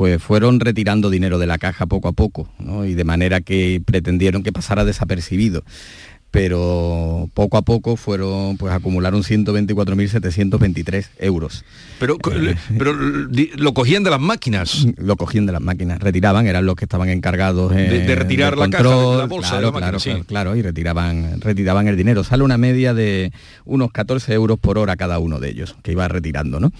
pues 0.00 0.22
fueron 0.22 0.60
retirando 0.60 1.10
dinero 1.10 1.38
de 1.38 1.46
la 1.46 1.58
caja 1.58 1.84
poco 1.84 2.08
a 2.08 2.12
poco, 2.12 2.48
y 2.86 2.94
de 2.94 3.04
manera 3.04 3.42
que 3.42 3.82
pretendieron 3.84 4.42
que 4.42 4.50
pasara 4.50 4.86
desapercibido 4.86 5.62
pero 6.30 7.28
poco 7.34 7.56
a 7.56 7.62
poco 7.62 7.96
fueron, 7.96 8.56
pues 8.56 8.72
acumularon 8.72 9.22
124.723 9.22 11.06
euros. 11.18 11.64
Pero, 11.98 12.16
eh, 12.32 12.56
pero 12.78 12.92
lo 12.92 13.74
cogían 13.74 14.04
de 14.04 14.10
las 14.10 14.20
máquinas. 14.20 14.86
Lo 14.96 15.16
cogían 15.16 15.46
de 15.46 15.52
las 15.52 15.60
máquinas, 15.60 16.00
retiraban, 16.00 16.46
eran 16.46 16.66
los 16.66 16.76
que 16.76 16.84
estaban 16.84 17.08
encargados 17.08 17.74
de, 17.74 18.14
retirar 18.14 18.56
la 18.56 18.70
caja 18.70 18.84
de 18.84 19.18
la 19.18 19.26
bolsa 19.26 19.58
claro, 19.58 19.72
claro, 19.72 19.98
claro, 20.26 20.56
y 20.56 20.62
retiraban, 20.62 21.40
retiraban 21.40 21.88
el 21.88 21.96
dinero. 21.96 22.22
Sale 22.22 22.44
una 22.44 22.58
media 22.58 22.94
de 22.94 23.32
unos 23.64 23.90
14 23.92 24.32
euros 24.32 24.58
por 24.58 24.78
hora 24.78 24.96
cada 24.96 25.18
uno 25.18 25.40
de 25.40 25.50
ellos, 25.50 25.76
que 25.82 25.92
iba 25.92 26.06
retirando, 26.08 26.60
¿no? 26.60 26.72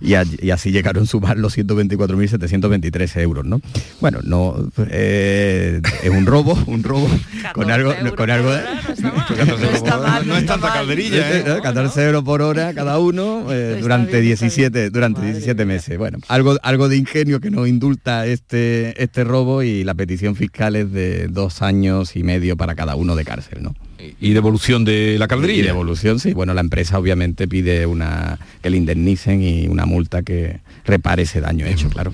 Y, 0.00 0.14
así 0.14 0.70
llegaron 0.70 1.04
a 1.04 1.06
sumar 1.06 1.38
los 1.38 1.56
124.723 1.56 3.20
euros, 3.22 3.44
¿no? 3.44 3.60
Bueno, 4.00 4.20
no 4.22 4.70
eh, 4.90 5.80
es 6.02 6.10
un 6.10 6.26
robo, 6.26 6.58
un 6.66 6.82
robo 6.82 7.08
con 7.54 7.70
algo, 7.70 7.94
con 8.16 8.30
algo 8.30 8.52
no, 10.26 10.36
es 10.36 10.46
tanta 10.46 10.72
calderilla, 10.72 11.60
14 11.62 12.00
¿eh? 12.00 12.06
euros 12.06 12.24
por 12.24 12.42
hora 12.42 12.74
cada 12.74 12.98
uno 12.98 13.52
eh, 13.52 13.78
durante 13.80 14.20
17 14.20 14.90
durante 14.90 15.22
17 15.22 15.64
meses. 15.64 15.98
Bueno, 15.98 16.18
algo 16.28 16.56
algo 16.62 16.88
de 16.88 16.96
ingenio 16.96 17.40
que 17.40 17.50
nos 17.50 17.68
indulta 17.68 18.26
este 18.26 19.02
este 19.02 19.24
robo 19.24 19.62
y 19.62 19.84
la 19.84 19.94
petición 19.94 20.36
fiscal 20.36 20.76
es 20.76 20.92
de 20.92 21.28
dos 21.28 21.62
años 21.62 22.16
y 22.16 22.22
medio 22.22 22.56
para 22.56 22.74
cada 22.74 22.96
uno 22.96 23.16
de 23.16 23.24
cárcel, 23.24 23.62
¿no? 23.62 23.74
Y 24.20 24.32
devolución 24.32 24.84
de 24.84 25.16
la 25.18 25.28
calderilla. 25.28 25.60
Y 25.60 25.66
devolución, 25.66 26.18
sí. 26.18 26.32
Bueno, 26.32 26.54
la 26.54 26.60
empresa 26.60 26.98
obviamente 26.98 27.48
pide 27.48 27.86
una 27.86 28.38
que 28.62 28.70
le 28.70 28.76
indemnicen 28.76 29.42
y 29.42 29.68
una 29.68 29.86
multa 29.86 30.22
que 30.22 30.60
repare 30.84 31.22
ese 31.22 31.40
daño 31.40 31.66
hecho, 31.66 31.88
claro. 31.90 32.12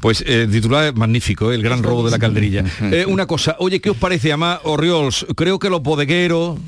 Pues 0.00 0.24
eh, 0.26 0.48
titular 0.50 0.94
magnífico, 0.94 1.52
el 1.52 1.62
gran 1.62 1.82
robo 1.82 2.04
de 2.04 2.10
la 2.10 2.18
calderilla. 2.18 2.64
una 3.08 3.26
cosa, 3.26 3.56
oye, 3.58 3.80
¿qué 3.80 3.90
os 3.90 3.96
parece, 3.96 4.32
Amá 4.32 4.60
Orriols? 4.64 5.26
Creo 5.36 5.58
que 5.58 5.70
los 5.70 5.82
bodegueros, 5.82 6.58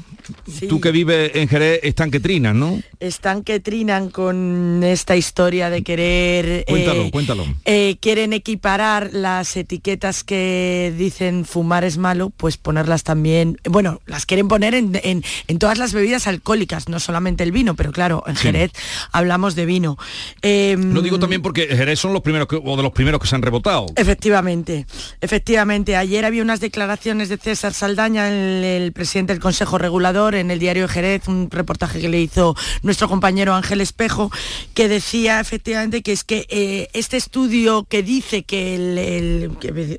Tú 0.69 0.81
que 0.81 0.90
vives 0.90 1.33
en 1.35 1.49
Jerez, 1.49 1.81
están 1.83 2.11
que 2.11 2.21
trinan, 2.21 2.59
¿no? 2.59 2.81
Están 2.99 3.43
que 3.43 3.61
trinan 3.61 4.11
con 4.11 4.83
esta 4.85 5.16
historia 5.16 5.71
de 5.71 5.83
querer... 5.83 6.64
Cuéntalo, 6.66 7.03
eh, 7.03 7.11
cuéntalo. 7.11 7.47
Eh, 7.64 7.97
quieren 8.01 8.33
equiparar 8.33 9.11
las 9.12 9.57
etiquetas 9.57 10.25
que 10.25 10.93
dicen 10.97 11.45
fumar 11.45 11.85
es 11.85 11.99
malo, 11.99 12.31
pues 12.31 12.57
ponerlas 12.57 13.05
también... 13.05 13.59
Bueno, 13.64 14.01
las 14.07 14.27
quieren 14.27 14.49
poner 14.49 14.75
en, 14.75 15.23
todas 15.59 15.79
las 15.79 15.93
bebidas 15.93 16.27
alcohólicas, 16.27 16.88
no 16.88 17.01
solamente 17.01 17.43
el 17.43 17.53
vino, 17.53 17.75
pero 17.75 17.93
claro, 17.93 18.25
en 18.27 18.37
Jerez 18.37 18.73
hablamos 19.12 19.55
de 19.55 19.66
vino. 19.66 19.97
Em, 20.43 20.93
Lo 20.93 21.03
digo 21.03 21.19
también 21.19 21.43
porque 21.43 21.66
Jerez 21.66 21.99
son 21.99 22.12
los 22.12 22.23
primeros 22.23 22.49
o 22.51 22.77
de 22.77 22.83
los 22.83 22.93
primeros 22.93 23.21
que 23.21 23.27
se 23.27 23.35
han 23.35 23.43
rebotado. 23.43 23.87
Efectivamente, 23.97 24.87
efectivamente. 25.21 25.97
Ayer 25.97 26.25
había 26.25 26.43
unas 26.43 26.61
declaraciones 26.61 27.29
de 27.29 27.37
César 27.37 27.75
Saldaña, 27.75 28.29
el 28.29 28.93
presidente 28.93 29.33
del 29.33 29.40
Consejo 29.40 29.79
Regulador, 29.79 30.19
en 30.28 30.50
el 30.50 30.59
diario 30.59 30.87
Jerez, 30.87 31.26
un 31.28 31.50
reportaje 31.50 32.00
que 32.00 32.09
le 32.09 32.20
hizo 32.20 32.54
nuestro 32.83 33.09
compañero 33.09 33.54
Ángel 33.54 33.80
Espejo, 33.80 34.30
que 34.74 34.88
decía 34.88 35.40
efectivamente 35.40 36.02
que 36.02 36.12
es 36.12 36.24
que 36.24 36.46
eh, 36.50 36.88
este 36.92 37.16
estudio 37.16 37.85
que 37.85 38.02
dice 38.02 38.42
que, 38.42 38.74
el, 38.74 39.50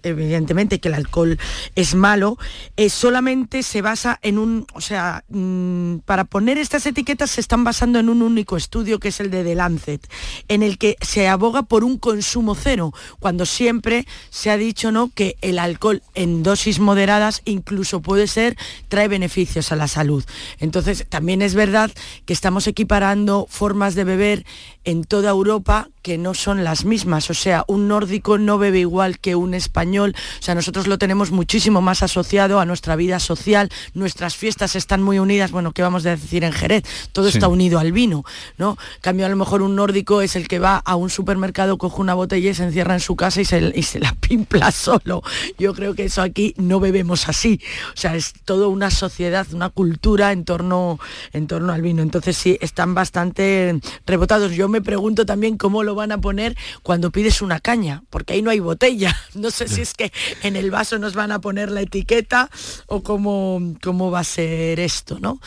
evidentemente 0.03 0.79
que 0.79 0.89
el 0.89 0.93
alcohol 0.93 1.39
es 1.75 1.95
malo, 1.95 2.37
eh, 2.77 2.89
solamente 2.89 3.63
se 3.63 3.81
basa 3.81 4.19
en 4.21 4.37
un, 4.37 4.67
o 4.73 4.81
sea, 4.81 5.23
mm, 5.29 5.97
para 6.05 6.25
poner 6.25 6.57
estas 6.57 6.85
etiquetas 6.85 7.31
se 7.31 7.41
están 7.41 7.63
basando 7.63 7.99
en 7.99 8.09
un 8.09 8.21
único 8.21 8.57
estudio 8.57 8.99
que 8.99 9.09
es 9.09 9.19
el 9.19 9.31
de 9.31 9.43
The 9.43 9.55
Lancet, 9.55 10.07
en 10.47 10.61
el 10.61 10.77
que 10.77 10.95
se 11.01 11.27
aboga 11.27 11.63
por 11.63 11.83
un 11.83 11.97
consumo 11.97 12.55
cero, 12.55 12.93
cuando 13.19 13.45
siempre 13.45 14.05
se 14.29 14.51
ha 14.51 14.57
dicho 14.57 14.91
¿no? 14.91 15.11
que 15.13 15.35
el 15.41 15.57
alcohol 15.57 16.03
en 16.13 16.43
dosis 16.43 16.79
moderadas 16.79 17.41
incluso 17.45 18.01
puede 18.01 18.27
ser, 18.27 18.57
trae 18.87 19.07
beneficios 19.07 19.71
a 19.71 19.75
la 19.75 19.87
salud. 19.87 20.10
Entonces, 20.59 21.05
también 21.09 21.41
es 21.41 21.55
verdad 21.55 21.91
que 22.25 22.33
estamos 22.33 22.67
equiparando 22.67 23.47
formas 23.49 23.95
de 23.95 24.03
beber 24.03 24.45
en 24.83 25.03
toda 25.03 25.29
Europa 25.29 25.89
que 26.01 26.17
no 26.17 26.33
son 26.33 26.63
las 26.63 26.85
mismas. 26.85 27.29
O 27.29 27.33
sea, 27.33 27.63
un 27.67 27.87
nórdico 27.87 28.37
no 28.37 28.57
bebe 28.57 28.79
igual 28.79 29.19
que 29.19 29.35
un 29.35 29.53
español. 29.53 30.15
O 30.39 30.43
sea, 30.43 30.55
nosotros 30.55 30.87
lo 30.87 30.97
tenemos 30.97 31.31
muchísimo 31.31 31.81
más 31.81 32.03
asociado 32.03 32.59
a 32.59 32.65
nuestra 32.65 32.95
vida 32.95 33.19
social. 33.19 33.69
Nuestras 33.93 34.35
fiestas 34.35 34.75
están 34.75 35.01
muy 35.01 35.19
unidas. 35.19 35.51
Bueno, 35.51 35.71
¿qué 35.71 35.81
vamos 35.81 36.05
a 36.05 36.09
decir 36.09 36.43
en 36.43 36.53
Jerez? 36.53 36.83
Todo 37.11 37.27
está 37.27 37.47
unido 37.47 37.79
al 37.79 37.91
vino, 37.91 38.23
¿no? 38.57 38.77
cambio, 39.01 39.25
a 39.25 39.29
lo 39.29 39.35
mejor 39.35 39.61
un 39.61 39.75
nórdico 39.75 40.21
es 40.21 40.35
el 40.35 40.47
que 40.47 40.59
va 40.59 40.77
a 40.77 40.95
un 40.95 41.09
supermercado, 41.09 41.77
coge 41.77 42.01
una 42.01 42.13
botella 42.13 42.51
y 42.51 42.53
se 42.53 42.63
encierra 42.63 42.93
en 42.93 42.99
su 42.99 43.15
casa 43.15 43.41
y 43.41 43.45
se, 43.45 43.71
y 43.75 43.83
se 43.83 43.99
la 43.99 44.13
pimpla 44.19 44.71
solo. 44.71 45.23
Yo 45.57 45.73
creo 45.73 45.95
que 45.95 46.05
eso 46.05 46.21
aquí 46.21 46.53
no 46.57 46.79
bebemos 46.79 47.27
así. 47.27 47.59
O 47.93 47.97
sea, 47.97 48.15
es 48.15 48.33
toda 48.45 48.67
una 48.67 48.91
sociedad, 48.91 49.47
una 49.53 49.69
cultura 49.69 50.31
en 50.31 50.45
torno, 50.45 50.99
en 51.33 51.47
torno 51.47 51.73
al 51.73 51.81
vino. 51.81 52.01
Entonces 52.01 52.37
sí, 52.37 52.57
están 52.61 52.93
bastante 52.93 53.79
rebotados. 54.05 54.53
Yo 54.53 54.67
me 54.67 54.81
pregunto 54.81 55.25
también 55.25 55.57
cómo 55.57 55.83
lo 55.83 55.90
van 55.95 56.11
a 56.11 56.19
poner 56.19 56.55
cuando 56.83 57.11
pides 57.11 57.41
una 57.41 57.59
caña, 57.59 58.03
porque 58.09 58.33
ahí 58.33 58.41
no 58.41 58.51
hay 58.51 58.59
botella. 58.59 59.15
No 59.33 59.49
sé 59.49 59.67
si 59.67 59.81
es 59.81 59.93
que 59.93 60.11
en 60.43 60.55
el 60.55 60.69
vaso 60.71 60.99
nos 60.99 61.15
van 61.15 61.31
a 61.31 61.39
poner 61.39 61.71
la 61.71 61.81
etiqueta 61.81 62.49
o 62.85 63.01
cómo, 63.01 63.75
cómo 63.81 64.11
va 64.11 64.19
a 64.19 64.23
ser 64.23 64.79
esto, 64.79 65.19
¿no? 65.19 65.39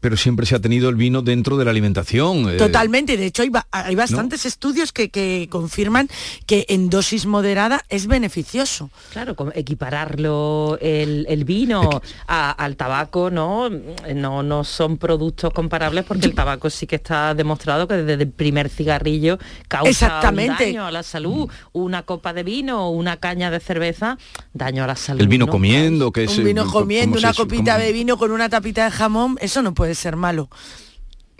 Pero 0.00 0.16
siempre 0.16 0.46
se 0.46 0.54
ha 0.54 0.60
tenido 0.60 0.88
el 0.88 0.96
vino 0.96 1.22
dentro 1.22 1.56
de 1.56 1.64
la 1.64 1.70
alimentación. 1.70 2.50
Eh. 2.50 2.56
Totalmente, 2.56 3.16
de 3.16 3.26
hecho 3.26 3.42
hay, 3.42 3.94
bastantes 3.94 4.46
estudios 4.46 4.92
que, 4.92 5.48
confirman 5.50 6.08
que 6.46 6.66
en 6.68 6.90
dosis 6.90 7.26
moderada 7.26 7.84
es 7.88 8.06
beneficioso. 8.06 8.90
Claro, 9.12 9.34
equipararlo 9.54 10.78
el, 10.80 11.44
vino 11.44 12.02
al 12.26 12.76
tabaco, 12.76 13.30
¿no? 13.30 13.68
¿no? 14.14 14.42
No 14.42 14.64
son 14.64 14.98
productos 14.98 15.52
comparables 15.52 16.04
porque 16.04 16.26
el 16.26 16.34
tabaco 16.34 16.70
sí 16.70 16.86
que 16.86 16.96
está 16.96 17.34
demostrado 17.34 17.88
que 17.88 17.94
desde 17.94 18.22
el 18.22 18.30
primer 18.30 18.68
cigarrillo 18.68 19.38
causa 19.66 20.20
daño 20.20 20.86
a 20.86 20.90
la 20.90 21.02
salud. 21.02 21.48
Una 21.72 22.02
copa 22.02 22.32
de 22.32 22.42
vino 22.42 22.88
o 22.88 22.90
una 22.90 23.16
caña 23.16 23.50
de 23.50 23.60
cerveza, 23.60 24.18
daño 24.52 24.84
a 24.84 24.86
la 24.86 24.96
salud. 24.96 25.20
El 25.20 25.28
vino 25.28 25.46
comiendo, 25.46 26.12
que 26.12 26.24
es... 26.24 26.38
Un 26.38 26.44
vino 26.44 26.66
comiendo, 26.70 27.18
una 27.18 27.32
copita 27.32 27.78
de 27.78 27.92
vino 27.92 28.16
con 28.16 28.30
una 28.30 28.48
tapita 28.48 28.84
de 28.84 28.90
jamón, 28.90 29.36
eso 29.40 29.62
no 29.62 29.74
puede 29.74 29.87
de 29.88 29.94
ser 29.94 30.16
malo. 30.16 30.48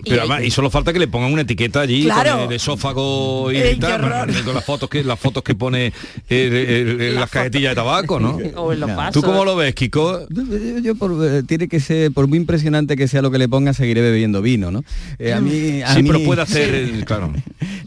Pero 0.05 0.41
y, 0.41 0.51
solo 0.53 0.71
falta 0.71 0.93
que 0.93 1.01
le 1.01 1.09
pongan 1.09 1.33
una 1.33 1.43
etiqueta 1.43 1.81
allí 1.81 2.09
con 2.09 2.41
el 2.41 2.53
esófago 2.53 3.51
y, 3.51 3.77
tal, 3.77 4.29
con 4.45 4.55
las 4.55 4.65
fotos 4.65 4.89
que 4.89 5.03
las 5.03 5.19
fotos 5.19 5.43
que 5.43 5.57
pone 5.57 5.93
las 6.29 7.31
cajetillas 7.31 7.73
de 7.73 7.75
tabaco, 7.75 8.21
¿no? 8.21 8.39
¿Tú 9.13 9.23
cómo 9.23 9.45
lo 9.45 9.57
ves, 9.57 9.75
Kiko? 9.75 10.29
Yo, 10.29 10.95
eh, 11.25 11.43
tiene 11.47 11.67
que 11.67 11.81
ser, 11.81 12.13
por 12.13 12.29
muy 12.29 12.39
impresionante 12.39 12.97
que 12.97 13.09
sea 13.09 13.23
lo 13.23 13.33
que 13.33 13.39
le 13.39 13.49
ponga, 13.49 13.73
seguiré 13.73 14.01
bebiendo 14.01 14.41
vino, 14.41 14.71
¿no? 14.71 14.85
Eh, 15.19 15.33
a 15.33 15.41
mí, 15.41 15.51
sí, 15.51 16.03
pero 16.05 16.23
puede 16.23 16.43
hacer, 16.43 16.91
claro. 17.05 17.33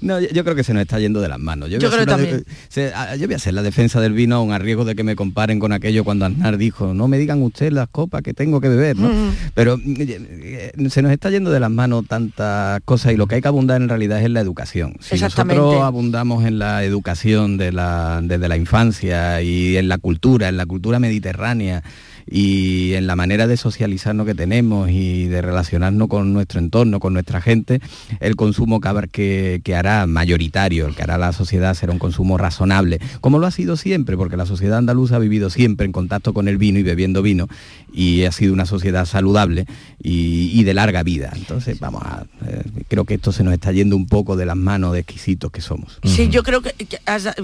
No, 0.02 0.20
yo, 0.20 0.44
creo 0.44 0.56
que 0.56 0.64
se 0.64 0.74
nos 0.74 0.82
está 0.82 1.00
yendo 1.00 1.22
de 1.22 1.30
las 1.30 1.40
manos. 1.40 1.70
Yo, 1.70 1.78
creo 1.80 2.06
también. 2.06 2.44
yo 2.76 3.26
voy 3.26 3.34
a 3.34 3.38
hacer 3.38 3.54
la 3.54 3.64
defensa 3.64 4.02
del 4.02 4.14
vino 4.14 4.36
aún 4.36 4.52
a 4.52 4.60
riesgo 4.60 4.84
de 4.84 4.96
que 4.96 5.04
me 5.04 5.16
comparen 5.16 5.60
con 5.60 5.72
aquello 5.72 6.04
cuando 6.04 6.26
Aznar 6.26 6.58
dijo, 6.58 6.94
no 6.94 7.08
me 7.08 7.18
digan 7.18 7.42
ustedes 7.42 7.72
las 7.72 7.88
copas 7.88 8.22
que 8.22 8.34
tengo 8.34 8.60
que 8.60 8.68
beber, 8.68 8.98
¿no? 8.98 9.10
Pero 9.54 9.80
eh, 9.86 10.72
se 10.90 11.02
nos 11.02 11.12
está 11.12 11.30
yendo 11.30 11.52
de 11.52 11.60
las 11.60 11.72
manos 11.72 12.01
tantas 12.04 12.82
cosas 12.86 13.14
y 13.14 13.18
lo 13.18 13.28
que 13.28 13.36
hay 13.36 13.42
que 13.42 13.48
abundar 13.48 13.82
en 13.82 13.90
realidad 13.90 14.20
es 14.20 14.26
en 14.26 14.34
la 14.34 14.42
educación. 14.42 14.96
Si 15.00 15.20
nosotros 15.20 15.84
abundamos 15.84 16.46
en 16.46 16.60
la 16.60 16.84
educación 16.84 17.58
de 17.58 17.72
la, 17.72 18.20
desde 18.24 18.48
la 18.48 18.58
infancia 18.58 19.42
y 19.42 19.78
en 19.78 19.88
la 19.88 19.98
cultura, 19.98 20.50
en 20.50 20.58
la 20.58 20.66
cultura 20.66 21.00
mediterránea, 21.00 21.84
y 22.30 22.94
en 22.94 23.08
la 23.08 23.16
manera 23.16 23.48
de 23.48 23.58
socializarnos 23.58 24.26
que 24.26 24.36
tenemos 24.36 24.90
y 24.90 25.26
de 25.26 25.42
relacionarnos 25.42 26.08
con 26.08 26.34
nuestro 26.34 26.60
entorno, 26.60 27.00
con 27.00 27.14
nuestra 27.14 27.42
gente, 27.42 27.82
el 28.20 28.36
consumo 28.36 28.80
que, 29.12 29.62
que, 29.64 29.76
hará 29.76 30.06
mayoritario, 30.08 30.88
el 30.88 30.96
que 30.96 31.04
hará 31.04 31.18
la 31.18 31.34
sociedad 31.34 31.74
será 31.74 31.94
un 31.94 32.00
consumo 32.00 32.38
razonable, 32.38 33.00
como 33.22 33.40
lo 33.40 33.48
ha 33.48 33.52
sido 33.52 33.78
siempre, 33.78 34.18
porque 34.18 34.38
la 34.38 34.46
sociedad 34.46 34.78
andaluza 34.78 35.16
ha 35.16 35.20
vivido 35.20 35.50
siempre 35.50 35.86
en 35.86 35.92
contacto 35.92 36.34
con 36.34 36.48
el 36.48 36.58
vino 36.58 36.80
y 36.80 36.84
bebiendo 36.84 37.22
vino 37.22 37.48
y 37.94 38.24
ha 38.24 38.32
sido 38.32 38.54
una 38.54 38.66
sociedad 38.66 39.06
saludable 39.06 39.66
y, 40.02 40.64
de 40.64 40.74
larga 40.74 41.04
vida. 41.04 41.32
Entonces, 41.36 41.80
vamos 41.80 42.04
a, 42.04 42.26
eh, 42.46 42.64
creo 42.88 43.06
que 43.06 43.16
esto 43.16 43.32
se 43.32 43.44
nos 43.44 43.54
está 43.54 43.72
yendo 43.72 43.96
un 43.96 44.06
poco 44.06 44.36
de 44.36 44.46
las 44.46 44.56
manos 44.56 44.94
de 44.94 45.00
exquisitos 45.00 45.52
que 45.52 45.62
somos. 45.62 46.00
Sí, 46.04 46.30
yo 46.30 46.44
creo 46.44 46.62
que, 46.62 46.76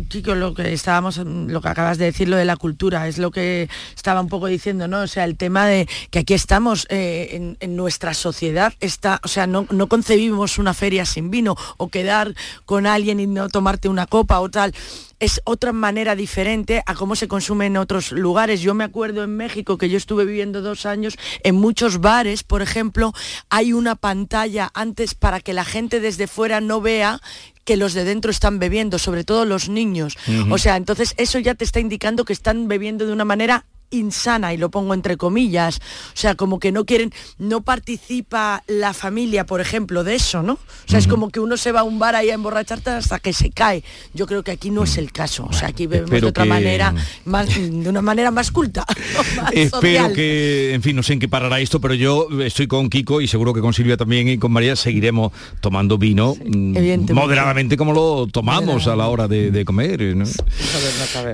Chico, 0.09 0.35
lo 0.35 0.53
que 0.53 0.71
estábamos, 0.71 1.17
lo 1.17 1.61
que 1.61 1.67
acabas 1.67 1.97
de 1.97 2.05
decir, 2.05 2.29
lo 2.29 2.37
de 2.37 2.45
la 2.45 2.55
cultura, 2.55 3.07
es 3.07 3.17
lo 3.17 3.31
que 3.31 3.69
estaba 3.95 4.21
un 4.21 4.27
poco 4.27 4.47
diciendo 4.47 4.66
¿no? 4.73 5.01
O 5.01 5.07
sea, 5.07 5.23
el 5.23 5.37
tema 5.37 5.65
de 5.65 5.87
que 6.11 6.19
aquí 6.19 6.33
estamos 6.33 6.87
eh, 6.89 7.55
en, 7.59 7.75
nuestra 7.75 8.13
sociedad, 8.13 8.73
está, 8.79 9.19
o 9.23 9.27
sea, 9.27 9.47
no, 9.47 9.67
no 9.69 9.87
concebimos 9.87 10.57
una 10.57 10.73
feria 10.73 11.05
sin 11.05 11.29
vino 11.29 11.55
o 11.77 11.89
quedar 11.89 12.33
con 12.65 12.87
alguien 12.87 13.19
y 13.19 13.27
no 13.27 13.49
tomarte 13.49 13.87
una 13.87 14.07
copa 14.07 14.39
o 14.39 14.49
tal 14.49 14.73
es 15.19 15.41
otra 15.45 15.73
manera 15.73 16.15
diferente 16.15 16.83
a 16.85 16.93
cómo 16.93 17.15
se 17.15 17.27
consume 17.27 17.65
en 17.65 17.77
otros 17.77 18.11
lugares. 18.11 18.61
Yo 18.61 18.73
me 18.73 18.83
acuerdo 18.83 19.23
en 19.23 19.35
México 19.35 19.77
que 19.77 19.89
yo 19.89 19.97
estuve 19.97 20.25
viviendo 20.25 20.61
dos 20.61 20.85
años, 20.85 21.17
en 21.43 21.55
muchos 21.55 21.99
bares, 21.99 22.43
por 22.43 22.61
ejemplo, 22.61 23.13
hay 23.49 23.73
una 23.73 23.95
pantalla 23.95 24.69
antes 24.73 25.15
para 25.15 25.39
que 25.39 25.53
la 25.53 25.65
gente 25.65 25.99
desde 25.99 26.27
fuera 26.27 26.61
no 26.61 26.81
vea 26.81 27.19
que 27.65 27.77
los 27.77 27.93
de 27.93 28.05
dentro 28.05 28.31
están 28.31 28.59
bebiendo, 28.59 28.97
sobre 28.97 29.25
todo 29.25 29.43
los 29.43 29.67
niños. 29.67 30.17
O 30.49 30.57
sea, 30.57 30.77
entonces 30.77 31.13
eso 31.17 31.37
ya 31.37 31.53
te 31.53 31.65
está 31.65 31.81
indicando 31.81 32.23
que 32.23 32.31
están 32.31 32.69
bebiendo 32.69 33.05
de 33.05 33.11
una 33.11 33.25
manera 33.25 33.65
insana 33.89 34.53
y 34.53 34.57
lo 34.57 34.69
pongo 34.69 34.93
entre 34.93 35.17
comillas, 35.17 35.77
o 35.77 36.17
sea, 36.17 36.35
como 36.35 36.59
que 36.59 36.71
no 36.71 36.85
quieren, 36.85 37.11
no 37.37 37.61
participa 37.61 38.63
la 38.67 38.93
familia, 38.93 39.45
por 39.45 39.61
ejemplo, 39.61 40.03
de 40.03 40.15
eso, 40.15 40.43
¿no? 40.43 40.53
O 40.53 40.59
sea, 40.89 40.99
es 40.99 41.07
como 41.07 41.29
que 41.29 41.39
uno 41.39 41.57
se 41.57 41.71
va 41.71 41.81
a 41.81 41.83
un 41.83 41.99
bar 41.99 42.15
ahí 42.15 42.29
a 42.29 42.33
emborracharte 42.33 42.89
hasta 42.89 43.19
que 43.19 43.33
se 43.33 43.49
cae. 43.49 43.83
Yo 44.13 44.27
creo 44.27 44.43
que 44.43 44.51
aquí 44.51 44.69
no 44.69 44.83
es 44.83 44.97
el 44.97 45.11
caso, 45.11 45.45
o 45.49 45.53
sea, 45.53 45.69
aquí 45.69 45.87
bebemos 45.87 46.21
de 46.21 46.27
otra 46.27 46.45
manera, 46.45 46.93
más, 47.25 47.47
de 47.47 47.89
una 47.89 48.01
manera 48.01 48.31
más 48.31 48.51
culta. 48.51 48.85
Espero 49.51 50.13
que, 50.13 50.73
en 50.73 50.81
fin, 50.81 50.95
no 50.95 51.03
sé 51.03 51.13
en 51.13 51.19
qué 51.19 51.27
parará 51.27 51.59
esto, 51.59 51.79
pero 51.79 51.93
yo 51.93 52.27
estoy 52.41 52.67
con 52.67 52.89
Kiko 52.89 53.21
y 53.21 53.27
seguro 53.27 53.53
que 53.53 53.61
con 53.61 53.73
Silvia 53.73 53.97
también 53.97 54.27
y 54.27 54.37
con 54.37 54.51
María 54.51 54.75
seguiremos 54.75 55.31
tomando 55.61 55.97
vino 55.97 56.35
mm, 56.35 57.11
moderadamente 57.13 57.77
como 57.77 57.93
lo 57.93 58.27
tomamos 58.27 58.87
a 58.87 58.95
la 58.95 59.07
hora 59.07 59.27
de, 59.27 59.65
comer. 59.65 60.15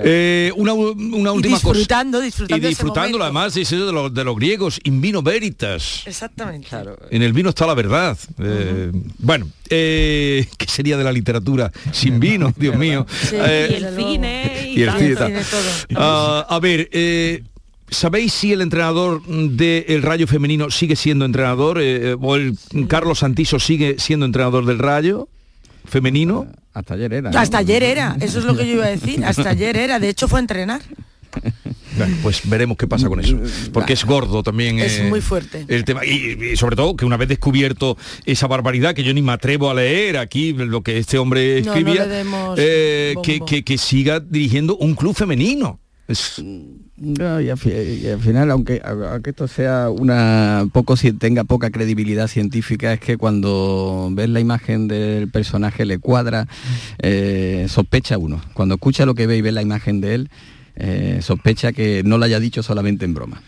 Eh, 0.04 0.52
una, 0.56 0.72
una 0.72 1.32
última 1.32 1.54
disfrutando, 1.56 2.20
Disfrutando 2.20 2.43
y 2.48 2.60
disfrutándolo 2.60 3.24
además 3.24 3.54
de, 3.54 3.64
de 3.64 4.24
los 4.24 4.36
griegos, 4.36 4.80
in 4.84 5.00
vino 5.00 5.22
veritas. 5.22 6.02
Exactamente. 6.06 6.68
En 7.10 7.22
el 7.22 7.32
vino 7.32 7.50
está 7.50 7.66
la 7.66 7.74
verdad. 7.74 8.16
Eh, 8.38 8.90
bueno, 9.18 9.48
eh, 9.68 10.46
¿qué 10.56 10.66
sería 10.66 10.96
de 10.96 11.04
la 11.04 11.12
literatura 11.12 11.72
sin 11.92 12.20
vino, 12.20 12.52
Dios 12.56 12.76
mío? 12.76 13.06
Eh, 13.32 13.68
y 13.70 13.74
el 13.74 13.96
cine 13.96 14.72
y, 14.74 14.82
el 14.82 14.92
cine. 14.92 15.42
Ah, 15.96 16.46
a 16.48 16.58
ver, 16.60 16.88
¿Sabéis 17.90 18.32
si 18.32 18.52
el 18.52 18.60
entrenador 18.60 19.22
del 19.24 20.02
Rayo 20.02 20.26
Femenino 20.26 20.70
sigue 20.70 20.96
siendo 20.96 21.24
entrenador 21.24 21.78
o 21.78 22.34
el 22.34 22.56
Carlos 22.88 23.20
Santiso 23.20 23.60
sigue 23.60 23.96
siendo 23.98 24.26
entrenador 24.26 24.66
del 24.66 24.78
Rayo 24.78 25.28
Femenino? 25.84 26.48
Hasta 26.72 26.94
ayer 26.94 27.12
era. 27.12 27.30
Hasta 27.30 27.58
ayer 27.58 27.82
era, 27.84 28.16
eso 28.20 28.40
es 28.40 28.44
lo 28.44 28.56
que 28.56 28.66
yo 28.66 28.74
iba 28.74 28.86
a 28.86 28.88
decir. 28.88 29.24
Hasta 29.24 29.50
ayer 29.50 29.76
era, 29.76 30.00
de 30.00 30.08
hecho 30.08 30.26
fue 30.26 30.40
a 30.40 30.42
entrenar 30.42 30.82
pues 32.22 32.48
veremos 32.48 32.76
qué 32.76 32.86
pasa 32.86 33.08
con 33.08 33.20
eso, 33.20 33.38
porque 33.72 33.92
es 33.92 34.04
gordo 34.04 34.42
también. 34.42 34.78
Es 34.78 34.98
eh, 34.98 35.04
muy 35.04 35.20
fuerte. 35.20 35.64
El 35.68 35.84
tema 35.84 36.04
y, 36.04 36.56
sobre 36.56 36.76
todo 36.76 36.96
que 36.96 37.04
una 37.04 37.16
vez 37.16 37.28
descubierto 37.28 37.96
esa 38.24 38.46
barbaridad 38.46 38.94
que 38.94 39.04
yo 39.04 39.12
ni 39.14 39.22
me 39.22 39.32
atrevo 39.32 39.70
a 39.70 39.74
leer 39.74 40.18
aquí 40.18 40.52
lo 40.52 40.82
que 40.82 40.98
este 40.98 41.18
hombre 41.18 41.58
escribía, 41.58 42.06
eh, 42.56 43.14
que, 43.22 43.78
siga 43.78 44.20
dirigiendo 44.20 44.76
un 44.76 44.94
club 44.94 45.14
femenino. 45.14 45.80
y, 46.08 47.48
al, 47.48 47.58
final, 48.20 48.50
aunque, 48.50 48.80
aunque, 48.84 49.30
esto 49.30 49.48
sea 49.48 49.90
una 49.90 50.68
poco 50.72 50.94
tenga 51.18 51.44
poca 51.44 51.70
credibilidad 51.70 52.28
científica, 52.28 52.92
es 52.92 53.00
que 53.00 53.16
cuando 53.16 54.08
ves 54.12 54.28
la 54.28 54.40
imagen 54.40 54.88
del 54.88 55.28
personaje 55.30 55.84
le 55.84 55.98
cuadra, 55.98 56.46
eh, 57.00 57.66
sospecha 57.68 58.18
uno. 58.18 58.40
Cuando 58.52 58.74
escucha 58.76 59.06
lo 59.06 59.14
que 59.14 59.26
ve 59.26 59.36
y 59.38 59.42
ve 59.42 59.52
la 59.52 59.62
imagen 59.62 60.00
de 60.00 60.14
él, 60.14 60.30
eh, 60.76 61.20
sospecha 61.22 61.72
que 61.72 62.02
no 62.04 62.18
lo 62.18 62.24
haya 62.24 62.40
dicho 62.40 62.62
solamente 62.62 63.04
en 63.04 63.14
broma. 63.14 63.42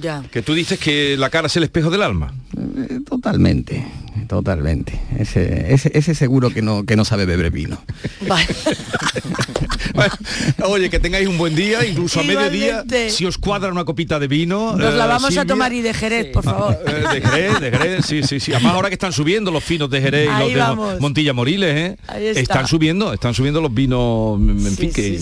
Ya. 0.00 0.22
Que 0.30 0.42
tú 0.42 0.54
dices 0.54 0.78
que 0.78 1.16
la 1.16 1.30
cara 1.30 1.46
es 1.46 1.56
el 1.56 1.64
espejo 1.64 1.90
del 1.90 2.02
alma. 2.02 2.32
Eh, 2.56 3.00
totalmente, 3.06 3.86
totalmente. 4.28 5.00
Ese, 5.18 5.72
ese, 5.72 5.90
ese, 5.94 6.14
seguro 6.14 6.50
que 6.50 6.62
no, 6.62 6.84
que 6.84 6.96
no 6.96 7.04
sabe 7.04 7.26
beber 7.26 7.50
vino. 7.50 7.80
oye, 10.64 10.90
que 10.90 10.98
tengáis 10.98 11.28
un 11.28 11.38
buen 11.38 11.54
día, 11.54 11.84
incluso 11.84 12.20
a 12.20 12.22
mediodía, 12.22 12.84
si 13.08 13.24
os 13.26 13.38
cuadra 13.38 13.70
una 13.70 13.84
copita 13.84 14.18
de 14.18 14.28
vino. 14.28 14.76
Nos 14.76 14.94
la 14.94 15.04
eh, 15.04 15.08
vamos 15.08 15.36
a 15.36 15.44
tomar 15.44 15.72
y 15.72 15.82
de 15.82 15.94
Jerez, 15.94 16.26
por 16.32 16.44
favor. 16.44 16.78
Eh, 16.86 17.14
de 17.14 17.20
Jerez, 17.20 17.60
de 17.60 17.70
Jerez, 17.70 18.06
sí, 18.06 18.22
sí, 18.22 18.40
sí. 18.40 18.52
Además 18.52 18.74
ahora 18.74 18.88
que 18.88 18.94
están 18.94 19.12
subiendo 19.12 19.50
los 19.50 19.64
finos 19.64 19.90
de 19.90 20.00
Jerez 20.00 20.28
y 20.48 20.54
los 20.54 20.94
de 20.94 21.00
Montilla 21.00 21.32
Moriles, 21.32 21.76
¿eh? 21.76 21.96
Están 22.36 22.66
subiendo, 22.66 23.12
están 23.12 23.34
subiendo 23.34 23.60
los 23.60 23.72
vinos, 23.72 24.38
en 24.40 24.76
fin, 24.76 24.92
que... 24.92 25.20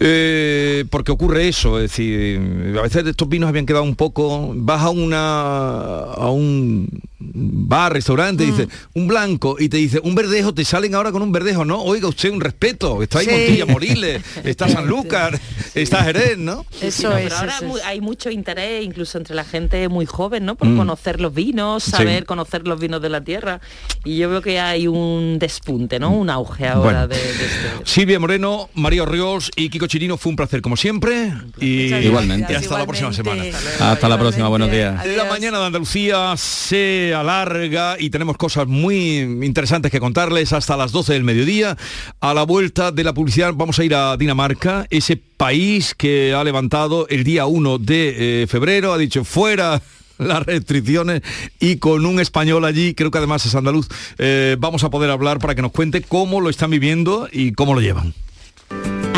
Eh, 0.00 0.84
porque 0.90 1.12
ocurre 1.12 1.48
eso, 1.48 1.80
es 1.80 1.90
decir, 1.90 2.76
a 2.78 2.82
veces 2.82 3.04
estos 3.06 3.28
vinos 3.28 3.48
habían 3.48 3.66
quedado 3.66 3.77
un 3.80 3.94
poco, 3.94 4.52
vas 4.54 4.82
a 4.82 4.90
una 4.90 6.02
a 6.12 6.30
un 6.30 6.88
bar, 7.20 7.92
restaurante, 7.92 8.44
dice, 8.44 8.66
mm. 8.66 8.70
un 8.94 9.08
blanco, 9.08 9.56
y 9.58 9.68
te 9.68 9.76
dice, 9.76 10.00
un 10.02 10.14
verdejo, 10.14 10.54
te 10.54 10.64
salen 10.64 10.94
ahora 10.94 11.10
con 11.10 11.22
un 11.22 11.32
verdejo, 11.32 11.64
no, 11.64 11.82
oiga 11.82 12.08
usted 12.08 12.30
un 12.30 12.40
respeto, 12.40 13.02
está 13.02 13.18
ahí 13.18 13.26
Montilla 13.26 13.66
Moriles, 13.66 14.22
está 14.44 14.68
San 14.68 14.86
Lucas, 14.86 15.40
está 15.74 16.04
Jerez, 16.04 16.38
¿no? 16.38 16.64
Eso 16.80 17.16
es, 17.16 17.24
pero 17.24 17.36
ahora 17.36 17.58
hay 17.84 18.00
mucho 18.00 18.30
interés, 18.30 18.84
incluso 18.84 19.18
entre 19.18 19.34
la 19.34 19.44
gente 19.44 19.88
muy 19.88 20.06
joven, 20.06 20.44
¿no? 20.44 20.54
Por 20.54 20.68
mm. 20.68 20.76
conocer 20.76 21.20
los 21.20 21.34
vinos, 21.34 21.82
saber 21.84 22.24
conocer 22.24 22.66
los 22.66 22.78
vinos 22.78 23.02
de 23.02 23.08
la 23.08 23.22
tierra. 23.22 23.60
Y 24.04 24.18
yo 24.18 24.30
veo 24.30 24.40
que 24.40 24.60
hay 24.60 24.86
un 24.86 25.38
despunte, 25.38 25.98
¿no? 25.98 26.10
Un 26.10 26.30
auge 26.30 26.68
ahora 26.68 27.06
de, 27.06 27.16
este... 27.16 27.48
Silvia 27.84 28.20
Moreno, 28.20 28.70
María 28.74 29.04
Ríos 29.04 29.50
y 29.56 29.70
Kiko 29.70 29.86
Chirino, 29.86 30.16
fue 30.16 30.30
un 30.30 30.36
placer 30.36 30.62
como 30.62 30.76
siempre. 30.76 31.32
Y 31.60 31.94
igualmente. 31.94 32.54
hasta 32.54 32.78
la 32.78 32.84
próxima 32.84 33.12
semana. 33.12 33.42
Hasta 33.80 34.08
la 34.08 34.18
próxima, 34.18 34.48
buenos 34.48 34.70
días. 34.70 35.04
La 35.06 35.24
mañana 35.24 35.58
de 35.58 35.66
Andalucía 35.66 36.34
se 36.36 37.07
alarga 37.14 37.96
y 37.98 38.10
tenemos 38.10 38.36
cosas 38.36 38.66
muy 38.66 39.18
interesantes 39.18 39.90
que 39.90 40.00
contarles 40.00 40.52
hasta 40.52 40.76
las 40.76 40.92
12 40.92 41.12
del 41.12 41.24
mediodía. 41.24 41.76
A 42.20 42.34
la 42.34 42.42
vuelta 42.42 42.92
de 42.92 43.04
la 43.04 43.14
publicidad 43.14 43.54
vamos 43.54 43.78
a 43.78 43.84
ir 43.84 43.94
a 43.94 44.16
Dinamarca, 44.16 44.86
ese 44.90 45.16
país 45.16 45.94
que 45.94 46.34
ha 46.34 46.44
levantado 46.44 47.06
el 47.08 47.24
día 47.24 47.46
1 47.46 47.78
de 47.78 48.42
eh, 48.42 48.46
febrero, 48.46 48.92
ha 48.92 48.98
dicho 48.98 49.24
fuera 49.24 49.80
las 50.18 50.44
restricciones 50.44 51.22
y 51.60 51.76
con 51.76 52.04
un 52.06 52.20
español 52.20 52.64
allí, 52.64 52.94
creo 52.94 53.10
que 53.10 53.18
además 53.18 53.46
es 53.46 53.54
andaluz, 53.54 53.88
eh, 54.18 54.56
vamos 54.58 54.84
a 54.84 54.90
poder 54.90 55.10
hablar 55.10 55.38
para 55.38 55.54
que 55.54 55.62
nos 55.62 55.72
cuente 55.72 56.02
cómo 56.02 56.40
lo 56.40 56.50
están 56.50 56.70
viviendo 56.70 57.28
y 57.30 57.52
cómo 57.52 57.74
lo 57.74 57.80
llevan. 57.80 58.14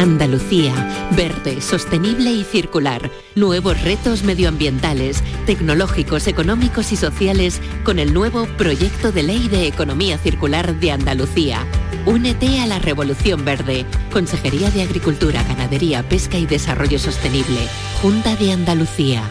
Andalucía, 0.00 1.10
verde, 1.14 1.60
sostenible 1.60 2.32
y 2.32 2.42
circular. 2.42 3.10
Nuevos 3.34 3.82
retos 3.82 4.24
medioambientales, 4.24 5.22
tecnológicos, 5.44 6.26
económicos 6.26 6.90
y 6.92 6.96
sociales 6.96 7.60
con 7.84 7.98
el 7.98 8.14
nuevo 8.14 8.46
Proyecto 8.56 9.12
de 9.12 9.24
Ley 9.24 9.48
de 9.48 9.66
Economía 9.66 10.16
Circular 10.16 10.80
de 10.80 10.92
Andalucía. 10.92 11.66
Únete 12.06 12.60
a 12.60 12.66
la 12.66 12.78
Revolución 12.78 13.44
Verde. 13.44 13.84
Consejería 14.10 14.70
de 14.70 14.80
Agricultura, 14.80 15.42
Ganadería, 15.42 16.08
Pesca 16.08 16.38
y 16.38 16.46
Desarrollo 16.46 16.98
Sostenible. 16.98 17.60
Junta 18.00 18.36
de 18.36 18.52
Andalucía. 18.52 19.22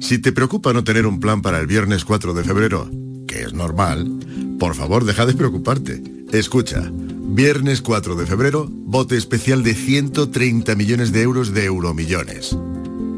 Si 0.00 0.18
te 0.18 0.32
preocupa 0.32 0.72
no 0.72 0.84
tener 0.84 1.06
un 1.06 1.20
plan 1.20 1.42
para 1.42 1.60
el 1.60 1.66
viernes 1.66 2.06
4 2.06 2.32
de 2.32 2.44
febrero, 2.44 2.88
que 3.28 3.42
es 3.42 3.52
normal, 3.52 4.10
por 4.58 4.74
favor 4.74 5.04
deja 5.04 5.26
de 5.26 5.34
preocuparte. 5.34 6.02
Escucha. 6.32 6.90
Viernes 7.32 7.80
4 7.80 8.16
de 8.16 8.26
febrero, 8.26 8.66
bote 8.68 9.16
especial 9.16 9.62
de 9.62 9.74
130 9.74 10.74
millones 10.74 11.12
de 11.12 11.22
euros 11.22 11.54
de 11.54 11.64
euromillones. 11.64 12.56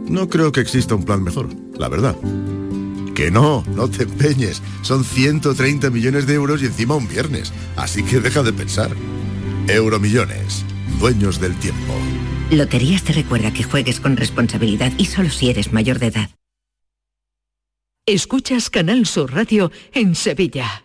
No 0.07 0.29
creo 0.29 0.53
que 0.53 0.61
exista 0.61 0.95
un 0.95 1.05
plan 1.05 1.23
mejor, 1.25 1.49
la 1.79 1.89
verdad. 1.89 2.15
Que 3.15 3.31
no, 3.31 3.65
no 3.75 3.89
te 3.89 4.03
empeñes. 4.03 4.61
Son 4.83 5.03
130 5.03 5.89
millones 5.89 6.27
de 6.27 6.35
euros 6.35 6.63
y 6.63 6.67
encima 6.67 6.95
un 6.95 7.09
viernes. 7.09 7.55
Así 7.75 8.03
que 8.03 8.21
deja 8.21 8.43
de 8.43 8.53
pensar. 8.53 8.91
Euromillones, 9.67 10.67
dueños 11.01 11.41
del 11.41 11.57
tiempo. 11.57 11.95
Loterías 12.51 13.05
te 13.05 13.15
recuerda 13.15 13.55
que 13.55 13.63
juegues 13.63 13.99
con 13.99 14.19
responsabilidad 14.19 14.93
y 14.99 15.07
solo 15.07 15.31
si 15.31 15.49
eres 15.49 15.73
mayor 15.73 15.99
de 15.99 16.09
edad. 16.09 16.31
Escuchas 18.05 18.69
Canal 18.69 19.07
Sur 19.07 19.33
Radio 19.33 19.73
en 19.95 20.15
Sevilla. 20.15 20.85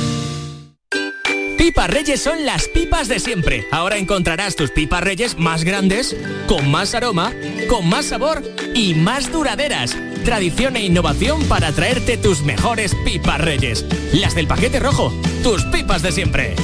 Pipas 1.81 1.95
Reyes 1.95 2.21
son 2.21 2.45
las 2.45 2.67
pipas 2.67 3.07
de 3.07 3.19
siempre. 3.19 3.65
Ahora 3.71 3.97
encontrarás 3.97 4.55
tus 4.55 4.69
pipas 4.69 5.03
Reyes 5.03 5.39
más 5.39 5.63
grandes, 5.63 6.15
con 6.47 6.69
más 6.69 6.93
aroma, 6.93 7.33
con 7.67 7.89
más 7.89 8.05
sabor 8.05 8.43
y 8.75 8.93
más 8.93 9.31
duraderas. 9.31 9.97
Tradición 10.23 10.75
e 10.75 10.85
innovación 10.85 11.43
para 11.45 11.71
traerte 11.71 12.17
tus 12.17 12.43
mejores 12.43 12.93
pipas 13.03 13.41
Reyes. 13.41 13.83
Las 14.13 14.35
del 14.35 14.45
paquete 14.45 14.79
rojo, 14.79 15.11
tus 15.41 15.63
pipas 15.65 16.03
de 16.03 16.11
siempre. 16.11 16.55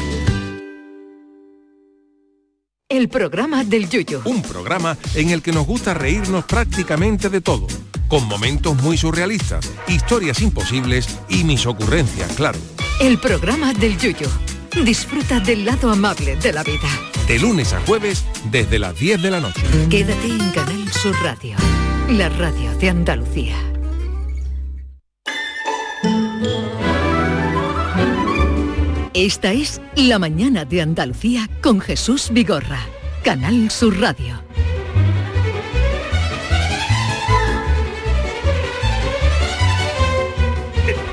El 2.87 3.09
programa 3.09 3.63
del 3.63 3.89
Yuyo. 3.89 4.21
Un 4.23 4.43
programa 4.43 4.99
en 5.15 5.31
el 5.31 5.41
que 5.41 5.51
nos 5.51 5.65
gusta 5.65 5.95
reírnos 5.95 6.45
prácticamente 6.45 7.29
de 7.29 7.41
todo, 7.41 7.65
con 8.07 8.27
momentos 8.27 8.79
muy 8.83 8.99
surrealistas, 8.99 9.67
historias 9.87 10.43
imposibles 10.43 11.07
y 11.27 11.43
mis 11.43 11.65
ocurrencias, 11.65 12.33
claro. 12.33 12.59
El 13.01 13.17
programa 13.17 13.73
del 13.73 13.97
Yuyo 13.97 14.29
Disfruta 14.83 15.39
del 15.39 15.65
lado 15.65 15.91
amable 15.91 16.35
de 16.37 16.53
la 16.53 16.63
vida. 16.63 16.87
De 17.27 17.39
lunes 17.39 17.73
a 17.73 17.81
jueves 17.81 18.23
desde 18.51 18.79
las 18.79 18.97
10 18.97 19.21
de 19.21 19.31
la 19.31 19.39
noche. 19.39 19.61
Quédate 19.89 20.27
en 20.27 20.49
Canal 20.51 20.91
Sur 20.93 21.15
Radio, 21.23 21.57
la 22.09 22.29
radio 22.29 22.73
de 22.77 22.89
Andalucía. 22.89 23.55
Esta 29.13 29.51
es 29.51 29.81
La 29.95 30.19
mañana 30.19 30.63
de 30.63 30.81
Andalucía 30.81 31.49
con 31.61 31.81
Jesús 31.81 32.29
Vigorra, 32.31 32.79
Canal 33.23 33.71
Sur 33.71 33.99
Radio. 33.99 34.46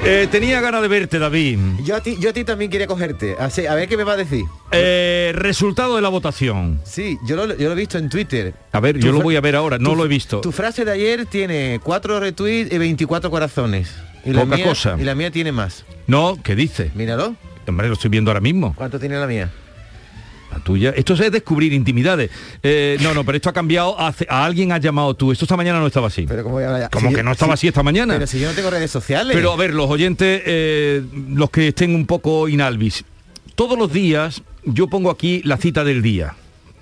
Eh, 0.07 0.29
tenía 0.31 0.61
ganas 0.61 0.83
de 0.83 0.89
verte, 0.89 1.19
David. 1.19 1.59
Yo 1.83 1.97
a 1.97 2.03
ti, 2.03 2.19
yo 2.21 2.29
a 2.29 2.33
ti 2.35 2.45
también 2.45 2.71
quería 2.71 2.87
cogerte. 2.87 3.37
Así, 3.39 3.67
a 3.67 3.75
ver 3.75 3.89
qué 3.89 3.97
me 3.97 4.05
va 4.05 4.13
a 4.13 4.17
decir. 4.19 4.45
Eh, 4.71 5.33
resultado 5.35 5.97
de 5.97 6.03
la 6.03 6.11
votación. 6.11 6.79
Sí, 6.85 7.17
yo 7.27 7.37
lo, 7.37 7.57
yo 7.57 7.69
lo 7.69 7.73
he 7.73 7.77
visto 7.77 7.97
en 7.97 8.11
Twitter. 8.11 8.53
A 8.73 8.81
ver, 8.81 8.99
yo 8.99 9.13
lo 9.13 9.23
voy 9.23 9.37
a 9.37 9.41
ver 9.41 9.57
ahora, 9.57 9.79
no 9.79 9.95
lo 9.95 10.05
he 10.05 10.09
visto. 10.09 10.43
Tu 10.43 10.53
frase 10.53 10.85
de 10.85 10.93
ayer 10.93 11.25
tiene 11.25 11.81
cuatro 11.83 12.21
retweets 12.21 12.71
y 12.71 12.77
24 12.77 13.31
corazones. 13.31 13.95
Y 14.27 14.33
Poca 14.33 14.45
la 14.45 14.57
mía, 14.57 14.65
cosa. 14.67 14.97
Y 15.01 15.05
la 15.05 15.15
mía 15.15 15.31
tiene 15.31 15.53
más. 15.53 15.87
No, 16.07 16.39
¿qué 16.43 16.55
dice? 16.55 16.91
Míralo. 16.95 17.35
Hombre, 17.67 17.89
lo 17.89 17.95
estoy 17.95 18.11
viendo 18.11 18.31
ahora 18.31 18.41
mismo. 18.41 18.75
¿Cuánto 18.77 19.01
tiene 19.01 19.19
la 19.19 19.27
mía? 19.27 19.51
La 20.55 20.63
tuya. 20.63 20.91
Esto 20.97 21.15
es 21.15 21.33
descubrir 21.33 21.73
intimidades. 21.73 22.31
Eh, 22.63 22.97
no, 23.03 23.13
no, 23.13 23.25
pero 23.25 23.37
esto 23.37 23.51
ha 23.51 23.53
cambiado. 23.53 23.99
Hace, 23.99 24.27
a 24.29 24.45
alguien 24.45 24.71
has 24.73 24.81
llamado 24.81 25.15
tú. 25.15 25.33
Esto 25.33 25.45
esta 25.45 25.57
mañana 25.57 25.81
no 25.81 25.87
estaba 25.87 26.07
así. 26.07 26.27
Pero 26.29 26.45
como 26.45 27.13
que 27.13 27.23
no 27.23 27.33
estaba 27.33 27.55
así 27.55 27.69
esta 27.69 27.83
mañana. 27.83 28.15
Pero 28.15 28.27
si 28.27 28.39
yo 28.39 28.49
no 28.49 28.55
tengo 28.55 28.71
redes 28.71 28.91
sociales. 28.91 29.35
Pero 29.35 29.53
a 29.53 29.57
ver, 29.57 29.75
los 29.75 29.91
oyentes, 29.91 30.43
eh, 30.47 31.03
los 31.31 31.51
que 31.51 31.69
estén 31.69 31.95
un 31.95 32.07
poco 32.07 32.49
inalvis, 32.49 33.05
todos 33.55 33.79
los 33.79 33.93
días 33.93 34.43
yo 34.65 34.89
pongo 34.89 35.11
aquí 35.11 35.43
la 35.45 35.57
cita 35.57 35.85
del 35.85 36.03
día. 36.03 36.35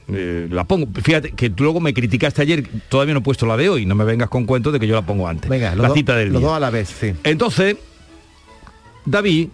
Eh, 0.08 0.48
la 0.50 0.64
pongo, 0.64 0.88
fíjate 1.02 1.30
que 1.30 1.48
tú 1.48 1.62
luego 1.64 1.80
me 1.80 1.94
criticaste 1.94 2.42
ayer, 2.42 2.66
todavía 2.88 3.14
no 3.14 3.20
he 3.20 3.22
puesto 3.22 3.46
la 3.46 3.56
de 3.56 3.68
hoy, 3.68 3.86
no 3.86 3.94
me 3.94 4.04
vengas 4.04 4.28
con 4.28 4.44
cuentos 4.44 4.72
de 4.72 4.80
que 4.80 4.86
yo 4.86 4.94
la 4.94 5.02
pongo 5.02 5.28
antes. 5.28 5.48
Venga, 5.48 5.74
los 5.74 5.88
la 5.88 5.94
cita 5.94 6.16
del 6.16 6.28
los 6.32 6.40
día. 6.40 6.48
dos 6.48 6.56
a 6.56 6.60
la 6.60 6.70
vez, 6.70 6.94
sí. 7.00 7.14
Entonces, 7.24 7.76
David, 9.06 9.48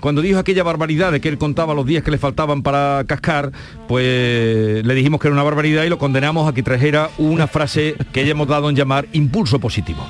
cuando 0.00 0.22
dijo 0.22 0.38
aquella 0.38 0.62
barbaridad 0.62 1.12
de 1.12 1.20
que 1.20 1.28
él 1.28 1.38
contaba 1.38 1.74
los 1.74 1.86
días 1.86 2.02
que 2.02 2.10
le 2.10 2.18
faltaban 2.18 2.62
para 2.62 3.04
cascar, 3.06 3.52
pues 3.88 4.84
le 4.84 4.94
dijimos 4.94 5.20
que 5.20 5.28
era 5.28 5.34
una 5.34 5.42
barbaridad 5.42 5.84
y 5.84 5.88
lo 5.88 5.98
condenamos 5.98 6.48
a 6.48 6.54
que 6.54 6.62
trajera 6.62 7.10
una 7.18 7.46
frase 7.46 7.96
que 8.12 8.24
ya 8.24 8.32
hemos 8.32 8.48
dado 8.48 8.68
en 8.70 8.76
llamar 8.76 9.06
impulso 9.12 9.58
positivo. 9.58 10.06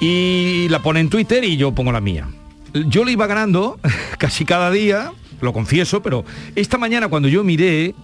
Y 0.00 0.66
la 0.68 0.80
pone 0.80 1.00
en 1.00 1.08
Twitter 1.08 1.44
y 1.44 1.56
yo 1.56 1.72
pongo 1.72 1.92
la 1.92 2.00
mía. 2.00 2.28
Yo 2.72 3.04
le 3.04 3.12
iba 3.12 3.26
ganando 3.26 3.78
casi 4.18 4.44
cada 4.44 4.70
día, 4.70 5.12
lo 5.40 5.52
confieso, 5.52 6.02
pero 6.02 6.24
esta 6.54 6.78
mañana 6.78 7.08
cuando 7.08 7.28
yo 7.28 7.44
miré, 7.44 7.94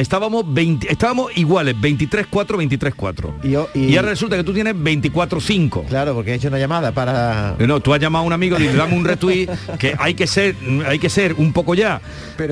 estábamos 0.00 0.44
20, 0.52 0.90
estábamos 0.90 1.36
iguales, 1.36 1.74
23-4, 1.76 2.56
23-4. 2.56 3.32
Y, 3.42 3.50
yo- 3.50 3.68
Y 3.74 3.96
ahora 3.96 4.10
resulta 4.10 4.36
que 4.36 4.44
tú 4.44 4.52
tienes 4.54 4.74
24-5. 4.74 5.86
Claro, 5.88 6.14
porque 6.14 6.32
he 6.32 6.34
hecho 6.34 6.48
una 6.48 6.58
llamada 6.58 6.92
para... 6.92 7.56
No, 7.58 7.80
tú 7.80 7.92
has 7.92 8.00
llamado 8.00 8.22
a 8.24 8.26
un 8.26 8.32
amigo 8.32 8.56
y 8.58 8.62
le 8.64 8.72
dame 8.74 8.94
un 8.96 9.04
retweet 9.04 9.48
que 9.78 9.94
hay 9.98 10.14
que 10.14 10.26
ser, 10.26 10.54
hay 10.86 10.98
que 10.98 11.10
ser 11.10 11.34
un 11.34 11.52
poco 11.52 11.74
ya. 11.74 12.00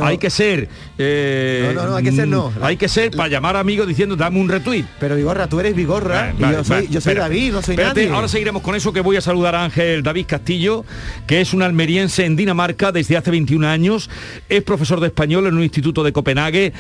hay 0.02 0.18
que 0.18 0.30
ser. 0.30 0.68
eh, 0.98 1.72
No, 1.74 1.82
no, 1.82 1.88
no, 1.90 1.96
hay 1.96 2.04
que 2.04 2.12
ser 2.12 2.28
no. 2.28 2.50
mm, 2.50 2.64
Hay 2.64 2.76
que 2.76 2.88
ser 2.88 3.10
para 3.12 3.28
llamar 3.28 3.56
a 3.56 3.60
amigos 3.60 3.86
diciendo 3.86 4.16
dame 4.16 4.40
un 4.40 4.48
retweet. 4.48 4.84
Pero 4.98 5.16
Vigorra, 5.16 5.46
tú 5.46 5.60
eres 5.60 5.74
Vigorra 5.74 6.34
y 6.36 6.42
Vale, 6.42 6.56
yo 6.58 6.64
soy, 6.64 6.76
vale, 6.76 6.88
yo 6.90 7.00
soy. 7.00 7.14
David, 7.14 7.52
no 7.52 7.62
soy 7.62 7.74
Espérate, 7.74 8.00
nadie. 8.02 8.14
Ahora 8.14 8.28
seguiremos 8.28 8.62
con 8.62 8.74
eso 8.74 8.92
que 8.92 9.00
voy 9.00 9.16
a 9.16 9.20
saludar 9.20 9.54
a 9.54 9.64
Ángel 9.64 10.02
David 10.02 10.26
Castillo, 10.26 10.84
que 11.26 11.40
es 11.40 11.54
un 11.54 11.62
almeriense 11.62 12.24
en 12.24 12.36
Dinamarca 12.36 12.92
desde 12.92 13.16
hace 13.16 13.30
21 13.30 13.66
años, 13.68 14.10
es 14.48 14.62
profesor 14.62 15.00
de 15.00 15.06
español 15.08 15.46
en 15.46 15.54
un 15.54 15.62
instituto 15.62 16.02
de 16.02 16.12
Copenhague. 16.12 16.72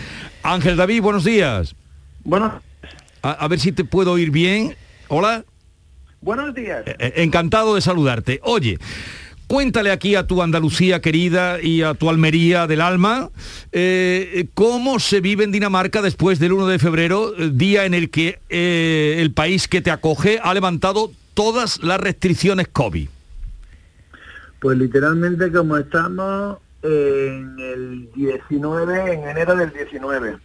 Ángel 0.46 0.76
David, 0.76 1.02
buenos 1.02 1.24
días. 1.24 1.74
Bueno. 2.24 2.62
A, 3.22 3.32
a 3.32 3.48
ver 3.48 3.58
si 3.58 3.72
te 3.72 3.84
puedo 3.84 4.12
oír 4.12 4.30
bien. 4.30 4.76
Hola. 5.08 5.44
Buenos 6.20 6.54
días. 6.54 6.84
Eh, 6.86 7.14
Encantado 7.16 7.74
de 7.74 7.80
saludarte. 7.80 8.40
Oye, 8.42 8.78
cuéntale 9.46 9.90
aquí 9.90 10.14
a 10.14 10.26
tu 10.26 10.42
Andalucía 10.42 11.00
querida 11.00 11.60
y 11.60 11.82
a 11.82 11.94
tu 11.94 12.08
Almería 12.08 12.66
del 12.66 12.80
alma 12.80 13.30
eh, 13.72 14.46
cómo 14.54 14.98
se 14.98 15.20
vive 15.20 15.44
en 15.44 15.52
Dinamarca 15.52 16.02
después 16.02 16.38
del 16.38 16.52
1 16.52 16.66
de 16.68 16.78
febrero, 16.78 17.34
eh, 17.36 17.50
día 17.52 17.84
en 17.84 17.94
el 17.94 18.10
que 18.10 18.38
eh, 18.48 19.16
el 19.18 19.32
país 19.32 19.68
que 19.68 19.80
te 19.80 19.90
acoge 19.90 20.38
ha 20.42 20.54
levantado 20.54 21.10
todas 21.34 21.82
las 21.82 22.00
restricciones 22.00 22.68
COVID. 22.68 23.08
Pues 24.60 24.78
literalmente 24.78 25.52
como 25.52 25.76
estamos 25.76 26.58
en 26.86 27.56
el 27.58 28.12
19, 28.14 29.12
en 29.12 29.28
enero 29.28 29.56
del 29.56 29.72
19. 29.72 30.38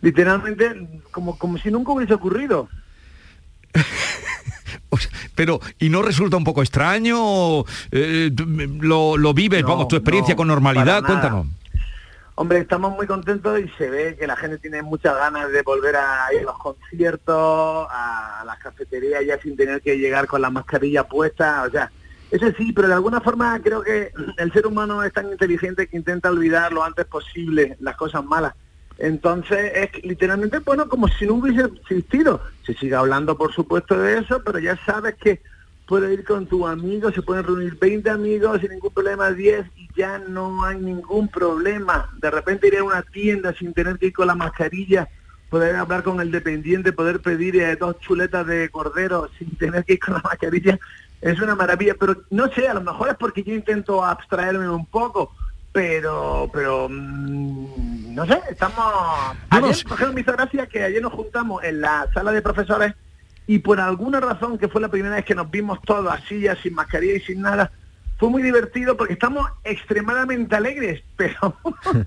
Literalmente 0.00 1.02
como, 1.10 1.36
como 1.38 1.58
si 1.58 1.70
nunca 1.70 1.92
hubiese 1.92 2.14
ocurrido. 2.14 2.68
Pero, 5.34 5.60
¿y 5.78 5.88
no 5.88 6.02
resulta 6.02 6.36
un 6.36 6.44
poco 6.44 6.62
extraño? 6.62 7.62
eh, 7.90 8.30
lo, 8.80 9.16
lo 9.16 9.34
vives, 9.34 9.62
No, 9.62 9.68
vamos, 9.68 9.88
tu 9.88 9.96
experiencia 9.96 10.34
no, 10.34 10.36
con 10.36 10.48
normalidad? 10.48 11.02
Cuéntanos. 11.02 11.46
Hombre, 12.34 12.58
estamos 12.58 12.94
muy 12.94 13.06
contentos 13.06 13.60
y 13.60 13.68
se 13.76 13.90
ve 13.90 14.16
que 14.18 14.26
la 14.26 14.36
gente 14.36 14.58
tiene 14.58 14.82
muchas 14.82 15.14
ganas 15.16 15.52
de 15.52 15.62
volver 15.62 15.96
a 15.96 16.32
ir 16.32 16.40
a 16.40 16.44
los 16.44 16.58
conciertos, 16.58 17.86
a 17.90 18.42
las 18.46 18.58
cafeterías 18.58 19.24
ya 19.26 19.38
sin 19.40 19.56
tener 19.56 19.82
que 19.82 19.98
llegar 19.98 20.26
con 20.26 20.40
la 20.40 20.50
mascarilla 20.50 21.04
puesta, 21.04 21.64
o 21.66 21.70
sea, 21.70 21.90
eso 22.32 22.50
sí, 22.56 22.72
pero 22.72 22.88
de 22.88 22.94
alguna 22.94 23.20
forma 23.20 23.60
creo 23.62 23.82
que 23.82 24.10
el 24.38 24.52
ser 24.52 24.66
humano 24.66 25.02
es 25.02 25.12
tan 25.12 25.30
inteligente 25.30 25.86
que 25.86 25.98
intenta 25.98 26.30
olvidar 26.30 26.72
lo 26.72 26.82
antes 26.82 27.04
posible 27.04 27.76
las 27.78 27.94
cosas 27.96 28.24
malas. 28.24 28.54
Entonces 28.96 29.72
es 29.74 30.02
literalmente, 30.02 30.60
bueno, 30.60 30.88
como 30.88 31.08
si 31.08 31.26
no 31.26 31.34
hubiese 31.34 31.66
existido. 31.66 32.40
Se 32.64 32.72
sigue 32.72 32.94
hablando, 32.94 33.36
por 33.36 33.52
supuesto, 33.52 33.98
de 33.98 34.18
eso, 34.18 34.42
pero 34.42 34.58
ya 34.58 34.76
sabes 34.86 35.14
que 35.16 35.42
puedes 35.86 36.10
ir 36.10 36.24
con 36.24 36.46
tus 36.46 36.66
amigos, 36.66 37.12
se 37.14 37.20
pueden 37.20 37.44
reunir 37.44 37.78
20 37.78 38.08
amigos 38.08 38.62
sin 38.62 38.70
ningún 38.70 38.94
problema, 38.94 39.30
10 39.30 39.66
y 39.76 39.88
ya 39.94 40.18
no 40.18 40.64
hay 40.64 40.78
ningún 40.78 41.28
problema. 41.28 42.08
De 42.18 42.30
repente 42.30 42.68
ir 42.68 42.78
a 42.78 42.84
una 42.84 43.02
tienda 43.02 43.52
sin 43.52 43.74
tener 43.74 43.98
que 43.98 44.06
ir 44.06 44.14
con 44.14 44.26
la 44.26 44.34
mascarilla, 44.34 45.06
poder 45.50 45.76
hablar 45.76 46.02
con 46.02 46.18
el 46.22 46.30
dependiente, 46.30 46.94
poder 46.94 47.20
pedir 47.20 47.56
eh, 47.56 47.76
dos 47.76 47.98
chuletas 48.00 48.46
de 48.46 48.70
cordero 48.70 49.28
sin 49.38 49.54
tener 49.56 49.84
que 49.84 49.94
ir 49.94 50.00
con 50.00 50.14
la 50.14 50.22
mascarilla, 50.24 50.78
es 51.22 51.40
una 51.40 51.54
maravilla. 51.54 51.94
Pero 51.98 52.16
no 52.30 52.52
sé, 52.52 52.68
a 52.68 52.74
lo 52.74 52.82
mejor 52.82 53.08
es 53.08 53.16
porque 53.16 53.42
yo 53.42 53.54
intento 53.54 54.04
abstraerme 54.04 54.68
un 54.68 54.84
poco, 54.84 55.34
pero, 55.72 56.50
pero 56.52 56.88
mm, 56.90 58.14
no 58.14 58.26
sé, 58.26 58.40
estamos... 58.50 58.84
Ayer, 59.48 59.76
por 59.84 59.94
ejemplo, 59.94 60.12
me 60.12 60.20
hizo 60.20 60.32
gracia 60.32 60.66
que 60.66 60.82
ayer 60.82 61.00
nos 61.00 61.12
juntamos 61.12 61.64
en 61.64 61.80
la 61.80 62.08
sala 62.12 62.32
de 62.32 62.42
profesores 62.42 62.92
y 63.46 63.60
por 63.60 63.80
alguna 63.80 64.20
razón, 64.20 64.58
que 64.58 64.68
fue 64.68 64.80
la 64.80 64.88
primera 64.88 65.16
vez 65.16 65.24
que 65.24 65.34
nos 65.34 65.50
vimos 65.50 65.80
todos 65.82 66.12
así, 66.12 66.40
ya 66.40 66.56
sin 66.56 66.74
mascarilla 66.74 67.14
y 67.14 67.20
sin 67.20 67.40
nada, 67.40 67.72
fue 68.18 68.28
muy 68.28 68.42
divertido 68.42 68.96
porque 68.96 69.14
estamos 69.14 69.48
extremadamente 69.64 70.54
alegres, 70.54 71.02
pero... 71.16 71.56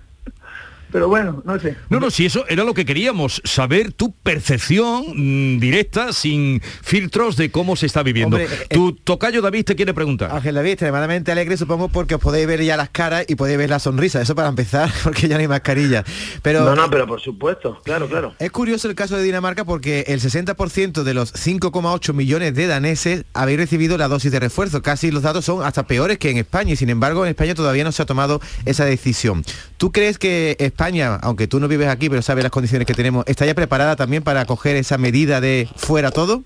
pero 0.96 1.10
bueno, 1.10 1.44
no 1.44 1.60
sé. 1.60 1.76
No, 1.90 2.00
no, 2.00 2.10
si 2.10 2.26
eso 2.26 2.46
era 2.48 2.64
lo 2.64 2.74
que 2.74 2.86
queríamos, 2.86 3.42
saber 3.44 3.92
tu 3.92 4.14
percepción 4.14 5.04
mm, 5.14 5.60
directa, 5.60 6.14
sin 6.14 6.62
filtros 6.62 7.36
de 7.36 7.52
cómo 7.52 7.76
se 7.76 7.86
está 7.86 8.02
viviendo. 8.02 8.38
Hombre, 8.38 8.50
eh, 8.70 8.74
tu 8.74 8.94
tocayo 8.94 9.42
David 9.42 9.66
te 9.66 9.76
quiere 9.76 9.94
preguntar. 9.94 10.32
Ángel 10.32 10.56
David, 10.56 10.70
extremadamente 10.70 11.34
alegre 11.34 11.58
supongo 11.58 11.90
porque 11.90 12.16
os 12.16 12.22
podéis 12.22 12.48
ver 12.48 12.64
ya 12.64 12.78
las 12.78 12.92
caras 12.92 13.26
y 13.28 13.36
podéis 13.36 13.58
ver 13.58 13.70
la 13.70 13.80
sonrisa, 13.80 14.22
eso 14.22 14.36
para 14.36 14.48
empezar, 14.48 14.90
porque 15.04 15.28
ya 15.28 15.36
no 15.36 15.42
hay 15.42 15.50
mascarilla. 15.50 16.06
Pero 16.42 16.64
no, 16.64 16.78
no, 16.78 16.90
pero 16.90 17.06
por 17.06 17.20
supuesto, 17.20 17.82
claro, 17.84 18.08
claro. 18.08 18.34
Es 18.40 18.52
curioso 18.52 18.88
el 18.88 18.96
caso 18.96 19.18
de 19.18 19.24
Dinamarca 19.24 19.66
porque 19.66 20.06
el 20.08 20.22
60% 20.22 21.04
de 21.04 21.14
los 21.14 21.34
5,8 21.34 22.14
millones 22.14 22.56
de 22.56 22.68
daneses 22.68 23.26
habéis 23.34 23.58
recibido 23.58 23.98
la 23.98 24.08
dosis 24.08 24.32
de 24.32 24.40
refuerzo. 24.40 24.82
Casi 24.82 25.12
los 25.12 25.24
datos 25.24 25.44
son 25.44 25.62
hasta 25.62 25.88
peores 25.88 26.20
que 26.20 26.30
en 26.30 26.38
España 26.38 26.72
y 26.72 26.78
sin 26.78 26.90
embargo 26.90 27.26
en 27.26 27.32
España 27.32 27.54
todavía 27.54 27.84
no 27.84 27.92
se 27.92 28.02
ha 28.02 28.06
tomado 28.06 28.40
esa 28.64 28.86
decisión. 28.86 29.44
¿Tú 29.76 29.92
crees 29.92 30.18
que 30.18 30.56
España, 30.60 30.85
aunque 31.22 31.48
tú 31.48 31.60
no 31.60 31.68
vives 31.68 31.88
aquí 31.88 32.10
pero 32.10 32.22
sabes 32.22 32.44
las 32.44 32.52
condiciones 32.52 32.86
que 32.86 32.94
tenemos, 32.94 33.24
está 33.28 33.46
ya 33.46 33.56
preparada 33.56 33.96
también 33.96 34.24
para 34.24 34.42
acoger 34.42 34.76
esa 34.76 34.98
medida 34.98 35.42
de 35.42 35.68
fuera 35.76 36.12
todo? 36.12 36.44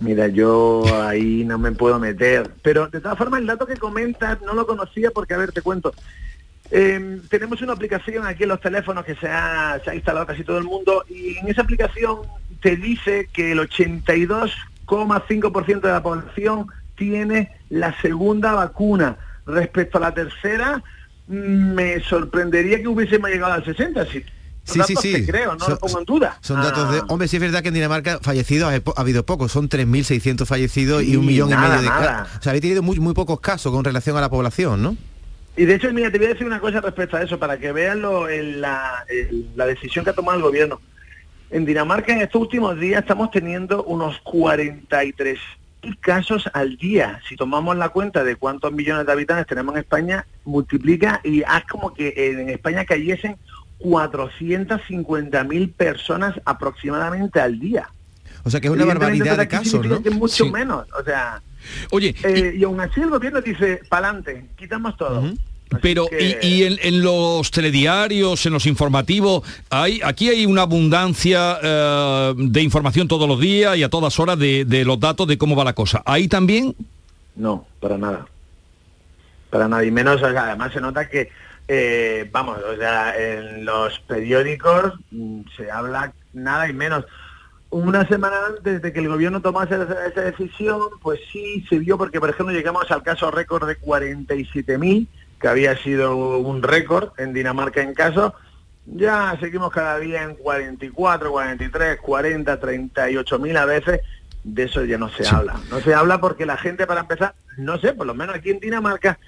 Mira, 0.00 0.28
yo 0.28 0.84
ahí 1.02 1.44
no 1.44 1.58
me 1.58 1.72
puedo 1.72 1.98
meter. 1.98 2.52
Pero 2.62 2.86
de 2.86 3.00
todas 3.00 3.18
formas, 3.18 3.40
el 3.40 3.48
dato 3.48 3.66
que 3.66 3.76
comentas 3.76 4.40
no 4.42 4.54
lo 4.54 4.64
conocía 4.66 5.10
porque, 5.10 5.34
a 5.34 5.38
ver, 5.38 5.50
te 5.50 5.60
cuento. 5.60 5.92
Eh, 6.70 7.20
tenemos 7.28 7.60
una 7.62 7.72
aplicación 7.72 8.24
aquí 8.26 8.42
en 8.42 8.50
los 8.50 8.60
teléfonos 8.60 9.02
que 9.04 9.14
se 9.16 9.26
ha, 9.28 9.80
se 9.82 9.90
ha 9.90 9.94
instalado 9.94 10.26
casi 10.26 10.44
todo 10.44 10.58
el 10.58 10.64
mundo 10.64 11.02
y 11.08 11.38
en 11.38 11.48
esa 11.48 11.62
aplicación 11.62 12.18
te 12.60 12.76
dice 12.76 13.30
que 13.32 13.52
el 13.52 13.60
82,5% 13.60 15.80
de 15.80 15.88
la 15.88 16.02
población 16.02 16.66
tiene 16.94 17.50
la 17.70 17.98
segunda 18.00 18.52
vacuna. 18.52 19.16
Respecto 19.46 19.96
a 19.96 20.02
la 20.02 20.12
tercera, 20.12 20.82
me 21.28 22.00
sorprendería 22.04 22.80
que 22.80 22.88
hubiésemos 22.88 23.30
llegado 23.30 23.52
al 23.52 23.64
60. 23.64 24.06
Sí, 24.06 24.24
Sí, 24.64 24.80
sí, 24.86 24.96
sí. 24.96 25.24
Creo, 25.26 25.54
no 25.54 25.60
Son- 25.60 25.70
lo 25.70 25.78
pongo 25.78 25.98
en 26.00 26.04
duda. 26.04 26.38
Son 26.42 26.60
datos 26.60 26.92
de... 26.92 26.98
Ah. 26.98 27.04
Hombre, 27.08 27.26
sí 27.26 27.36
es 27.36 27.40
verdad 27.42 27.62
que 27.62 27.68
en 27.68 27.74
Dinamarca 27.74 28.18
fallecidos 28.20 28.70
ha, 28.70 28.74
ha 28.96 29.00
habido 29.00 29.24
pocos, 29.24 29.50
son 29.50 29.66
3.600 29.70 30.44
fallecidos 30.44 31.02
y 31.04 31.16
un 31.16 31.24
millón 31.24 31.50
y 31.50 31.56
medio 31.56 31.80
de 31.80 31.88
casos. 31.88 32.36
O 32.38 32.42
sea, 32.42 32.50
habéis 32.50 32.60
tenido 32.62 32.82
muy, 32.82 33.00
muy 33.00 33.14
pocos 33.14 33.40
casos 33.40 33.72
con 33.72 33.82
relación 33.82 34.18
a 34.18 34.20
la 34.20 34.28
población, 34.28 34.82
¿no? 34.82 34.94
Y 35.56 35.64
de 35.64 35.74
hecho, 35.76 35.90
mira, 35.94 36.10
te 36.12 36.18
voy 36.18 36.26
a 36.26 36.30
decir 36.34 36.46
una 36.46 36.60
cosa 36.60 36.82
respecto 36.82 37.16
a 37.16 37.22
eso, 37.22 37.38
para 37.38 37.56
que 37.58 37.72
vean 37.72 38.02
lo, 38.02 38.28
la, 38.28 39.06
el- 39.08 39.48
la 39.56 39.64
decisión 39.64 40.04
que 40.04 40.10
ha 40.10 40.14
tomado 40.14 40.36
el 40.36 40.44
gobierno. 40.44 40.82
En 41.50 41.64
Dinamarca 41.64 42.12
en 42.12 42.20
estos 42.20 42.42
últimos 42.42 42.78
días 42.78 43.00
estamos 43.00 43.30
teniendo 43.30 43.84
unos 43.84 44.18
43 44.20 45.38
mil 45.82 45.98
casos 45.98 46.48
al 46.52 46.76
día. 46.76 47.20
Si 47.28 47.36
tomamos 47.36 47.76
la 47.76 47.88
cuenta 47.90 48.24
de 48.24 48.36
cuántos 48.36 48.72
millones 48.72 49.06
de 49.06 49.12
habitantes 49.12 49.46
tenemos 49.46 49.74
en 49.74 49.80
España, 49.80 50.26
multiplica 50.44 51.20
y 51.24 51.42
haz 51.42 51.64
como 51.64 51.92
que 51.92 52.12
en 52.16 52.50
España 52.50 52.84
cayesen 52.84 53.36
450 53.78 55.44
mil 55.44 55.70
personas 55.70 56.34
aproximadamente 56.44 57.40
al 57.40 57.58
día. 57.58 57.88
O 58.44 58.50
sea 58.50 58.60
que 58.60 58.68
es 58.68 58.72
una 58.72 58.84
barbaridad 58.84 59.36
de 59.36 59.48
casos, 59.48 59.84
¿no? 59.86 60.00
mucho 60.12 60.46
menos, 60.50 60.86
o 60.98 61.04
sea... 61.04 61.42
Oye, 61.90 62.14
eh, 62.22 62.54
y, 62.56 62.64
aún 62.64 62.80
así 62.80 63.00
el 63.00 63.10
gobierno 63.10 63.40
dice, 63.40 63.82
pa'lante, 63.88 64.46
quitamos 64.56 64.96
todo. 64.96 65.22
Pero 65.82 66.06
y, 66.10 66.64
en, 66.64 67.02
los 67.02 67.50
telediarios, 67.50 68.44
en 68.46 68.52
los 68.52 68.66
informativos, 68.66 69.42
hay 69.70 70.00
aquí 70.02 70.28
hay 70.28 70.46
una 70.46 70.62
abundancia 70.62 71.58
eh, 71.62 72.34
de 72.36 72.62
información 72.62 73.08
todos 73.08 73.28
los 73.28 73.40
días 73.40 73.76
y 73.76 73.82
a 73.82 73.88
todas 73.88 74.18
horas 74.18 74.38
de, 74.38 74.64
los 74.84 74.98
datos 74.98 75.26
de 75.28 75.38
cómo 75.38 75.56
va 75.56 75.64
la 75.64 75.74
cosa. 75.74 76.02
¿Ahí 76.04 76.28
también? 76.28 76.74
No, 77.36 77.66
para 77.80 77.98
nada. 77.98 78.26
Para 79.50 79.68
nada. 79.68 79.84
Y 79.84 79.90
menos, 79.90 80.22
además 80.22 80.72
se 80.72 80.80
nota 80.80 81.08
que, 81.08 81.30
eh, 81.68 82.28
vamos, 82.32 82.58
o 82.58 82.76
sea, 82.76 83.14
en 83.16 83.64
los 83.64 83.98
periódicos 84.00 84.94
mm, 85.10 85.42
se 85.56 85.70
habla 85.70 86.12
nada 86.32 86.68
y 86.68 86.72
menos. 86.72 87.04
Una 87.70 88.08
semana 88.08 88.36
antes 88.56 88.80
de 88.80 88.92
que 88.94 89.00
el 89.00 89.08
gobierno 89.08 89.42
tomase 89.42 89.74
esa, 89.74 90.22
decisión, 90.22 90.80
pues 91.02 91.20
sí 91.30 91.66
se 91.68 91.78
vio, 91.78 91.98
porque 91.98 92.18
por 92.18 92.30
ejemplo 92.30 92.54
llegamos 92.54 92.90
al 92.90 93.02
caso 93.02 93.30
récord 93.30 93.68
de 93.68 93.78
47.000 93.78 95.06
que 95.40 95.48
había 95.48 95.76
sido 95.78 96.38
un 96.38 96.62
récord 96.62 97.12
en 97.18 97.32
Dinamarca 97.32 97.82
en 97.82 97.94
caso, 97.94 98.34
ya 98.86 99.36
seguimos 99.38 99.70
cada 99.70 99.98
día 99.98 100.22
en 100.22 100.34
44, 100.34 101.30
43, 101.30 101.98
40, 102.00 102.60
38 102.60 103.38
mil 103.38 103.56
a 103.56 103.64
veces. 103.64 104.00
De 104.44 104.62
eso 104.62 104.84
ya 104.84 104.96
no 104.96 105.10
se 105.10 105.28
habla. 105.28 105.56
No 105.70 105.80
se 105.80 105.92
habla 105.94 106.20
porque 106.20 106.46
la 106.46 106.56
gente, 106.56 106.86
para 106.86 107.00
empezar, 107.00 107.34
no 107.58 107.78
sé, 107.78 107.92
por 107.92 108.06
lo 108.06 108.14
menos 108.14 108.34
aquí 108.34 108.50
en 108.50 108.60
Dinamarca, 108.60 109.18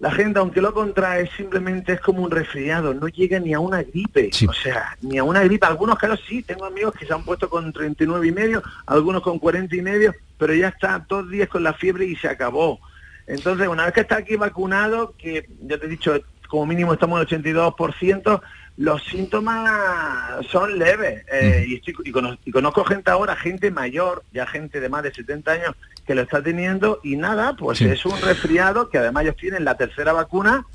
la 0.00 0.10
gente, 0.10 0.38
aunque 0.38 0.60
lo 0.60 0.74
contrae, 0.74 1.30
simplemente 1.36 1.94
es 1.94 2.00
como 2.00 2.22
un 2.22 2.30
resfriado, 2.30 2.94
no 2.94 3.08
llega 3.08 3.38
ni 3.38 3.54
a 3.54 3.60
una 3.60 3.82
gripe. 3.82 4.30
O 4.48 4.52
sea, 4.52 4.96
ni 5.02 5.18
a 5.18 5.24
una 5.24 5.42
gripe. 5.42 5.66
Algunos 5.66 5.98
casos 5.98 6.20
sí, 6.26 6.42
tengo 6.42 6.64
amigos 6.64 6.94
que 6.94 7.06
se 7.06 7.12
han 7.12 7.24
puesto 7.24 7.48
con 7.48 7.72
39 7.72 8.26
y 8.26 8.32
medio, 8.32 8.62
algunos 8.86 9.22
con 9.22 9.38
40 9.38 9.74
y 9.76 9.82
medio, 9.82 10.14
pero 10.38 10.54
ya 10.54 10.68
está 10.68 11.04
dos 11.08 11.30
días 11.30 11.48
con 11.48 11.62
la 11.62 11.74
fiebre 11.74 12.06
y 12.06 12.16
se 12.16 12.28
acabó. 12.28 12.80
Entonces, 13.26 13.68
una 13.68 13.84
vez 13.84 13.94
que 13.94 14.00
está 14.00 14.16
aquí 14.16 14.36
vacunado, 14.36 15.14
que 15.16 15.48
ya 15.62 15.78
te 15.78 15.86
he 15.86 15.88
dicho, 15.88 16.14
como 16.48 16.66
mínimo 16.66 16.92
estamos 16.92 17.20
en 17.32 17.38
el 17.38 17.44
82%, 17.44 18.42
los 18.76 19.02
síntomas 19.04 20.44
son 20.50 20.78
leves. 20.78 21.24
Eh, 21.32 21.66
y, 21.68 22.12
conozco, 22.50 22.84
gente 22.84 23.10
ahora, 23.10 23.36
gente 23.36 23.70
mayor, 23.70 24.24
ya 24.32 24.46
gente 24.46 24.80
de 24.80 24.88
más 24.88 25.02
de 25.02 25.14
70 25.14 25.52
años, 25.52 25.76
que 26.06 26.14
lo 26.14 26.22
está 26.22 26.42
teniendo 26.42 27.00
y 27.02 27.16
nada, 27.16 27.56
pues 27.56 27.80
es 27.80 28.04
un 28.04 28.20
resfriado 28.20 28.90
que 28.90 28.98
además 28.98 29.24
ellos 29.24 29.36
tienen 29.36 29.64
la 29.64 29.76
tercera 29.76 30.12
vacuna 30.12 30.66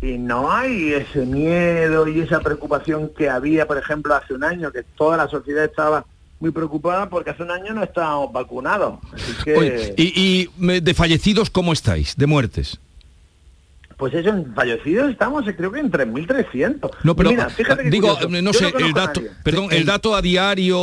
y 0.00 0.16
no 0.16 0.50
hay 0.50 0.94
ese 0.94 1.26
miedo 1.26 2.08
y 2.08 2.20
esa 2.20 2.40
preocupación 2.40 3.10
que 3.10 3.28
había, 3.28 3.66
por 3.66 3.76
ejemplo, 3.76 4.14
hace 4.14 4.32
un 4.32 4.44
año, 4.44 4.72
que 4.72 4.82
toda 4.82 5.18
la 5.18 5.28
sociedad 5.28 5.64
estaba 5.64 6.06
muy 6.40 6.50
preocupada 6.50 7.08
porque 7.08 7.30
hace 7.30 7.42
un 7.42 7.50
año 7.50 7.74
no 7.74 7.84
estábamos 7.84 8.32
vacunados. 8.32 8.98
¿y, 9.96 10.48
de 10.56 10.94
fallecidos 10.94 11.50
cómo 11.50 11.72
estáis? 11.72 12.16
¿De 12.16 12.26
muertes? 12.26 12.80
Pues 13.98 14.14
eso, 14.14 14.30
en 14.30 14.54
fallecidos 14.54 15.10
estamos 15.10 15.46
eh, 15.46 15.54
creo 15.54 15.70
que 15.70 15.80
en 15.80 15.92
3.300. 15.92 16.90
No, 17.04 17.14
pero 17.14 17.32
digo, 17.90 18.18
no 18.30 18.52
sé, 18.54 18.72
el 18.78 18.94
dato, 18.94 19.20
perdón, 19.44 19.68
el 19.70 19.84
dato 19.84 20.16
a 20.16 20.22
diario... 20.22 20.74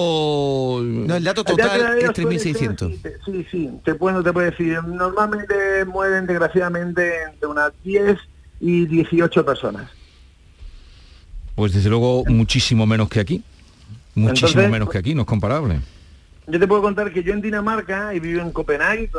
No, 0.84 1.16
el 1.16 1.24
dato 1.24 1.44
total 1.44 1.98
es 1.98 2.10
3.600. 2.12 3.18
Sí, 3.26 3.48
sí, 3.50 3.72
te 3.84 3.96
puedo, 3.96 4.22
te 4.22 4.32
puedo 4.32 4.52
decir, 4.52 4.84
normalmente 4.84 5.84
mueren 5.86 6.28
desgraciadamente 6.28 7.24
entre 7.24 7.48
unas 7.48 7.72
10 7.84 8.20
y 8.60 8.86
18 8.86 9.44
personas. 9.44 9.90
Pues 11.56 11.74
desde 11.74 11.90
luego 11.90 12.24
muchísimo 12.28 12.86
menos 12.86 13.10
que 13.10 13.20
aquí. 13.20 13.44
Muchísimo 14.18 14.68
menos 14.68 14.90
que 14.90 14.98
aquí, 14.98 15.14
no 15.14 15.22
es 15.22 15.28
comparable. 15.28 15.80
Yo 16.48 16.60
te 16.60 16.68
puedo 16.68 16.82
contar 16.82 17.14
que 17.14 17.22
yo 17.22 17.34
en 17.34 17.42
Dinamarca 17.42 18.16
y 18.16 18.20
vivo 18.20 18.42
en 18.42 18.52
Copenhague, 18.52 19.12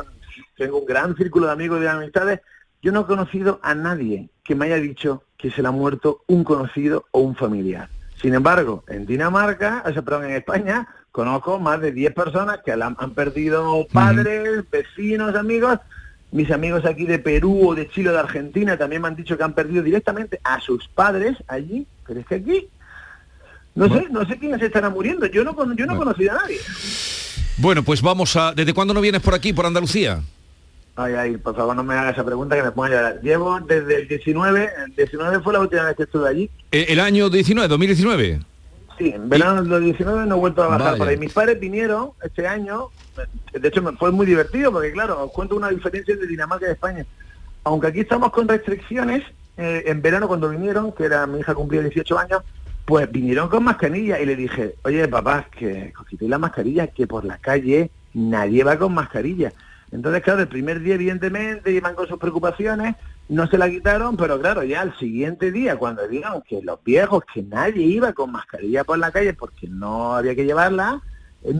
tengo 0.56 0.78
un 0.78 0.86
gran 0.86 1.14
círculo 1.16 1.46
de 1.46 1.52
amigos 1.52 1.78
y 1.78 1.82
de 1.82 1.88
amistades, 1.88 2.40
yo 2.82 2.90
no 2.90 3.02
he 3.02 3.06
conocido 3.06 3.60
a 3.62 3.74
nadie 3.74 4.28
que 4.42 4.56
me 4.56 4.66
haya 4.66 4.76
dicho 4.76 5.22
que 5.36 5.52
se 5.52 5.62
le 5.62 5.68
ha 5.68 5.70
muerto 5.70 6.22
un 6.26 6.42
conocido 6.42 7.06
o 7.12 7.20
un 7.20 7.36
familiar. 7.36 7.88
Sin 8.20 8.34
embargo, 8.34 8.82
en 8.88 9.06
Dinamarca, 9.06 9.84
o 9.86 9.92
sea, 9.92 10.02
perdón, 10.02 10.24
en 10.24 10.32
España, 10.32 10.88
conozco 11.12 11.60
más 11.60 11.80
de 11.80 11.92
10 11.92 12.14
personas 12.14 12.58
que 12.64 12.72
han, 12.72 12.96
perdido 13.14 13.86
padres, 13.92 14.68
vecinos, 14.68 15.36
amigos. 15.36 15.78
Mis 16.32 16.50
amigos 16.50 16.84
aquí 16.84 17.06
de 17.06 17.20
Perú 17.20 17.68
o 17.68 17.74
de 17.76 17.88
Chile 17.88 18.10
o 18.10 18.12
de 18.12 18.18
Argentina 18.18 18.76
también 18.76 19.00
me 19.02 19.08
han 19.08 19.16
dicho 19.16 19.38
que 19.38 19.44
han 19.44 19.54
perdido 19.54 19.82
directamente 19.82 20.40
a 20.42 20.60
sus 20.60 20.88
padres 20.88 21.36
allí, 21.46 21.86
pero 22.04 22.20
es 22.20 22.26
que 22.26 22.34
aquí 22.34 22.68
no 23.78 23.94
sé, 23.94 24.06
no 24.10 24.26
sé 24.26 24.38
quiénes 24.38 24.60
estarán 24.60 24.92
muriendo. 24.92 25.26
Yo 25.26 25.44
no, 25.44 25.54
yo 25.74 25.86
no 25.86 25.96
conocí 25.96 26.28
a 26.28 26.34
nadie. 26.34 26.58
Bueno, 27.56 27.82
pues 27.82 28.02
vamos 28.02 28.34
a... 28.36 28.52
¿Desde 28.52 28.74
cuándo 28.74 28.94
no 28.94 29.00
vienes 29.00 29.22
por 29.22 29.34
aquí, 29.34 29.52
por 29.52 29.66
Andalucía? 29.66 30.20
Ay, 30.96 31.14
ay, 31.14 31.36
por 31.36 31.54
favor 31.54 31.76
no 31.76 31.84
me 31.84 31.94
hagas 31.94 32.14
esa 32.14 32.24
pregunta 32.24 32.56
que 32.56 32.62
me 32.64 32.72
ponga 32.72 32.88
a 32.88 32.90
llorar. 32.90 33.20
Llevo 33.22 33.60
desde 33.60 34.02
el 34.02 34.08
19, 34.08 34.70
el 34.86 34.96
19 34.96 35.40
fue 35.40 35.52
la 35.52 35.60
última 35.60 35.84
vez 35.84 35.96
que 35.96 36.02
estuve 36.02 36.28
allí. 36.28 36.50
¿E-, 36.72 36.86
¿El 36.88 36.98
año 36.98 37.30
19, 37.30 37.68
2019? 37.68 38.40
Sí, 38.98 39.10
en 39.10 39.28
verano 39.28 39.62
del 39.62 39.84
19 39.84 40.26
no 40.26 40.34
he 40.34 40.38
vuelto 40.38 40.62
a 40.64 40.66
bajar 40.66 40.98
por 40.98 41.06
ahí. 41.06 41.16
Mis 41.16 41.32
padres 41.32 41.60
vinieron 41.60 42.10
este 42.20 42.48
año, 42.48 42.88
de 43.52 43.68
hecho 43.68 43.80
me 43.80 43.92
fue 43.92 44.10
muy 44.10 44.26
divertido 44.26 44.72
porque 44.72 44.90
claro, 44.90 45.24
os 45.24 45.30
cuento 45.30 45.54
una 45.54 45.68
diferencia 45.68 46.16
de 46.16 46.26
Dinamarca 46.26 46.64
y 46.64 46.68
de 46.68 46.74
España. 46.74 47.06
Aunque 47.62 47.86
aquí 47.86 48.00
estamos 48.00 48.32
con 48.32 48.48
restricciones, 48.48 49.22
eh, 49.56 49.84
en 49.86 50.02
verano 50.02 50.26
cuando 50.26 50.48
vinieron, 50.48 50.90
que 50.90 51.04
era 51.04 51.28
mi 51.28 51.38
hija 51.38 51.54
cumplía 51.54 51.80
18 51.82 52.18
años, 52.18 52.42
pues 52.88 53.12
vinieron 53.12 53.50
con 53.50 53.64
mascarilla 53.64 54.18
y 54.18 54.24
le 54.24 54.34
dije, 54.34 54.76
oye 54.82 55.06
papá, 55.08 55.46
que 55.50 55.92
quitéis 56.08 56.30
la 56.30 56.38
mascarilla, 56.38 56.86
que 56.86 57.06
por 57.06 57.22
la 57.22 57.36
calle 57.36 57.90
nadie 58.14 58.64
va 58.64 58.78
con 58.78 58.94
mascarilla. 58.94 59.52
Entonces, 59.92 60.22
claro, 60.22 60.40
el 60.40 60.48
primer 60.48 60.80
día, 60.80 60.94
evidentemente, 60.94 61.70
iban 61.70 61.94
con 61.94 62.08
sus 62.08 62.18
preocupaciones, 62.18 62.96
no 63.28 63.46
se 63.46 63.58
la 63.58 63.68
quitaron, 63.68 64.16
pero 64.16 64.40
claro, 64.40 64.62
ya 64.62 64.80
al 64.80 64.98
siguiente 64.98 65.52
día, 65.52 65.76
cuando 65.76 66.08
dijeron 66.08 66.42
que 66.48 66.62
los 66.62 66.82
viejos, 66.82 67.24
que 67.34 67.42
nadie 67.42 67.84
iba 67.84 68.14
con 68.14 68.32
mascarilla 68.32 68.84
por 68.84 68.98
la 68.98 69.10
calle 69.10 69.34
porque 69.34 69.68
no 69.68 70.14
había 70.14 70.34
que 70.34 70.46
llevarla, 70.46 71.02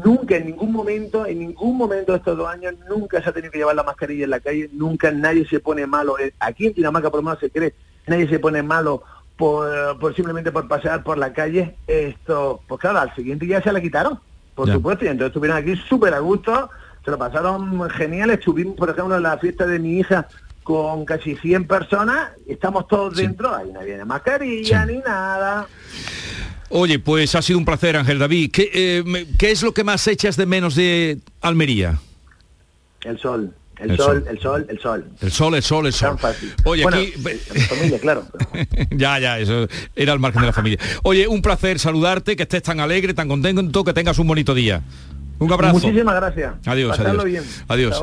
nunca, 0.03 0.37
en 0.37 0.47
ningún 0.47 0.73
momento, 0.73 1.27
en 1.27 1.41
ningún 1.41 1.77
momento 1.77 2.13
de 2.13 2.19
estos 2.19 2.39
dos 2.39 2.49
años, 2.49 2.73
nunca 2.89 3.23
se 3.23 3.29
ha 3.29 3.33
tenido 3.35 3.53
que 3.53 3.59
llevar 3.59 3.77
la 3.77 3.83
mascarilla 3.83 4.25
en 4.25 4.31
la 4.31 4.41
calle, 4.41 4.71
nunca 4.73 5.11
nadie 5.11 5.47
se 5.47 5.61
pone 5.61 5.87
malo. 5.87 6.19
Eh, 6.19 6.33
aquí 6.41 6.69
en 6.69 6.73
Dinamarca, 6.73 7.11
por 7.11 7.19
lo 7.21 7.25
menos, 7.25 7.39
se 7.39 7.51
cree, 7.51 7.75
nadie 8.07 8.27
se 8.31 8.39
pone 8.39 8.63
malo 8.63 9.03
por, 9.39 10.15
simplemente 10.15 10.51
por 10.51 10.67
pasear 10.67 11.05
por 11.05 11.17
la 11.17 11.33
calle, 11.33 11.77
esto, 11.87 12.61
pues 12.67 12.81
claro, 12.81 12.99
al 12.99 13.15
siguiente 13.15 13.47
día 13.47 13.63
se 13.63 13.73
la 13.73 13.81
quitaron, 13.81 14.19
por 14.55 14.71
supuesto, 14.71 15.05
y 15.05 15.09
entonces 15.09 15.29
estuvieron 15.29 15.57
aquí 15.57 15.77
súper 15.89 16.13
a 16.13 16.19
gusto, 16.19 16.69
se 17.05 17.11
lo 17.13 17.17
pasaron 17.17 17.89
genial, 17.91 18.31
estuvimos, 18.31 18.77
por 18.77 18.91
ejemplo, 18.91 19.17
en 19.17 19.23
la 19.23 19.39
fiesta 19.39 19.65
de 19.65 19.79
mi 19.79 20.01
hija 20.01 20.27
con 20.65 21.05
casi 21.05 21.37
100 21.37 21.69
personas, 21.69 22.31
estamos 22.49 22.89
todos 22.89 23.17
dentro, 23.17 23.55
ahí 23.55 23.71
no 23.73 23.81
viene 23.81 24.05
mascarilla 24.05 24.85
ni 24.85 24.99
nada. 24.99 25.69
Oye, 26.71 26.99
pues 26.99 27.35
ha 27.37 27.41
sido 27.41 27.61
un 27.61 27.65
placer, 27.65 27.97
Ángel 27.97 28.19
David. 28.19 28.51
¿Qué, 28.53 28.71
eh, 28.75 29.27
¿Qué 29.39 29.53
es 29.53 29.63
lo 29.63 29.73
que 29.73 29.85
más 29.85 30.07
echas 30.09 30.37
de 30.37 30.45
menos 30.45 30.75
de 30.75 31.19
Almería? 31.41 31.99
El 33.03 33.19
sol. 33.19 33.55
El, 33.81 33.97
sol, 33.97 34.25
el 34.29 34.41
sol, 34.41 34.67
el 34.69 34.81
sol. 34.81 35.05
El 35.21 35.31
sol, 35.31 35.55
el 35.55 35.63
sol, 35.63 35.87
el 35.87 35.93
sol. 35.93 36.19
Oye, 36.65 36.85
aquí... 36.85 37.13
familia, 37.69 37.99
claro. 38.01 38.25
ya, 38.91 39.19
ya, 39.21 39.39
eso 39.39 39.69
era 39.95 40.13
al 40.13 40.19
margen 40.19 40.41
de 40.41 40.47
la 40.49 40.53
familia. 40.53 40.79
Oye, 41.05 41.29
un 41.29 41.43
placer 41.43 41.79
saludarte, 41.79 42.35
que 42.35 42.43
estés 42.43 42.63
tan 42.63 42.81
alegre, 42.81 43.15
tan 43.15 43.29
contento, 43.29 43.85
que 43.85 43.93
tengas 43.93 44.19
un 44.19 44.27
bonito 44.27 44.53
día. 44.55 44.83
Un 45.39 45.53
abrazo. 45.53 45.75
Muchísimas 45.75 46.15
gracias. 46.17 46.55
Adiós, 46.67 46.99
adiós. 46.99 47.25
Bien. 47.25 47.45
Adiós. 47.69 48.03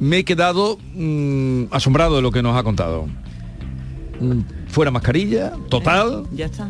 Me 0.00 0.18
he 0.18 0.24
quedado 0.24 0.78
mm, 0.94 1.64
asombrado 1.70 2.16
de 2.16 2.22
lo 2.22 2.32
que 2.32 2.42
nos 2.42 2.56
ha 2.56 2.62
contado. 2.62 3.06
Mm, 4.18 4.40
fuera 4.68 4.90
mascarilla, 4.90 5.52
total. 5.68 6.24
ya 6.32 6.46
está. 6.46 6.68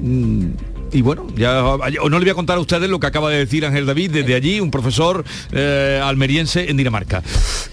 Mm, 0.00 0.50
y 0.92 1.02
bueno, 1.02 1.26
ya 1.36 1.60
no 1.60 2.08
le 2.08 2.18
voy 2.18 2.30
a 2.30 2.34
contar 2.34 2.58
a 2.58 2.60
ustedes 2.60 2.88
lo 2.88 2.98
que 3.00 3.06
acaba 3.06 3.30
de 3.30 3.38
decir 3.38 3.64
Ángel 3.64 3.86
David 3.86 4.10
desde 4.10 4.34
allí, 4.34 4.60
un 4.60 4.70
profesor 4.70 5.24
eh, 5.52 6.00
almeriense 6.02 6.70
en 6.70 6.76
Dinamarca. 6.76 7.22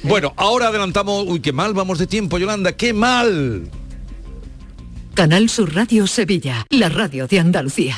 Bueno, 0.03 0.33
ahora 0.37 0.67
adelantamos, 0.67 1.25
uy, 1.27 1.39
qué 1.39 1.51
mal 1.51 1.73
vamos 1.73 1.99
de 1.99 2.07
tiempo, 2.07 2.37
Yolanda, 2.37 2.73
qué 2.73 2.93
mal. 2.93 3.69
Canal 5.13 5.49
Sur 5.49 5.73
Radio 5.73 6.05
Sevilla, 6.05 6.65
la 6.69 6.89
radio 6.89 7.27
de 7.27 7.39
Andalucía. 7.39 7.97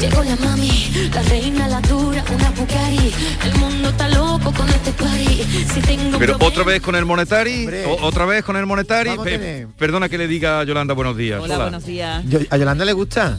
Llegó 0.00 0.22
la 0.22 0.36
mami, 0.36 0.70
la 1.12 1.22
reina, 1.22 1.66
la 1.68 1.80
dura, 1.80 2.24
una 2.32 2.50
Bugatti. 2.50 3.12
El 3.44 3.54
mundo 3.58 3.88
está 3.88 4.08
loco 4.08 4.52
con 4.52 4.68
este 4.68 4.92
party. 4.92 5.44
Si 5.74 5.80
tengo 5.80 6.18
Pero 6.18 6.36
otra 6.40 6.62
vez 6.62 6.80
con 6.80 6.94
el 6.94 7.04
monetari, 7.04 7.66
o- 7.86 8.06
otra 8.06 8.24
vez 8.24 8.44
con 8.44 8.56
el 8.56 8.64
monetari. 8.66 9.10
Pe- 9.24 9.66
perdona 9.76 10.08
que 10.08 10.16
le 10.18 10.28
diga 10.28 10.60
a 10.60 10.64
Yolanda 10.64 10.94
buenos 10.94 11.16
días. 11.16 11.40
Hola, 11.42 11.58
buenos 11.58 11.84
días. 11.84 12.22
Yo- 12.28 12.38
¿A 12.48 12.56
Yolanda 12.56 12.84
le 12.84 12.92
gusta? 12.92 13.38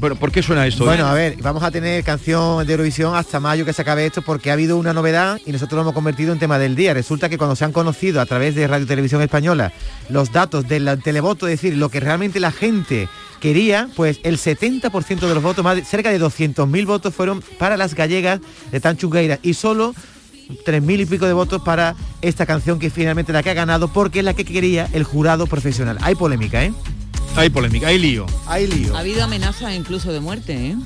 Bueno, 0.00 0.16
¿por 0.16 0.32
qué 0.32 0.42
suena 0.42 0.66
esto? 0.66 0.86
Bueno, 0.86 1.06
a 1.06 1.12
ver, 1.12 1.36
vamos 1.42 1.62
a 1.62 1.70
tener 1.70 2.02
canción 2.02 2.66
de 2.66 2.72
Eurovisión 2.72 3.14
hasta 3.14 3.38
mayo 3.38 3.66
que 3.66 3.74
se 3.74 3.82
acabe 3.82 4.06
esto 4.06 4.22
porque 4.22 4.48
ha 4.48 4.54
habido 4.54 4.78
una 4.78 4.94
novedad 4.94 5.38
y 5.44 5.52
nosotros 5.52 5.76
lo 5.76 5.82
hemos 5.82 5.92
convertido 5.92 6.32
en 6.32 6.38
tema 6.38 6.58
del 6.58 6.74
día. 6.74 6.94
Resulta 6.94 7.28
que 7.28 7.36
cuando 7.36 7.54
se 7.54 7.66
han 7.66 7.72
conocido 7.72 8.22
a 8.22 8.24
través 8.26 8.54
de 8.54 8.66
Radio 8.66 8.86
Televisión 8.86 9.20
Española 9.20 9.72
los 10.08 10.32
datos 10.32 10.66
del 10.66 10.98
televoto, 11.02 11.46
es 11.48 11.60
decir, 11.60 11.76
lo 11.76 11.90
que 11.90 12.00
realmente 12.00 12.40
la 12.40 12.50
gente 12.50 13.10
quería, 13.40 13.90
pues 13.94 14.20
el 14.22 14.38
70% 14.38 15.20
de 15.28 15.34
los 15.34 15.42
votos, 15.42 15.62
más 15.62 15.76
de- 15.76 15.84
cerca 15.84 16.10
de 16.10 16.18
200.000 16.18 16.86
votos 16.86 17.14
fueron 17.14 17.42
para 17.58 17.76
las 17.76 17.94
gallegas 17.94 18.40
de 18.72 18.80
Tanchugueiras 18.80 19.38
y 19.42 19.52
solo 19.52 19.94
3.000 20.64 21.00
y 21.00 21.04
pico 21.04 21.26
de 21.26 21.34
votos 21.34 21.60
para 21.60 21.94
esta 22.22 22.46
canción 22.46 22.78
que 22.78 22.88
finalmente 22.88 23.34
la 23.34 23.42
que 23.42 23.50
ha 23.50 23.54
ganado 23.54 23.88
porque 23.92 24.20
es 24.20 24.24
la 24.24 24.32
que 24.32 24.46
quería 24.46 24.88
el 24.94 25.04
jurado 25.04 25.46
profesional. 25.46 25.98
Hay 26.00 26.14
polémica, 26.14 26.64
¿eh? 26.64 26.72
Hay 27.36 27.48
polémica, 27.48 27.88
hay 27.88 27.98
lío. 27.98 28.26
Hay 28.46 28.66
lío. 28.66 28.96
Ha 28.96 29.00
habido 29.00 29.24
amenazas 29.24 29.74
incluso 29.74 30.12
de 30.12 30.20
muerte, 30.20 30.54
¿eh? 30.70 30.76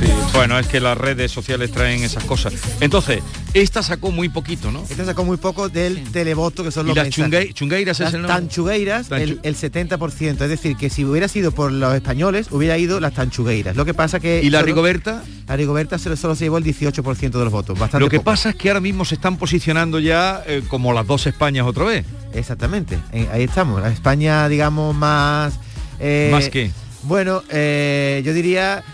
Sí, 0.00 0.06
bueno, 0.32 0.56
es 0.58 0.68
que 0.68 0.78
las 0.80 0.96
redes 0.96 1.32
sociales 1.32 1.72
traen 1.72 2.04
esas 2.04 2.22
cosas. 2.22 2.52
Entonces, 2.80 3.20
esta 3.52 3.82
sacó 3.82 4.12
muy 4.12 4.28
poquito, 4.28 4.70
¿no? 4.70 4.84
Esta 4.88 5.04
sacó 5.04 5.24
muy 5.24 5.36
poco 5.38 5.68
del 5.68 6.04
televoto, 6.12 6.62
que 6.62 6.70
son 6.70 6.86
¿Y 6.86 6.88
los 6.90 6.96
las 6.96 7.06
mensajes. 7.18 7.48
chungue- 7.50 7.54
chungueiras 7.54 7.98
es 7.98 8.04
Las 8.04 8.14
el 8.14 8.22
nombre? 8.22 8.36
tanchugueiras, 8.38 9.10
Tanchu- 9.10 9.20
el, 9.22 9.40
el 9.42 9.56
70%. 9.56 10.42
Es 10.44 10.48
decir, 10.50 10.76
que 10.76 10.88
si 10.88 11.04
hubiera 11.04 11.26
sido 11.26 11.50
por 11.50 11.72
los 11.72 11.92
españoles, 11.94 12.46
hubiera 12.52 12.78
ido 12.78 13.00
las 13.00 13.14
tanchugueiras. 13.14 13.74
Lo 13.74 13.84
que 13.84 13.94
pasa 13.94 14.20
que... 14.20 14.40
¿Y 14.42 14.50
la 14.50 14.60
solo- 14.60 14.66
Rigoberta? 14.66 15.24
La 15.48 15.56
Rigoberta 15.56 15.98
solo, 15.98 16.14
solo 16.16 16.36
se 16.36 16.44
llevó 16.44 16.58
el 16.58 16.64
18% 16.64 17.30
de 17.30 17.44
los 17.44 17.50
votos. 17.52 17.76
Bastante 17.76 18.04
Lo 18.04 18.08
que 18.08 18.18
poco. 18.18 18.26
pasa 18.30 18.50
es 18.50 18.54
que 18.54 18.68
ahora 18.68 18.80
mismo 18.80 19.04
se 19.04 19.16
están 19.16 19.36
posicionando 19.36 19.98
ya 19.98 20.44
eh, 20.46 20.62
como 20.68 20.92
las 20.92 21.06
dos 21.08 21.26
Españas 21.26 21.66
otra 21.66 21.84
vez. 21.84 22.06
Exactamente. 22.34 22.98
Eh, 23.12 23.26
ahí 23.32 23.42
estamos. 23.42 23.80
La 23.82 23.88
España, 23.88 24.48
digamos, 24.48 24.94
más... 24.94 25.54
eh, 25.98 26.28
¿Más 26.30 26.48
qué? 26.50 26.70
Bueno, 27.02 27.42
eh, 27.50 28.22
yo 28.24 28.32
diría 28.34 28.84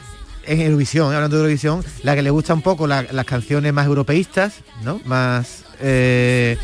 en 0.47 0.61
Eurovisión, 0.61 1.13
eh, 1.13 1.17
hablando 1.17 1.37
de 1.37 1.43
Eurovisión, 1.43 1.85
la 2.03 2.15
que 2.15 2.23
le 2.23 2.31
gusta 2.31 2.55
un 2.55 2.63
poco 2.63 2.87
la- 2.87 3.03
las 3.11 3.25
canciones 3.27 3.73
más 3.73 3.87
europeístas, 3.87 4.55
¿no? 4.83 5.01
Más 5.05 5.65
eh, 5.81 6.57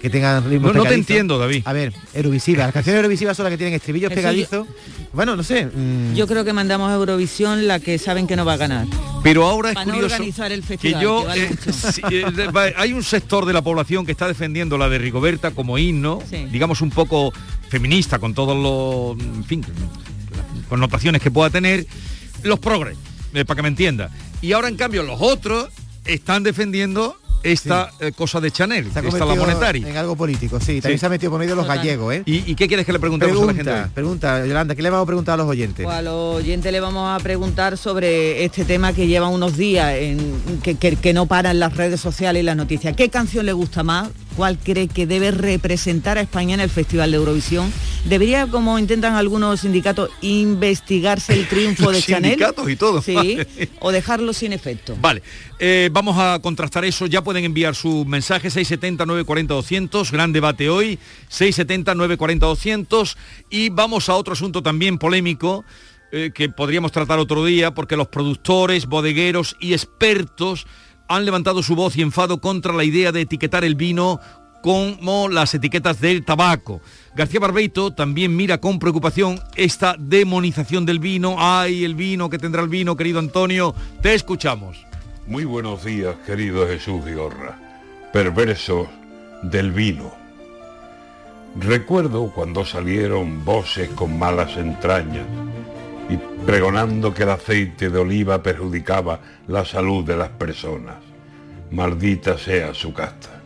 que 0.00 0.10
tengan 0.10 0.48
ritmo 0.50 0.68
No, 0.68 0.74
no 0.74 0.84
te 0.84 0.94
entiendo, 0.94 1.38
David. 1.38 1.62
A 1.64 1.72
ver, 1.72 1.92
Eurovisiva. 2.12 2.64
Las 2.64 2.72
canciones 2.72 2.98
Eurovisivas 2.98 3.36
son 3.36 3.44
las 3.44 3.52
que 3.52 3.56
tienen 3.58 3.74
estribillos 3.74 4.10
Eso 4.10 4.16
pegadizos. 4.16 4.66
Bueno, 5.12 5.36
no 5.36 5.42
sé. 5.44 5.66
mm, 5.66 6.14
Yo 6.14 6.26
creo 6.26 6.44
que 6.44 6.52
mandamos 6.52 6.90
a 6.90 6.94
Eurovisión 6.94 7.68
la 7.68 7.78
que 7.78 7.98
saben 7.98 8.26
que 8.26 8.34
no 8.34 8.44
va 8.44 8.54
a 8.54 8.56
ganar. 8.56 8.86
Pero 9.22 9.46
ahora 9.46 9.68
es 9.68 9.74
Para 9.76 9.86
no 9.86 9.92
curioso 9.94 10.14
organizar 10.16 10.50
el 10.50 10.62
que 10.62 10.66
festival, 10.66 11.02
yo 11.02 11.20
que 11.20 11.26
vale 11.26 11.44
eh, 11.44 11.72
sí, 11.92 12.02
eh, 12.10 12.74
hay 12.76 12.92
un 12.92 13.04
sector 13.04 13.46
de 13.46 13.52
la 13.52 13.62
población 13.62 14.04
que 14.04 14.10
está 14.10 14.26
defendiendo 14.26 14.76
la 14.76 14.88
de 14.88 14.98
Rigoberta 14.98 15.52
como 15.52 15.78
himno, 15.78 16.18
Sí. 16.28 16.46
digamos 16.50 16.80
un 16.80 16.90
poco 16.90 17.32
feminista 17.68 18.18
con 18.18 18.34
todos 18.34 18.56
los, 18.56 19.24
en 19.24 19.44
fin, 19.44 19.60
las 20.34 20.66
connotaciones 20.68 21.22
que 21.22 21.30
pueda 21.30 21.50
tener, 21.50 21.86
los 22.44 22.58
progres, 22.58 22.96
eh, 23.34 23.44
para 23.44 23.56
que 23.56 23.62
me 23.62 23.68
entienda. 23.68 24.10
Y 24.40 24.52
ahora 24.52 24.68
en 24.68 24.76
cambio 24.76 25.02
los 25.02 25.20
otros 25.20 25.68
están 26.04 26.42
defendiendo 26.42 27.16
esta 27.44 27.90
eh, 27.98 28.12
cosa 28.12 28.40
de 28.40 28.52
Chanel, 28.52 28.92
se 28.92 29.00
ha 29.00 29.02
esta 29.02 29.24
la 29.24 29.34
monetaria. 29.34 29.88
en 29.88 29.96
algo 29.96 30.14
político, 30.14 30.60
sí. 30.60 30.80
También 30.80 30.98
Sí. 30.98 31.00
se 31.00 31.06
ha 31.06 31.08
metido 31.08 31.30
por 31.32 31.40
medio 31.40 31.56
los 31.56 31.64
Total. 31.64 31.78
gallegos, 31.78 32.14
¿eh? 32.14 32.22
¿Y, 32.24 32.48
y 32.48 32.54
qué 32.54 32.68
quieres 32.68 32.86
que 32.86 32.92
le 32.92 33.00
preguntemos 33.00 33.36
a 33.42 33.46
la 33.46 33.52
gente? 33.54 33.64
Pregunta, 33.64 33.90
pregunta, 33.94 34.46
Yolanda, 34.46 34.74
¿qué 34.76 34.82
le 34.82 34.90
vamos 34.90 35.02
a 35.02 35.06
preguntar 35.06 35.34
a 35.34 35.36
los 35.38 35.46
oyentes? 35.48 35.84
Pues 35.84 35.96
a 35.96 36.02
los 36.02 36.36
oyentes 36.36 36.70
le 36.70 36.78
vamos 36.78 37.20
a 37.20 37.20
preguntar 37.22 37.76
sobre 37.76 38.44
este 38.44 38.64
tema 38.64 38.92
que 38.92 39.08
lleva 39.08 39.26
unos 39.26 39.56
días, 39.56 39.92
en, 39.96 40.60
que, 40.62 40.76
que- 40.76 40.94
que 40.94 41.12
no 41.12 41.26
para 41.26 41.50
en 41.50 41.58
las 41.58 41.76
redes 41.76 42.00
sociales 42.00 42.42
y 42.42 42.44
las 42.46 42.56
noticias. 42.56 42.94
¿Qué 42.94 43.08
canción 43.08 43.44
le 43.44 43.52
gusta 43.52 43.82
más? 43.82 44.10
¿Cuál 44.36 44.58
cree 44.58 44.88
que 44.88 45.06
debe 45.06 45.30
representar 45.30 46.18
a 46.18 46.22
España 46.22 46.54
en 46.54 46.60
el 46.60 46.70
Festival 46.70 47.10
de 47.10 47.16
Eurovisión? 47.18 47.72
¿Debería, 48.04 48.46
como 48.46 48.78
intentan 48.78 49.14
algunos 49.14 49.60
sindicatos, 49.60 50.10
investigarse 50.22 51.34
el 51.34 51.46
triunfo 51.46 51.92
de 51.92 52.02
Chanel? 52.02 52.32
sindicatos 52.32 52.68
y 52.70 52.76
todo. 52.76 53.02
Sí, 53.02 53.38
o 53.80 53.92
dejarlo 53.92 54.32
sin 54.32 54.52
efecto. 54.52 54.96
Vale, 55.00 55.22
eh, 55.58 55.90
vamos 55.92 56.16
a 56.18 56.38
contrastar 56.40 56.84
eso. 56.84 57.06
Ya 57.06 57.22
pueden 57.22 57.44
enviar 57.44 57.74
su 57.74 58.04
mensaje 58.04 58.50
670 58.50 59.06
940 59.06 59.54
200. 59.54 60.10
Gran 60.10 60.32
debate 60.32 60.68
hoy. 60.68 60.98
670 61.28 61.94
940 61.94 62.46
200. 62.46 63.16
Y 63.50 63.68
vamos 63.68 64.08
a 64.08 64.14
otro 64.14 64.32
asunto 64.32 64.62
también 64.62 64.98
polémico 64.98 65.64
eh, 66.10 66.30
que 66.34 66.48
podríamos 66.48 66.92
tratar 66.92 67.18
otro 67.18 67.44
día 67.44 67.72
porque 67.72 67.96
los 67.96 68.08
productores, 68.08 68.86
bodegueros 68.86 69.56
y 69.60 69.72
expertos 69.72 70.66
han 71.08 71.24
levantado 71.24 71.62
su 71.62 71.74
voz 71.74 71.96
y 71.96 72.02
enfado 72.02 72.40
contra 72.40 72.72
la 72.72 72.84
idea 72.84 73.12
de 73.12 73.22
etiquetar 73.22 73.64
el 73.64 73.74
vino 73.74 74.20
como 74.62 75.28
las 75.28 75.54
etiquetas 75.54 76.00
del 76.00 76.24
tabaco. 76.24 76.80
García 77.14 77.40
Barbeito 77.40 77.92
también 77.92 78.34
mira 78.34 78.58
con 78.58 78.78
preocupación 78.78 79.40
esta 79.56 79.96
demonización 79.98 80.86
del 80.86 81.00
vino. 81.00 81.36
Ay, 81.38 81.84
el 81.84 81.94
vino 81.94 82.30
que 82.30 82.38
tendrá 82.38 82.62
el 82.62 82.68
vino, 82.68 82.96
querido 82.96 83.18
Antonio. 83.18 83.74
Te 84.00 84.14
escuchamos. 84.14 84.86
Muy 85.26 85.44
buenos 85.44 85.84
días, 85.84 86.16
querido 86.26 86.66
Jesús 86.66 87.04
Vigorra, 87.04 87.58
perversos 88.12 88.88
del 89.42 89.72
vino. 89.72 90.12
Recuerdo 91.56 92.32
cuando 92.34 92.64
salieron 92.64 93.44
voces 93.44 93.90
con 93.90 94.18
malas 94.18 94.56
entrañas 94.56 95.26
pregonando 96.46 97.14
que 97.14 97.22
el 97.22 97.30
aceite 97.30 97.88
de 97.88 97.98
oliva 97.98 98.42
perjudicaba 98.42 99.20
la 99.46 99.64
salud 99.64 100.04
de 100.04 100.16
las 100.16 100.30
personas. 100.30 100.96
Maldita 101.70 102.36
sea 102.36 102.74
su 102.74 102.92
casta. 102.92 103.40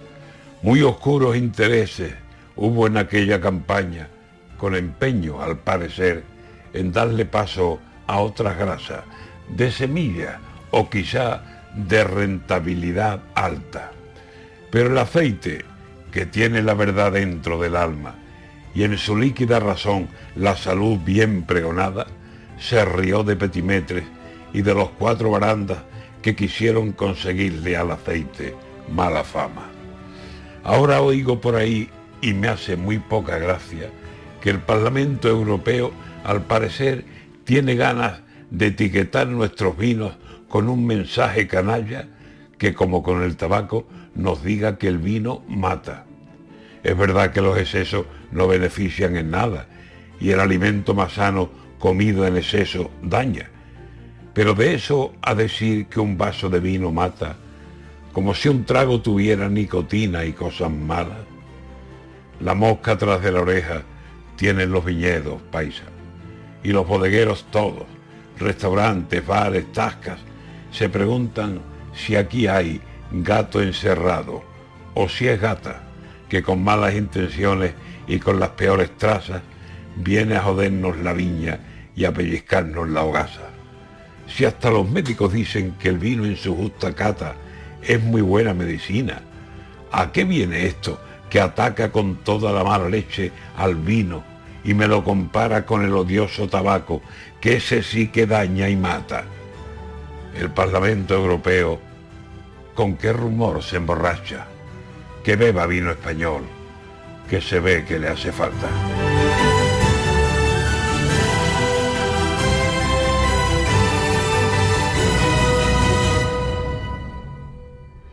Muy 0.63 0.83
oscuros 0.83 1.37
intereses 1.37 2.15
hubo 2.57 2.87
en 2.87 2.97
aquella 2.97 3.41
campaña, 3.41 4.09
con 4.57 4.75
empeño, 4.75 5.43
al 5.43 5.59
parecer, 5.59 6.25
en 6.73 6.93
darle 6.93 7.27
paso 7.27 7.79
a 8.07 8.21
otras 8.21 8.59
grasas, 8.59 9.05
de 9.49 9.71
semilla 9.71 10.41
o 10.71 10.89
quizá 10.89 11.43
de 11.75 12.03
rentabilidad 12.03 13.21
alta. 13.35 13.93
Pero 14.71 14.91
el 14.91 14.99
aceite, 14.99 15.65
que 16.11 16.27
tiene 16.27 16.63
la 16.63 16.75
verdad 16.75 17.13
dentro 17.13 17.61
del 17.61 17.77
alma 17.77 18.15
y 18.75 18.85
en 18.85 18.97
su 18.99 19.17
líquida 19.17 19.61
razón 19.61 20.09
la 20.35 20.57
salud 20.57 20.99
bien 21.05 21.45
pregonada, 21.45 22.07
se 22.59 22.85
rió 22.85 23.23
de 23.23 23.37
Petimetres 23.37 24.05
y 24.53 24.63
de 24.63 24.75
los 24.75 24.91
cuatro 24.91 25.31
barandas 25.31 25.79
que 26.23 26.35
quisieron 26.35 26.93
conseguirle 26.93 27.77
al 27.77 27.91
aceite 27.91 28.55
mala 28.93 29.25
fama. 29.25 29.69
Ahora 30.65 31.01
oigo 31.01 31.41
por 31.41 31.57
ahí, 31.57 31.89
y 32.21 32.33
me 32.33 32.49
hace 32.49 32.77
muy 32.77 32.99
poca 32.99 33.39
gracia, 33.39 33.91
que 34.41 34.51
el 34.51 34.61
Parlamento 34.61 35.29
Europeo, 35.29 35.93
al 36.25 36.43
parecer, 36.43 37.05
tiene 37.45 37.77
ganas 37.77 38.21
de 38.51 38.69
etiquetar 38.69 39.29
nuestros 39.29 39.77
vinos 39.77 40.17
con 40.49 40.69
un 40.69 40.87
mensaje 40.87 41.47
canalla 41.47 42.09
que, 42.59 42.75
como 42.75 43.03
con 43.03 43.23
el 43.23 43.37
tabaco, 43.37 43.87
nos 44.15 44.43
diga 44.43 44.79
que 44.79 44.89
el 44.89 44.99
vino 44.99 45.43
mata. 45.49 46.07
Es 46.83 46.97
verdad 46.97 47.33
que 47.33 47.43
los 47.43 47.59
excesos 47.59 48.07
no 48.31 48.49
benefician 48.49 49.17
en 49.17 49.31
nada 49.31 49.67
y 50.21 50.31
el 50.31 50.41
alimento 50.41 50.95
más 50.95 51.13
sano 51.13 51.51
comido 51.79 52.27
en 52.27 52.37
exceso 52.37 52.91
daña. 53.03 53.51
Pero 54.35 54.55
de 54.55 54.75
eso 54.75 55.15
a 55.23 55.35
decir 55.35 55.87
que 55.87 56.01
un 56.01 56.19
vaso 56.19 56.49
de 56.49 56.61
vino 56.61 56.93
mata, 56.93 57.37
como 58.13 58.35
si 58.35 58.49
un 58.49 58.65
trago 58.65 59.01
tuviera 59.01 59.49
nicotina 59.49 60.25
y 60.25 60.33
cosas 60.33 60.71
malas. 60.71 61.25
La 62.41 62.55
mosca 62.55 62.99
tras 62.99 63.23
de 63.23 63.33
la 63.33 63.41
oreja 63.41 63.83
tienen 64.37 64.71
los 64.71 64.85
viñedos, 64.85 65.41
paisa, 65.51 65.85
y 66.63 66.71
los 66.71 66.87
bodegueros 66.87 67.47
todos, 67.51 67.85
restaurantes, 68.39 69.27
bares, 69.27 69.73
tascas, 69.73 70.21
se 70.71 70.89
preguntan 70.89 71.61
si 71.95 72.17
aquí 72.17 72.47
hay 72.47 72.81
gato 73.11 73.63
encerrado 73.63 74.43
o 74.95 75.09
si 75.09 75.29
es 75.29 75.41
gata 75.41 75.83
que 76.29 76.43
con 76.43 76.63
malas 76.63 76.95
intenciones 76.95 77.73
y 78.07 78.19
con 78.19 78.41
las 78.41 78.51
peores 78.51 78.97
trazas 78.97 79.43
viene 79.97 80.37
a 80.37 80.43
jodernos 80.43 80.99
la 80.99 81.13
viña 81.13 81.59
y 81.95 82.05
a 82.05 82.13
pellizcarnos 82.13 82.89
la 82.89 83.03
hogaza. 83.03 83.49
Si 84.29 84.45
hasta 84.45 84.71
los 84.71 84.89
médicos 84.89 85.33
dicen 85.33 85.75
que 85.79 85.89
el 85.89 85.99
vino 85.99 86.25
en 86.25 86.37
su 86.37 86.55
justa 86.55 86.95
cata 86.95 87.35
es 87.83 88.03
muy 88.03 88.21
buena 88.21 88.53
medicina, 88.53 89.23
¿a 89.93 90.13
qué 90.13 90.25
viene 90.25 90.67
esto 90.67 91.01
que 91.31 91.41
ataca 91.41 91.91
con 91.91 92.17
toda 92.17 92.53
la 92.53 92.63
mala 92.63 92.89
leche 92.89 93.33
al 93.57 93.75
vino 93.77 94.23
y 94.65 94.75
me 94.75 94.89
lo 94.89 95.05
compara 95.05 95.65
con 95.65 95.85
el 95.85 95.95
odioso 95.95 96.49
tabaco, 96.49 97.03
que 97.41 97.57
ese 97.57 97.83
sí 97.83 98.09
que 98.09 98.27
daña 98.27 98.69
y 98.69 98.77
mata? 98.77 99.25
El 100.39 100.51
Parlamento 100.51 101.15
Europeo, 101.15 101.81
¿con 102.75 102.97
qué 102.97 103.13
rumor 103.13 103.63
se 103.63 103.77
emborracha? 103.77 104.47
Que 105.25 105.37
beba 105.37 105.67
vino 105.67 105.91
español, 105.91 106.43
que 107.31 107.41
se 107.41 107.59
ve 107.61 107.85
que 107.87 107.99
le 107.99 108.09
hace 108.09 108.33
falta. 108.33 108.69